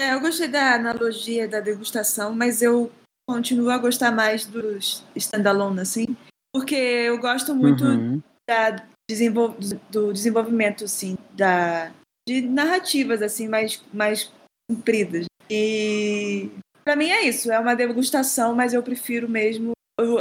[0.00, 2.90] É, eu gostei da analogia da degustação, mas eu
[3.28, 6.16] continuo a gostar mais dos standalone, assim,
[6.54, 8.22] porque eu gosto muito Uhum.
[8.48, 9.54] da desenvol-
[9.90, 11.92] do desenvolvimento, assim, da,
[12.26, 14.32] de narrativas, assim, mais, mais
[14.70, 15.26] compridas.
[15.50, 16.48] E
[16.82, 19.72] para mim é isso, é uma degustação, mas eu prefiro mesmo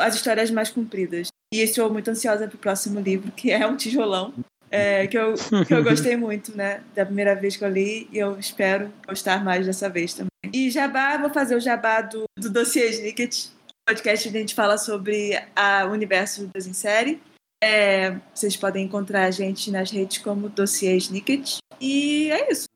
[0.01, 1.29] as histórias mais compridas.
[1.53, 4.33] E estou muito ansiosa para o próximo livro, que é um tijolão,
[4.71, 5.33] é, que, eu,
[5.67, 6.81] que eu gostei muito, né?
[6.95, 10.29] Da primeira vez que eu li, e eu espero gostar mais dessa vez também.
[10.53, 13.47] E jabá, vou fazer o jabá do, do dossiê Snicket.
[13.87, 17.21] podcast onde a gente fala sobre a- o universo do Deus em série.
[17.61, 21.57] É, vocês podem encontrar a gente nas redes como Dossiê Snicket.
[21.81, 22.67] E é isso.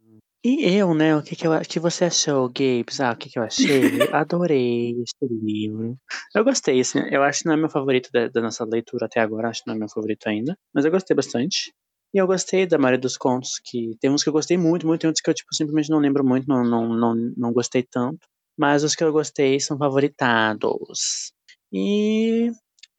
[0.45, 1.15] E eu, né?
[1.15, 2.99] O que, que, eu, que você achou, Gabes?
[2.99, 3.64] Ah, o que, que eu achei?
[4.11, 5.95] Adorei este livro.
[6.36, 6.99] Eu gostei, assim.
[7.10, 9.48] Eu acho que não é meu favorito da, da nossa leitura até agora.
[9.48, 10.57] Acho que não é meu favorito ainda.
[10.74, 11.72] Mas eu gostei bastante.
[12.14, 15.02] E eu gostei da maioria dos contos, que tem uns que eu gostei muito, muito,
[15.02, 18.27] tem outros que eu, tipo, simplesmente não lembro muito, não, não, não, não gostei tanto.
[18.57, 21.34] Mas os que eu gostei são favoritados.
[21.72, 22.52] E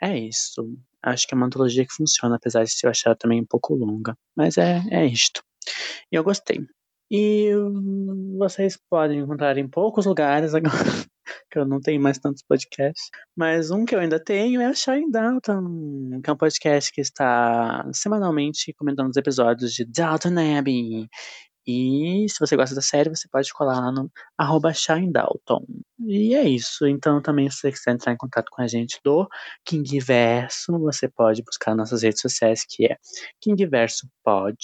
[0.03, 0.69] é isso.
[1.03, 4.17] Acho que é uma antologia que funciona, apesar de eu achar também um pouco longa.
[4.37, 5.43] Mas é, é isto.
[6.11, 6.67] E eu gostei.
[7.11, 7.51] E
[8.37, 10.75] vocês podem encontrar em poucos lugares agora,
[11.51, 13.11] que eu não tenho mais tantos podcasts.
[13.37, 17.01] Mas um que eu ainda tenho é o Shine Dalton, que é um podcast que
[17.01, 21.09] está semanalmente comentando os episódios de Dalton Abbey.
[21.67, 24.73] E se você gosta da série, você pode colar lá no arroba
[25.11, 25.65] Dalton.
[26.01, 26.87] E é isso.
[26.87, 29.27] Então também se você quiser entrar em contato com a gente do
[29.65, 32.99] King Verso, você pode buscar nossas redes sociais, que é
[33.41, 34.57] King Verso Pod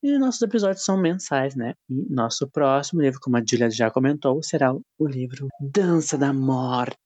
[0.03, 1.75] E nossos episódios são mensais, né?
[1.89, 6.97] E nosso próximo livro, como a Julia já comentou, será o livro Dança da Morte.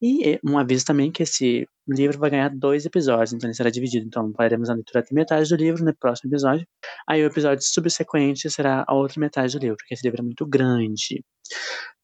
[0.00, 4.06] E um aviso também que esse livro vai ganhar dois episódios, então ele será dividido.
[4.06, 6.66] Então faremos a leitura até metade do livro no próximo episódio.
[7.08, 10.46] Aí o episódio subsequente será a outra metade do livro, porque esse livro é muito
[10.46, 11.22] grande.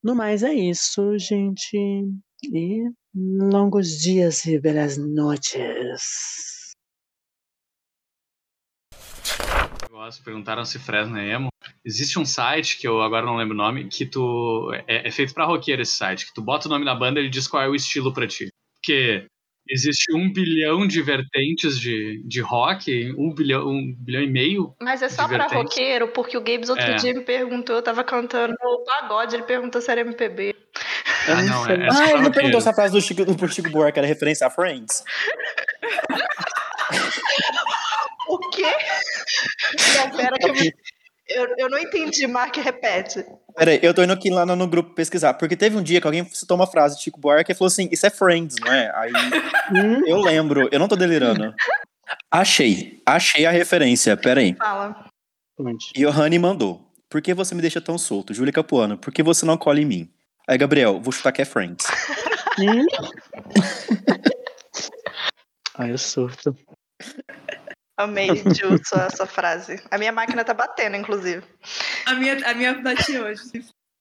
[0.03, 1.77] No mais é isso, gente.
[2.53, 2.83] E
[3.15, 6.54] longos dias e belas noites.
[10.23, 11.49] Perguntaram se Fresno é emo.
[11.85, 14.71] Existe um site que eu agora não lembro o nome, que tu.
[14.87, 17.23] É, é feito pra roqueiro esse site, que tu bota o nome da banda e
[17.23, 18.49] ele diz qual é o estilo pra ti.
[18.75, 19.27] Porque
[19.69, 24.75] existe um bilhão de vertentes de, de rock, um bilhão, um bilhão e meio.
[24.83, 25.63] Mas é só pra Divertente.
[25.63, 26.97] roqueiro, porque o Gabes outro É.
[26.97, 30.55] dia me perguntou, eu tava cantando pagode, ele perguntou se era MPB.
[31.27, 33.71] Ah, não, é, é Ah, ele não perguntou se a frase do Chico, do Chico
[33.71, 35.03] Buarque era referência a Friends.
[38.35, 38.63] O quê?
[39.97, 40.73] Não, pera que eu, me-
[41.29, 43.25] eu, eu não entendi, Mark, repete.
[43.57, 46.07] Peraí, eu tô indo aqui lá no, no grupo pesquisar, porque teve um dia que
[46.07, 48.91] alguém citou uma frase de Chico Buarque e falou assim, isso é Friends, não é?
[48.97, 49.13] Aí
[50.07, 51.55] eu lembro, eu não tô delirando.
[52.31, 54.55] Achei, achei a referência, peraí.
[54.57, 55.07] Fala.
[55.97, 58.35] Johanny mandou, por que você me deixa tão solto?
[58.35, 60.11] Júlia Capuano, por que você não cola em mim?
[60.49, 61.87] Aí, Gabriel, vou chutar que é Friends.
[62.59, 62.85] Hum?
[65.79, 66.57] Ai, eu surto.
[67.97, 69.81] Amei, Ju, sua, sua frase.
[69.91, 71.45] A minha máquina tá batendo, inclusive.
[72.07, 73.43] A minha, a minha bati hoje.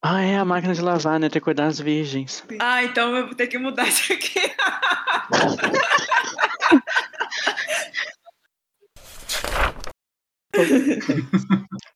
[0.03, 1.29] Ah, é a máquina de lavar, né?
[1.29, 2.43] Ter que cuidar das virgens.
[2.59, 4.41] Ah, então eu vou ter que mudar isso aqui.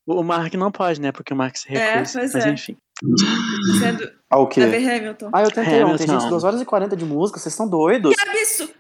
[0.06, 1.12] O Mark não pode, né?
[1.12, 2.20] Porque o Mark se É, recusa.
[2.20, 2.50] pois mas é.
[2.50, 2.78] enfim.
[3.80, 4.62] Sendo Ah, o quê?
[4.62, 5.30] David Hamilton.
[5.34, 8.16] Ah, eu tentei É, ontem, gente, 2 horas e 40 de música, vocês estão doidos?
[8.16, 8.74] Que absurdo!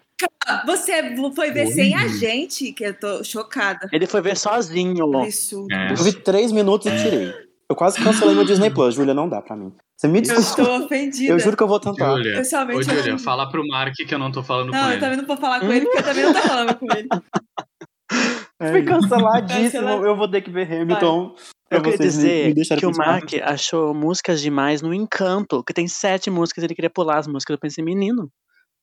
[0.65, 3.87] Você foi ver sem a gente, que eu tô chocada.
[3.91, 5.15] Ele foi ver sozinho.
[5.17, 5.73] Absurdo.
[5.73, 5.91] É.
[5.91, 7.33] Eu vi 3 minutos e tirei.
[7.69, 9.73] Eu quase cancelei meu Disney Plus, Júlia, não dá pra mim.
[9.97, 10.61] Você me Eu desculpa.
[10.61, 11.33] estou ofendida.
[11.33, 12.15] Eu juro que eu vou tentar.
[12.15, 14.79] Júlia, Pessoalmente, ô eu Júlia, não- fala pro Mark que eu não tô falando Não,
[14.79, 14.99] com eu ele.
[15.01, 17.07] também não vou falar com ele, porque eu também não tô falando com ele.
[18.71, 20.05] Fui canceladíssimo, Cancelado.
[20.07, 21.35] eu vou ter que ver Hamilton.
[21.69, 22.91] Eu queria dizer que o.
[22.95, 27.53] Mark achou músicas demais no Encanto, que tem sete músicas, ele queria pular as músicas.
[27.55, 28.31] Eu pensei, menino,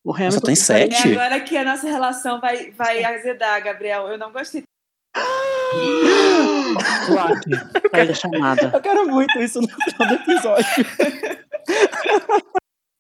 [0.05, 0.41] o Hamilton.
[0.41, 1.13] tem É sete?
[1.13, 4.07] agora que a nossa relação vai, vai azedar, Gabriel.
[4.09, 4.63] Eu não gostei.
[7.09, 7.51] Bloque,
[7.91, 8.71] sai da chamada.
[8.75, 10.67] Eu quero muito isso no final do episódio.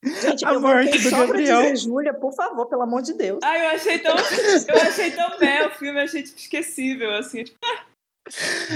[0.04, 1.74] Gente, A eu morte do só Gabriel.
[1.76, 3.40] Júlia, por favor, pelo amor de Deus.
[3.42, 4.14] Ah, eu achei tão.
[4.14, 7.44] Eu achei tão bem o filme, eu achei tipo, esquecível, assim.
[7.44, 7.58] Tipo,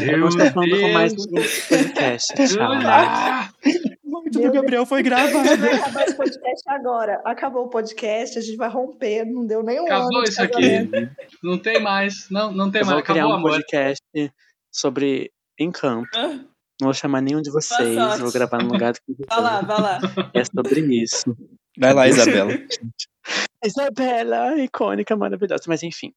[0.00, 1.26] Eu vou estar falando com mais um
[1.68, 2.34] podcast.
[2.34, 3.88] Tchau.
[4.28, 5.56] Morte do Gabriel foi gravada.
[5.56, 7.22] Vai acabar esse podcast agora.
[7.24, 9.94] Acabou o podcast, a gente vai romper, não deu nem um ano.
[9.94, 10.90] Acabou de isso aqui.
[11.42, 12.28] Não tem mais.
[12.30, 12.96] Não, não tem Eu mais.
[12.96, 13.50] vou criar Acabou o um amor.
[13.52, 14.02] podcast
[14.72, 16.08] sobre Encanto.
[16.14, 16.38] Ah.
[16.80, 19.80] Não vou chamar nenhum de vocês, vou gravar no lugar do que vai lá, vai
[19.80, 19.98] lá.
[20.32, 21.36] é sobre isso.
[21.76, 22.52] Vai lá, Isabela.
[23.64, 26.12] Isabela, icônica, maravilhosa, mas enfim.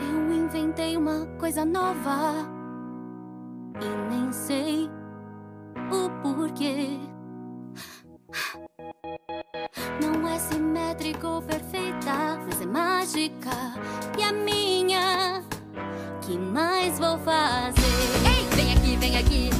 [0.00, 2.46] Eu inventei uma coisa nova
[3.82, 4.88] e nem sei
[5.90, 6.98] o porquê.
[10.00, 13.50] Não é simétrica ou perfeita, mas é mágica.
[14.18, 15.42] E a minha,
[16.20, 17.82] que mais vou fazer?
[18.26, 19.50] Ei, vem aqui, vem aqui.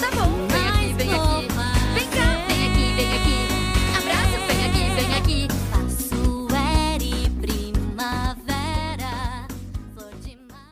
[0.00, 1.48] Tá bom, vem aqui, vem aqui.
[1.94, 3.38] Vem cá, vem aqui, vem aqui.
[3.98, 5.55] Abraço, vem aqui, vem aqui.